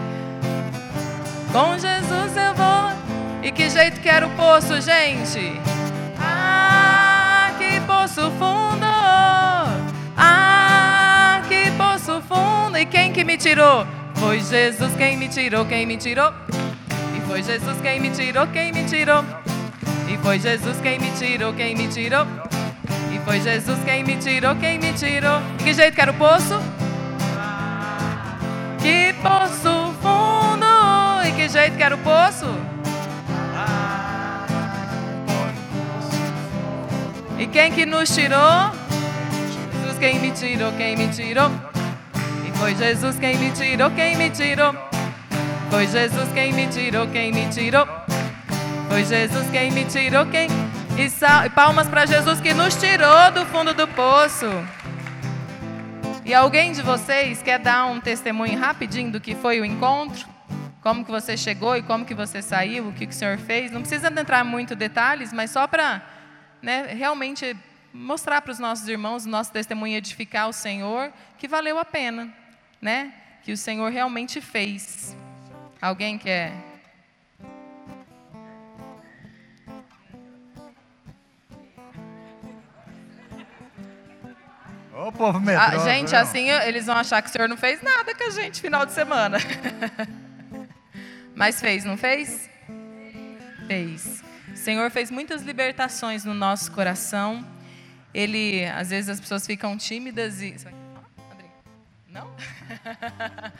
Com 1.52 1.78
Jesus 1.78 2.38
eu 2.38 2.54
vou. 2.56 2.94
E 3.44 3.52
que 3.52 3.70
jeito 3.70 4.00
que 4.00 4.10
era 4.10 4.26
o 4.26 4.30
poço, 4.32 4.80
gente? 4.82 5.60
Ah, 6.20 7.52
que 7.58 7.80
poço 7.82 8.32
fundo! 8.32 8.86
Ah, 10.18 11.42
que 11.48 11.70
poço 11.72 12.22
fundo! 12.22 12.78
E 12.78 12.86
quem 12.86 13.12
que 13.12 13.24
me 13.24 13.38
tirou? 13.38 13.86
Foi 14.16 14.40
Jesus 14.40 14.96
quem 14.96 15.18
me 15.18 15.28
tirou, 15.28 15.66
quem 15.66 15.86
me 15.86 15.98
tirou. 15.98 16.34
E 17.16 17.22
foi 17.28 17.44
Jesus 17.44 17.82
quem 17.82 18.00
me 18.00 18.10
tirou, 18.12 18.48
quem 18.48 18.72
me 18.72 18.86
tirou. 18.86 19.43
E 20.14 20.18
foi 20.20 20.40
Jesus 20.40 20.80
quem 20.80 21.00
me 21.00 21.10
tirou, 21.18 21.52
quem 21.54 21.76
me 21.76 21.88
tirou. 21.88 22.28
E 23.12 23.18
foi 23.26 23.42
Jesus 23.42 23.80
quem 23.84 24.04
me 24.04 24.16
tirou, 24.18 24.56
quem 24.58 24.78
me 24.78 24.94
tirou. 24.94 25.42
E 25.60 25.64
que 25.64 25.74
jeito 25.74 25.96
que 25.96 26.02
era 26.02 26.12
o 26.12 26.14
poço? 26.14 26.62
Que 28.80 29.12
poço 29.24 29.92
fundo! 30.04 31.28
E 31.28 31.32
que 31.32 31.50
jeito 31.50 31.76
que 31.76 31.82
era 31.82 31.96
o 31.96 31.98
poço? 31.98 32.46
E 37.40 37.48
quem 37.48 37.72
que 37.72 37.84
nos 37.84 38.14
tirou? 38.14 38.72
Jesus 39.74 39.98
quem 39.98 40.20
me 40.20 40.30
tirou, 40.30 40.72
quem 40.74 40.96
me 40.96 41.08
tirou. 41.08 41.50
E 42.48 42.58
foi 42.60 42.76
Jesus 42.76 43.18
quem 43.18 43.36
me 43.40 43.50
tirou, 43.50 43.90
quem 43.90 44.16
me 44.16 44.30
tirou. 44.30 44.76
Foi 45.72 45.88
Jesus 45.88 46.30
quem 46.36 46.54
me 46.54 46.68
tirou, 46.68 47.08
quem 47.08 47.32
me 47.34 47.48
tirou. 47.48 48.03
Foi 48.90 49.06
Jesus 49.06 49.50
quem 49.50 49.72
me 49.72 49.86
tirou, 49.86 50.26
quem. 50.28 50.48
E, 50.98 51.10
sal... 51.10 51.50
palmas 51.50 51.88
para 51.88 52.06
Jesus 52.06 52.40
que 52.40 52.54
nos 52.54 52.76
tirou 52.76 53.32
do 53.32 53.46
fundo 53.46 53.74
do 53.74 53.88
poço. 53.88 54.48
E 56.26 56.34
alguém 56.34 56.72
de 56.72 56.82
vocês 56.82 57.42
quer 57.42 57.60
dar 57.60 57.86
um 57.86 58.00
testemunho 58.00 58.58
rapidinho 58.58 59.12
do 59.12 59.20
que 59.20 59.36
foi 59.36 59.60
o 59.60 59.66
encontro? 59.66 60.26
Como 60.82 61.04
que 61.04 61.12
você 61.12 61.36
chegou 61.36 61.76
e 61.76 61.82
como 61.82 62.06
que 62.06 62.14
você 62.14 62.42
saiu, 62.42 62.88
o 62.88 62.94
que, 62.94 63.08
que 63.08 63.14
o 63.14 63.16
Senhor 63.16 63.38
fez? 63.38 63.72
Não 63.72 63.82
precisa 63.82 64.08
entrar 64.08 64.44
muito 64.44 64.76
detalhes, 64.76 65.34
mas 65.34 65.52
só 65.52 65.68
para 65.68 66.02
né, 66.62 66.88
realmente 66.94 67.56
mostrar 67.94 68.42
para 68.42 68.52
os 68.52 68.60
nossos 68.60 68.88
irmãos, 68.88 69.26
o 69.26 69.30
nosso 69.30 69.52
testemunho 69.52 69.96
edificar 69.96 70.50
o 70.50 70.54
Senhor, 70.54 71.12
que 71.38 71.48
valeu 71.48 71.78
a 71.78 71.86
pena, 71.86 72.34
né? 72.82 73.14
Que 73.44 73.52
o 73.52 73.58
Senhor 73.58 73.92
realmente 73.92 74.42
fez. 74.42 75.16
Alguém 75.82 76.18
quer? 76.18 76.73
Ô, 84.94 85.12
povo 85.12 85.38
Ah, 85.40 85.42
medroso, 85.42 85.86
gente, 85.86 86.10
viu? 86.10 86.20
assim 86.20 86.50
eles 86.52 86.86
vão 86.86 86.96
achar 86.96 87.22
que 87.22 87.30
o 87.30 87.32
Senhor 87.32 87.50
não 87.50 87.58
fez 87.58 87.82
nada 87.82 88.14
com 88.14 88.24
a 88.26 88.30
gente 88.30 88.62
final 88.62 88.86
de 88.86 88.92
semana. 88.92 89.38
Mas 91.36 91.60
fez, 91.60 91.84
não 91.84 91.98
fez? 91.98 92.50
Fez. 93.68 94.24
O 94.54 94.56
Senhor 94.58 94.92
fez 94.92 95.10
muitas 95.10 95.42
libertações 95.42 96.24
no 96.24 96.34
nosso 96.34 96.72
coração. 96.72 97.44
Ele, 98.14 98.66
às 98.66 98.92
vezes 98.92 99.10
as 99.10 99.20
pessoas 99.20 99.46
ficam 99.48 99.76
tímidas 99.78 100.42
e. 100.42 100.56
Não? 102.08 102.30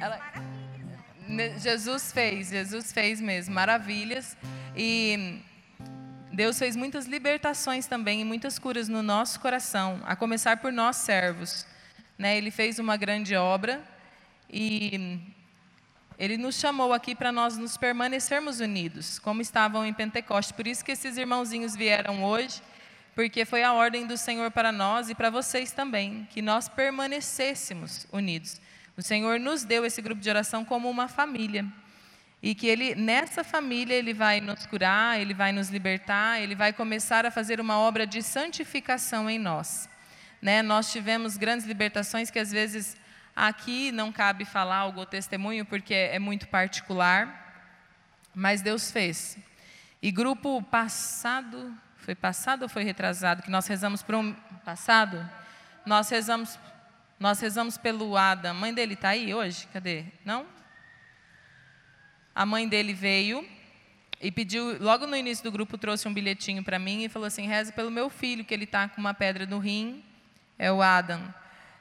Ela- 0.00 0.20
Jesus 1.58 2.12
fez, 2.12 2.48
Jesus 2.50 2.92
fez 2.92 3.20
mesmo, 3.20 3.54
maravilhas. 3.54 4.36
E 4.76 5.40
Deus 6.40 6.58
fez 6.58 6.74
muitas 6.74 7.04
libertações 7.04 7.84
também 7.84 8.22
e 8.22 8.24
muitas 8.24 8.58
curas 8.58 8.88
no 8.88 9.02
nosso 9.02 9.38
coração, 9.40 10.00
a 10.06 10.16
começar 10.16 10.56
por 10.56 10.72
nós 10.72 10.96
servos. 10.96 11.66
Né? 12.16 12.38
Ele 12.38 12.50
fez 12.50 12.78
uma 12.78 12.96
grande 12.96 13.36
obra 13.36 13.78
e 14.50 15.20
ele 16.18 16.38
nos 16.38 16.54
chamou 16.58 16.94
aqui 16.94 17.14
para 17.14 17.30
nós 17.30 17.58
nos 17.58 17.76
permanecermos 17.76 18.58
unidos, 18.58 19.18
como 19.18 19.42
estavam 19.42 19.84
em 19.84 19.92
Pentecoste. 19.92 20.54
Por 20.54 20.66
isso 20.66 20.82
que 20.82 20.92
esses 20.92 21.18
irmãozinhos 21.18 21.76
vieram 21.76 22.24
hoje, 22.24 22.62
porque 23.14 23.44
foi 23.44 23.62
a 23.62 23.74
ordem 23.74 24.06
do 24.06 24.16
Senhor 24.16 24.50
para 24.50 24.72
nós 24.72 25.10
e 25.10 25.14
para 25.14 25.28
vocês 25.28 25.72
também, 25.72 26.26
que 26.30 26.40
nós 26.40 26.70
permanecêssemos 26.70 28.06
unidos. 28.10 28.58
O 28.96 29.02
Senhor 29.02 29.38
nos 29.38 29.62
deu 29.62 29.84
esse 29.84 30.00
grupo 30.00 30.22
de 30.22 30.30
oração 30.30 30.64
como 30.64 30.88
uma 30.88 31.06
família. 31.06 31.66
E 32.42 32.54
que 32.54 32.66
ele 32.66 32.94
nessa 32.94 33.44
família 33.44 33.94
ele 33.94 34.14
vai 34.14 34.40
nos 34.40 34.66
curar, 34.66 35.20
ele 35.20 35.34
vai 35.34 35.52
nos 35.52 35.68
libertar, 35.68 36.40
ele 36.40 36.54
vai 36.54 36.72
começar 36.72 37.26
a 37.26 37.30
fazer 37.30 37.60
uma 37.60 37.78
obra 37.78 38.06
de 38.06 38.22
santificação 38.22 39.28
em 39.28 39.38
nós. 39.38 39.88
Né? 40.40 40.62
Nós 40.62 40.90
tivemos 40.90 41.36
grandes 41.36 41.66
libertações 41.66 42.30
que 42.30 42.38
às 42.38 42.50
vezes 42.50 42.96
aqui 43.36 43.92
não 43.92 44.10
cabe 44.10 44.44
falar 44.44 44.76
algo 44.76 45.04
testemunho 45.04 45.66
porque 45.66 45.94
é 45.94 46.18
muito 46.18 46.48
particular, 46.48 47.68
mas 48.34 48.62
Deus 48.62 48.90
fez. 48.90 49.36
E 50.00 50.10
grupo 50.10 50.62
passado, 50.62 51.74
foi 51.98 52.14
passado 52.14 52.62
ou 52.62 52.68
foi 52.70 52.84
retrasado 52.84 53.42
que 53.42 53.50
nós 53.50 53.66
rezamos 53.66 54.02
por 54.02 54.14
um 54.14 54.32
passado? 54.64 55.28
Nós 55.84 56.08
rezamos 56.08 56.58
nós 57.20 57.38
rezamos 57.38 57.76
pelo 57.76 58.16
Adam. 58.16 58.52
A 58.52 58.54
mãe 58.54 58.72
dele 58.72 58.94
está 58.94 59.10
aí 59.10 59.34
hoje? 59.34 59.66
Cadê? 59.70 60.06
Não? 60.24 60.46
A 62.40 62.46
mãe 62.46 62.66
dele 62.66 62.94
veio 62.94 63.46
e 64.18 64.32
pediu, 64.32 64.82
logo 64.82 65.06
no 65.06 65.14
início 65.14 65.44
do 65.44 65.52
grupo, 65.52 65.76
trouxe 65.76 66.08
um 66.08 66.14
bilhetinho 66.14 66.64
para 66.64 66.78
mim 66.78 67.04
e 67.04 67.08
falou 67.10 67.26
assim: 67.26 67.46
reze 67.46 67.70
pelo 67.70 67.90
meu 67.90 68.08
filho, 68.08 68.46
que 68.46 68.54
ele 68.54 68.64
está 68.64 68.88
com 68.88 68.98
uma 68.98 69.12
pedra 69.12 69.44
no 69.44 69.58
rim, 69.58 70.02
é 70.58 70.72
o 70.72 70.80
Adam. 70.80 71.22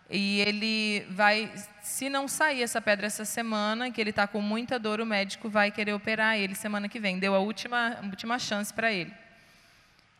E 0.10 0.42
ele 0.42 1.08
vai, 1.12 1.50
se 1.82 2.10
não 2.10 2.28
sair 2.28 2.62
essa 2.62 2.82
pedra 2.82 3.08
essa 3.08 3.24
semana, 3.24 3.90
que 3.90 4.02
ele 4.02 4.10
está 4.10 4.28
com 4.28 4.42
muita 4.42 4.78
dor, 4.78 5.00
o 5.00 5.06
médico 5.06 5.48
vai 5.48 5.72
querer 5.72 5.94
operar 5.94 6.36
ele 6.36 6.54
semana 6.56 6.90
que 6.90 7.00
vem. 7.00 7.20
Deu 7.20 7.34
a 7.34 7.40
última, 7.40 7.98
última 8.04 8.38
chance 8.38 8.74
para 8.74 8.92
ele. 8.92 9.14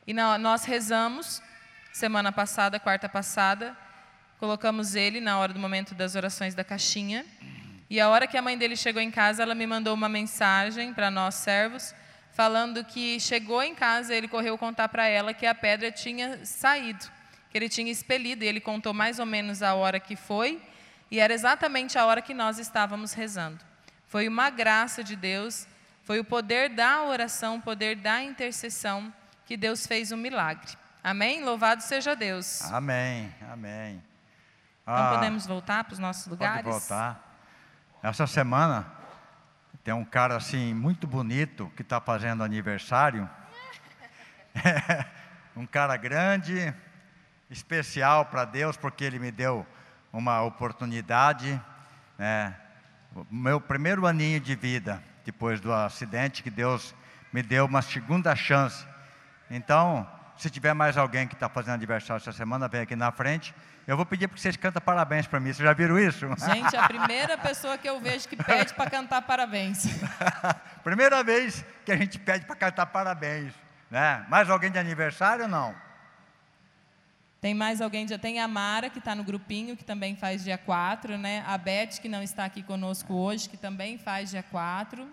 E 0.08 0.14
na- 0.14 0.38
nós 0.38 0.64
rezamos, 0.64 1.42
semana 1.92 2.32
passada, 2.32 2.80
quarta 2.80 3.10
passada, 3.10 3.76
colocamos 4.40 4.96
ele 4.96 5.20
na 5.20 5.38
hora 5.38 5.52
do 5.52 5.60
momento 5.60 5.94
das 5.94 6.16
orações 6.16 6.56
da 6.56 6.64
caixinha. 6.64 7.26
E 7.90 8.00
a 8.00 8.08
hora 8.08 8.28
que 8.28 8.38
a 8.38 8.42
mãe 8.42 8.58
dele 8.58 8.76
chegou 8.76 9.02
em 9.02 9.10
casa, 9.10 9.42
ela 9.42 9.56
me 9.56 9.66
mandou 9.66 9.94
uma 9.94 10.08
mensagem 10.08 10.94
para 10.94 11.10
nós 11.10 11.36
servos, 11.36 11.96
falando 12.32 12.84
que 12.84 13.20
chegou 13.20 13.64
em 13.64 13.74
casa, 13.74 14.14
ele 14.14 14.28
correu 14.28 14.58
contar 14.58 14.90
para 14.90 15.08
ela 15.08 15.34
que 15.34 15.46
a 15.46 15.56
pedra 15.56 15.92
tinha 15.92 16.46
saído, 16.46 17.06
que 17.50 17.58
ele 17.58 17.68
tinha 17.68 17.92
expelido, 17.92 18.44
e 18.44 18.48
ele 18.48 18.60
contou 18.60 18.94
mais 18.94 19.18
ou 19.18 19.26
menos 19.26 19.64
a 19.64 19.74
hora 19.74 20.00
que 20.00 20.16
foi, 20.16 20.62
e 21.10 21.20
era 21.20 21.34
exatamente 21.34 21.98
a 21.98 22.06
hora 22.06 22.22
que 22.22 22.34
nós 22.34 22.60
estávamos 22.60 23.14
rezando. 23.14 23.60
Foi 24.06 24.28
uma 24.28 24.52
graça 24.52 25.04
de 25.04 25.16
Deus, 25.16 25.68
foi 26.04 26.20
o 26.20 26.24
poder 26.24 26.70
da 26.70 27.04
oração, 27.04 27.56
o 27.58 27.62
poder 27.62 27.96
da 27.96 28.22
intercessão, 28.22 29.12
que 29.46 29.58
Deus 29.58 29.88
fez 29.88 30.12
um 30.12 30.18
milagre. 30.18 30.72
Amém? 31.04 31.44
Louvado 31.44 31.82
seja 31.82 32.16
Deus. 32.16 32.62
Amém, 32.72 33.34
amém. 33.52 34.04
Então 34.84 34.96
Ah, 34.96 35.12
podemos 35.16 35.48
voltar 35.48 35.84
para 35.84 35.94
os 35.94 36.00
nossos 36.00 36.28
lugares? 36.28 36.64
Pode 36.64 36.80
voltar. 36.80 37.29
Essa 38.02 38.26
semana 38.26 38.90
tem 39.84 39.94
um 39.94 40.06
cara 40.06 40.38
assim 40.38 40.74
muito 40.74 41.06
bonito 41.06 41.70
que 41.76 41.82
está 41.82 42.00
fazendo 42.00 42.46
aniversário. 42.46 43.30
um 45.54 45.66
cara 45.66 45.98
grande, 45.98 46.74
especial 47.50 48.26
para 48.26 48.46
Deus, 48.46 48.78
porque 48.78 49.04
ele 49.04 49.20
me 49.20 49.32
deu 49.32 49.68
uma 50.14 50.42
oportunidade. 50.44 51.62
Né? 52.18 52.56
Meu 53.30 53.60
primeiro 53.60 54.08
aninho 54.08 54.40
de 54.40 54.56
vida, 54.56 55.04
depois 55.26 55.60
do 55.60 55.74
acidente, 55.74 56.42
que 56.42 56.50
Deus 56.50 56.96
me 57.34 57.44
deu 57.44 57.66
uma 57.66 57.82
segunda 57.82 58.34
chance. 58.34 58.88
Então, 59.52 60.10
se 60.38 60.50
tiver 60.50 60.74
mais 60.74 60.98
alguém 60.98 61.28
que 61.28 61.34
está 61.34 61.50
fazendo 61.50 61.74
aniversário 61.74 62.22
essa 62.22 62.32
semana, 62.32 62.70
vem 62.70 62.80
aqui 62.80 62.96
na 62.96 63.12
frente. 63.12 63.54
Eu 63.90 63.98
vou 63.98 64.06
pedir 64.06 64.28
para 64.28 64.36
que 64.36 64.42
vocês 64.44 64.56
cantem 64.56 64.80
parabéns 64.80 65.26
para 65.26 65.40
mim. 65.40 65.52
Vocês 65.52 65.68
já 65.68 65.74
viram 65.74 65.98
isso? 65.98 66.28
Gente, 66.38 66.78
a 66.78 66.86
primeira 66.88 67.36
pessoa 67.40 67.76
que 67.76 67.90
eu 67.90 68.00
vejo 68.00 68.30
que 68.30 68.36
pede 68.36 68.72
para 68.76 68.88
cantar 68.88 69.20
parabéns. 69.24 69.88
Primeira 70.84 71.24
vez 71.24 71.66
que 71.84 71.92
a 71.92 71.98
gente 71.98 72.20
pede 72.20 72.46
para 72.46 72.56
cantar 72.56 72.86
parabéns. 72.86 73.52
Né? 73.90 74.24
Mais 74.30 74.48
alguém 74.48 74.70
de 74.70 74.78
aniversário 74.78 75.46
ou 75.46 75.50
não? 75.50 75.74
Tem 77.42 77.56
mais 77.56 77.82
alguém? 77.82 78.08
Já 78.08 78.20
tem 78.20 78.40
a 78.40 78.48
Mara, 78.48 78.92
que 78.92 79.00
está 79.00 79.16
no 79.16 79.24
grupinho, 79.24 79.76
que 79.76 79.84
também 79.84 80.16
faz 80.16 80.44
dia 80.44 80.60
4, 80.60 81.18
né? 81.18 81.44
A 81.48 81.58
Beth, 81.58 82.00
que 82.00 82.08
não 82.08 82.22
está 82.22 82.46
aqui 82.46 82.62
conosco 82.62 83.16
hoje, 83.16 83.50
que 83.50 83.58
também 83.58 83.98
faz 83.98 84.30
dia 84.30 84.44
4. 84.44 85.10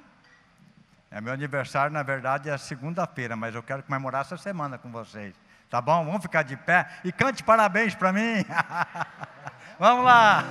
É 1.11 1.19
meu 1.19 1.33
aniversário, 1.33 1.95
na 1.95 2.03
verdade, 2.03 2.51
é 2.51 2.59
segunda-feira, 2.59 3.35
mas 3.37 3.55
eu 3.55 3.63
quero 3.63 3.83
comemorar 3.83 4.21
essa 4.21 4.37
semana 4.37 4.77
com 4.77 4.93
vocês. 4.93 5.35
Tá 5.69 5.81
bom? 5.81 6.05
Vamos 6.05 6.23
ficar 6.23 6.43
de 6.43 6.57
pé 6.57 6.87
e 7.05 7.11
cante 7.11 7.43
parabéns 7.43 7.95
para 7.95 8.13
mim. 8.13 8.45
Vamos 9.79 10.05
lá. 10.05 10.45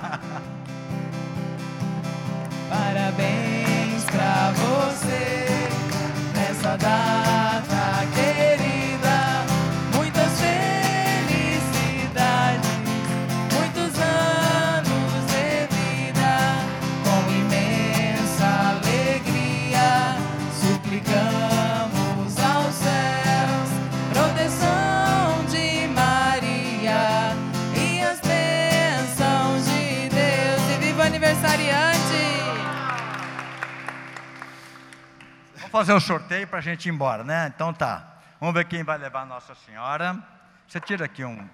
Fazer 35.76 35.92
o 35.92 36.00
sorteio 36.00 36.48
para 36.48 36.58
a 36.58 36.62
gente 36.62 36.86
ir 36.86 36.92
embora, 36.92 37.22
né? 37.22 37.52
Então 37.54 37.70
tá. 37.70 38.18
Vamos 38.40 38.54
ver 38.54 38.64
quem 38.64 38.82
vai 38.82 38.96
levar 38.96 39.26
Nossa 39.26 39.54
Senhora. 39.54 40.18
Você 40.66 40.80
tira 40.80 41.04
aqui 41.04 41.22
um. 41.22 41.46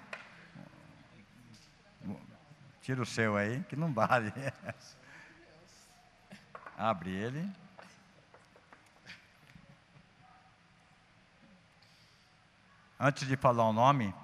Tira 2.81 3.01
o 3.01 3.05
seu 3.05 3.35
aí, 3.35 3.61
que 3.67 3.75
não 3.75 3.91
vale. 3.93 4.33
Abre 6.77 7.11
ele. 7.11 7.51
Antes 12.97 13.27
de 13.27 13.35
falar 13.35 13.67
o 13.67 13.73
nome, 13.73 14.15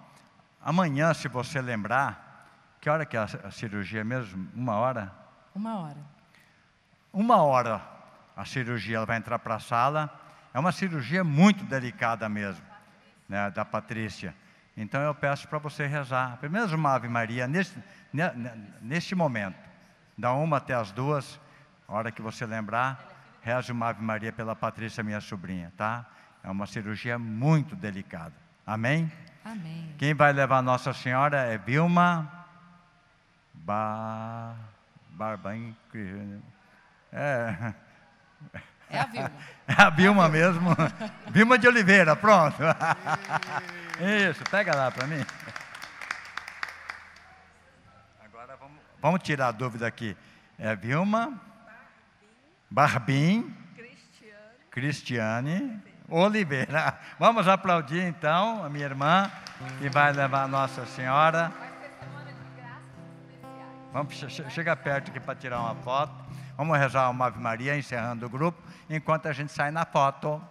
amanhã, 0.61 1.13
se 1.13 1.27
você 1.27 1.61
lembrar, 1.61 2.47
que 2.79 2.89
hora 2.89 3.05
que 3.05 3.17
é 3.17 3.19
a 3.19 3.51
cirurgia 3.51 4.05
mesmo? 4.05 4.49
Uma 4.55 4.77
hora? 4.77 5.13
Uma 5.53 5.77
hora. 5.77 6.05
Uma 7.11 7.43
hora 7.43 7.98
a 8.39 8.45
cirurgia, 8.45 8.95
ela 8.95 9.05
vai 9.05 9.17
entrar 9.17 9.37
para 9.37 9.55
a 9.55 9.59
sala. 9.59 10.09
É 10.53 10.59
uma 10.59 10.71
cirurgia 10.71 11.25
muito 11.25 11.65
delicada 11.65 12.29
mesmo, 12.29 12.63
né, 13.27 13.51
da 13.51 13.65
Patrícia. 13.65 14.33
Então 14.77 15.01
eu 15.01 15.13
peço 15.13 15.45
para 15.49 15.59
você 15.59 15.85
rezar, 15.85 16.37
primeiro 16.37 16.73
uma 16.73 16.95
Ave 16.95 17.09
Maria, 17.09 17.45
neste, 17.49 17.77
ne- 18.13 18.31
ne- 18.31 18.67
neste 18.81 19.13
momento, 19.13 19.57
da 20.17 20.31
uma 20.31 20.55
até 20.55 20.73
as 20.73 20.89
duas, 20.89 21.37
a 21.85 21.93
hora 21.93 22.13
que 22.13 22.21
você 22.21 22.45
lembrar, 22.45 23.09
reze 23.41 23.73
uma 23.73 23.89
Ave 23.89 24.01
Maria 24.01 24.31
pela 24.31 24.55
Patrícia, 24.55 25.03
minha 25.03 25.19
sobrinha, 25.19 25.73
tá? 25.75 26.05
É 26.41 26.49
uma 26.49 26.65
cirurgia 26.65 27.19
muito 27.19 27.75
delicada. 27.75 28.33
Amém? 28.65 29.11
Amém. 29.43 29.93
Quem 29.97 30.13
vai 30.13 30.31
levar 30.31 30.61
Nossa 30.61 30.93
Senhora 30.93 31.39
é 31.39 31.57
Vilma 31.57 32.31
ba... 33.53 34.55
É. 37.11 37.73
É 38.89 38.99
a 38.99 39.05
Vilma. 39.05 39.31
É 39.69 39.81
a 39.83 39.89
Vilma 39.91 40.27
mesmo. 40.29 40.75
Vilma 41.29 41.59
de 41.59 41.67
Oliveira, 41.67 42.15
pronto. 42.15 42.57
Isso, 44.31 44.43
pega 44.49 44.75
lá 44.75 44.89
para 44.89 45.05
mim. 45.05 45.23
Agora 48.25 48.55
vamos, 48.57 48.77
vamos 48.99 49.21
tirar 49.21 49.49
a 49.49 49.51
dúvida 49.51 49.85
aqui. 49.85 50.17
É 50.57 50.75
Vilma, 50.75 51.39
Barbim, 52.69 53.55
Cristiane, 54.71 55.79
Oliveira. 56.09 56.97
Vamos 57.19 57.47
aplaudir 57.47 58.01
então 58.03 58.63
a 58.65 58.69
minha 58.69 58.85
irmã, 58.85 59.29
que 59.79 59.87
vai 59.89 60.11
levar 60.11 60.43
a 60.43 60.47
Nossa 60.47 60.85
Senhora. 60.87 61.51
Vamos 63.93 64.13
che- 64.15 64.27
che- 64.27 64.49
chegar 64.49 64.75
perto 64.77 65.09
aqui 65.11 65.19
para 65.19 65.35
tirar 65.35 65.59
uma 65.59 65.75
foto. 65.75 66.28
Vamos 66.59 66.77
rezar 66.77 67.09
uma 67.09 67.27
Ave 67.27 67.39
Maria, 67.39 67.77
encerrando 67.77 68.25
o 68.25 68.29
grupo, 68.29 68.61
enquanto 68.89 69.27
a 69.27 69.31
gente 69.31 69.49
sai 69.49 69.71
na 69.71 69.85
foto. 69.85 70.45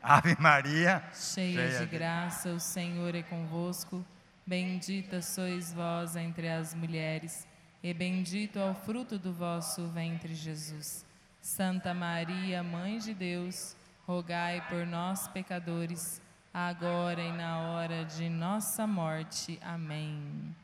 Ave 0.00 0.36
Maria. 0.38 1.02
Cheia 1.12 1.80
de 1.80 1.86
graça, 1.86 2.50
o 2.50 2.60
Senhor 2.60 3.12
é 3.16 3.22
convosco. 3.24 4.06
Bendita 4.46 5.20
sois 5.22 5.72
vós 5.72 6.14
entre 6.14 6.48
as 6.48 6.72
mulheres, 6.72 7.48
e 7.82 7.92
bendito 7.92 8.60
é 8.60 8.70
o 8.70 8.72
fruto 8.72 9.18
do 9.18 9.32
vosso 9.32 9.88
ventre, 9.88 10.36
Jesus. 10.36 11.04
Santa 11.42 11.92
Maria, 11.92 12.62
Mãe 12.62 12.98
de 12.98 13.12
Deus, 13.12 13.74
rogai 14.06 14.64
por 14.68 14.86
nós, 14.86 15.26
pecadores, 15.26 16.22
agora 16.54 17.20
e 17.20 17.32
na 17.32 17.58
hora 17.58 18.04
de 18.04 18.28
nossa 18.28 18.86
morte. 18.86 19.58
Amém. 19.64 20.54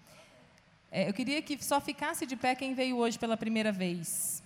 É, 0.97 1.07
eu 1.07 1.13
queria 1.13 1.43
que 1.43 1.63
só 1.63 1.79
ficasse 1.79 2.25
de 2.25 2.35
pé 2.37 2.55
quem 2.55 2.73
veio 2.73 2.97
hoje 2.97 3.19
pela 3.19 3.37
primeira 3.37 3.71
vez. 3.71 4.43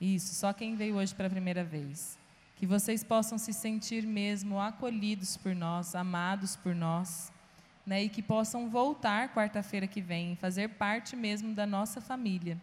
Isso, 0.00 0.34
só 0.34 0.50
quem 0.50 0.76
veio 0.76 0.96
hoje 0.96 1.14
pela 1.14 1.28
primeira 1.28 1.62
vez. 1.62 2.16
Que 2.56 2.64
vocês 2.64 3.04
possam 3.04 3.36
se 3.36 3.52
sentir 3.52 4.06
mesmo 4.06 4.58
acolhidos 4.58 5.36
por 5.36 5.54
nós, 5.54 5.94
amados 5.94 6.56
por 6.56 6.74
nós, 6.74 7.30
né? 7.84 8.04
E 8.04 8.08
que 8.08 8.22
possam 8.22 8.70
voltar 8.70 9.34
quarta-feira 9.34 9.86
que 9.86 10.00
vem, 10.00 10.36
fazer 10.36 10.68
parte 10.70 11.14
mesmo 11.14 11.54
da 11.54 11.66
nossa 11.66 12.00
família. 12.00 12.56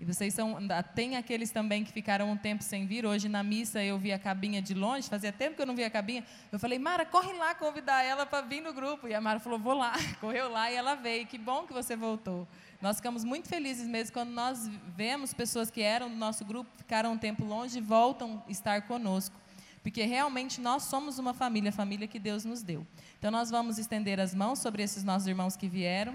E 0.00 0.04
vocês 0.04 0.32
são, 0.32 0.56
tem 0.94 1.16
aqueles 1.16 1.50
também 1.50 1.82
que 1.82 1.90
ficaram 1.90 2.30
um 2.30 2.36
tempo 2.36 2.62
sem 2.62 2.86
vir. 2.86 3.04
Hoje 3.04 3.28
na 3.28 3.42
missa 3.42 3.82
eu 3.82 3.98
vi 3.98 4.12
a 4.12 4.18
cabinha 4.18 4.62
de 4.62 4.72
longe, 4.72 5.08
fazia 5.08 5.32
tempo 5.32 5.56
que 5.56 5.62
eu 5.62 5.66
não 5.66 5.74
via 5.74 5.88
a 5.88 5.90
cabinha. 5.90 6.24
Eu 6.52 6.58
falei, 6.58 6.78
Mara, 6.78 7.04
corre 7.04 7.32
lá 7.32 7.52
convidar 7.56 8.04
ela 8.04 8.24
para 8.24 8.46
vir 8.46 8.60
no 8.60 8.72
grupo. 8.72 9.08
E 9.08 9.14
a 9.14 9.20
Mara 9.20 9.40
falou, 9.40 9.58
vou 9.58 9.74
lá. 9.74 9.94
Correu 10.20 10.48
lá 10.50 10.70
e 10.70 10.76
ela 10.76 10.94
veio. 10.94 11.26
Que 11.26 11.36
bom 11.36 11.66
que 11.66 11.72
você 11.72 11.96
voltou. 11.96 12.46
Nós 12.80 12.98
ficamos 12.98 13.24
muito 13.24 13.48
felizes 13.48 13.88
mesmo 13.88 14.12
quando 14.12 14.30
nós 14.30 14.70
vemos 14.96 15.34
pessoas 15.34 15.68
que 15.68 15.82
eram 15.82 16.08
do 16.08 16.14
nosso 16.14 16.44
grupo, 16.44 16.70
ficaram 16.76 17.12
um 17.12 17.18
tempo 17.18 17.44
longe 17.44 17.78
e 17.78 17.80
voltam 17.80 18.40
estar 18.48 18.82
conosco. 18.82 19.34
Porque 19.82 20.04
realmente 20.04 20.60
nós 20.60 20.84
somos 20.84 21.18
uma 21.18 21.34
família, 21.34 21.70
a 21.70 21.72
família 21.72 22.06
que 22.06 22.20
Deus 22.20 22.44
nos 22.44 22.62
deu. 22.62 22.86
Então 23.18 23.32
nós 23.32 23.50
vamos 23.50 23.78
estender 23.78 24.20
as 24.20 24.32
mãos 24.32 24.60
sobre 24.60 24.80
esses 24.80 25.02
nossos 25.02 25.26
irmãos 25.26 25.56
que 25.56 25.66
vieram. 25.66 26.14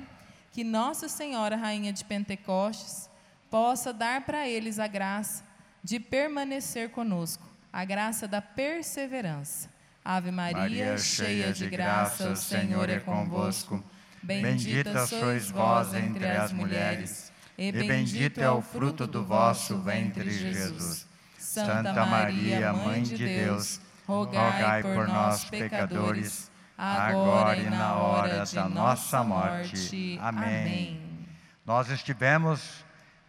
Que 0.53 0.63
Nossa 0.63 1.09
Senhora, 1.09 1.57
Rainha 1.57 1.91
de 1.91 2.05
Pentecostes, 2.05 3.09
possa 3.54 3.93
dar 3.93 4.22
para 4.22 4.49
eles 4.49 4.80
a 4.80 4.88
graça 4.88 5.43
de 5.84 5.99
permanecer 5.99 6.89
conosco, 6.89 7.47
a 7.72 7.86
graça 7.86 8.28
da 8.28 8.41
perseverança. 8.41 9.70
Ave 10.04 10.32
Maria, 10.32 10.97
cheia 10.97 11.54
de 11.54 11.70
graça, 11.70 12.32
o 12.32 12.36
Senhor 12.36 12.89
é 12.89 12.99
convosco. 12.99 13.84
Bendita 14.24 15.06
sois 15.06 15.51
vós 15.51 15.93
entre 15.93 16.26
as 16.26 16.51
mulheres, 16.51 17.32
e 17.56 17.72
bendito 17.72 18.41
é 18.41 18.49
o 18.49 18.60
fruto 18.60 19.06
do 19.06 19.24
vosso 19.24 19.78
ventre, 19.78 20.32
Jesus. 20.32 21.06
Santa 21.38 22.08
Maria, 22.08 22.74
Mãe 22.74 23.04
de 23.04 23.24
Deus, 23.24 23.80
rogai 24.08 24.82
por 24.82 25.08
nós, 25.08 25.43
pecadores, 25.43 26.49
agora 26.76 27.60
e 27.60 27.70
na 27.70 27.93
hora 27.97 28.45
da 28.51 28.68
nossa 28.68 29.24
morte. 29.24 30.18
Amém. 30.20 30.99
Nós 31.64 31.91
estivemos 31.91 32.84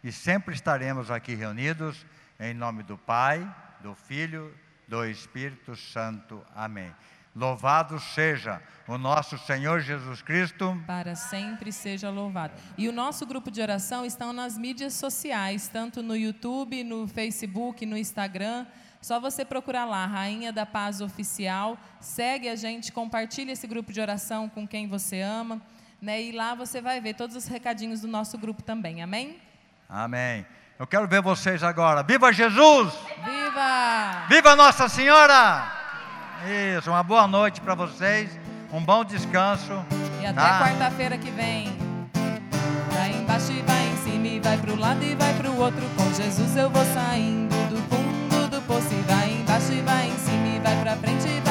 e 0.05 0.13
sempre 0.13 0.55
estaremos 0.55 1.11
aqui 1.11 1.35
reunidos 1.35 2.05
em 2.39 2.53
nome 2.53 2.83
do 2.83 2.99
Pai, 2.99 3.43
do 3.81 3.95
Filho, 3.95 4.55
do 4.87 5.03
Espírito 5.07 5.75
Santo. 5.75 6.45
Amém. 6.55 6.95
Louvado 7.35 7.99
seja 7.99 8.61
o 8.87 8.99
nosso 8.99 9.39
Senhor 9.39 9.81
Jesus 9.81 10.21
Cristo. 10.21 10.79
Para 10.87 11.17
sempre 11.17 11.73
seja 11.73 12.11
louvado. 12.11 12.53
E 12.77 12.87
o 12.87 12.93
nosso 12.93 13.25
grupo 13.25 13.51
de 13.51 13.63
oração 13.63 14.05
estão 14.05 14.31
nas 14.31 14.59
mídias 14.59 14.93
sociais, 14.93 15.69
tanto 15.69 16.03
no 16.03 16.15
YouTube, 16.15 16.85
no 16.85 17.09
Facebook, 17.09 17.87
no 17.87 17.97
Instagram. 17.97 18.67
Só 19.01 19.19
você 19.19 19.43
procurar 19.43 19.87
lá, 19.87 20.05
Rainha 20.05 20.53
da 20.53 20.67
Paz 20.67 21.01
Oficial. 21.01 21.79
Segue 21.99 22.51
a 22.51 22.57
gente, 22.57 22.93
compartilha 22.93 23.53
esse 23.53 23.67
grupo 23.67 23.91
de 23.91 24.03
oração 24.03 24.51
com 24.51 24.69
quem 24.69 24.87
você 24.87 25.23
ama. 25.23 25.63
Né? 26.01 26.25
E 26.25 26.33
lá 26.33 26.55
você 26.55 26.83
vai 26.83 27.01
ver 27.01 27.15
todos 27.15 27.35
os 27.35 27.47
recadinhos 27.47 28.03
do 28.03 28.09
nosso 28.09 28.37
grupo 28.37 28.63
também. 28.63 29.03
Amém? 29.03 29.41
Amém. 29.89 30.47
Eu 30.79 30.87
quero 30.87 31.07
ver 31.07 31.23
vocês 31.23 31.63
agora. 31.63 32.03
Viva 32.03 32.33
Jesus! 32.33 32.93
Viva! 33.25 34.25
Viva 34.29 34.57
Nossa 34.57 34.89
Senhora! 34.89 35.73
Isso, 36.77 36.91
uma 36.91 37.03
boa 37.03 37.27
noite 37.27 37.61
para 37.61 37.75
vocês. 37.75 38.39
Um 38.73 38.85
bom 38.85 39.05
descanso. 39.05 39.85
E 40.21 40.27
até 40.27 40.41
tá? 40.41 40.59
quarta-feira 40.59 41.17
que 41.17 41.31
vem. 41.31 41.79
Vai 42.93 43.13
embaixo 43.13 43.53
e 43.53 43.63
vai 43.63 43.87
em 43.87 43.97
cima, 43.99 44.27
e 44.27 44.41
vai 44.41 44.59
pro 44.59 44.77
lado 44.79 45.03
e 45.03 45.15
vai 45.15 45.33
pro 45.35 45.57
outro. 45.57 45.83
Com 45.97 46.13
Jesus 46.13 46.57
eu 46.57 46.69
vou 46.69 46.85
saindo 46.87 47.55
do 47.71 47.77
fundo 47.89 48.49
do 48.49 48.61
poço. 48.63 48.93
E 48.93 49.03
vai 49.03 49.31
embaixo 49.31 49.73
e 49.73 49.81
vai 49.81 50.09
em 50.09 50.19
cima, 50.19 50.47
e 50.49 50.61
vai 50.61 50.77
pra 50.83 50.97
frente 50.97 51.29
e 51.29 51.44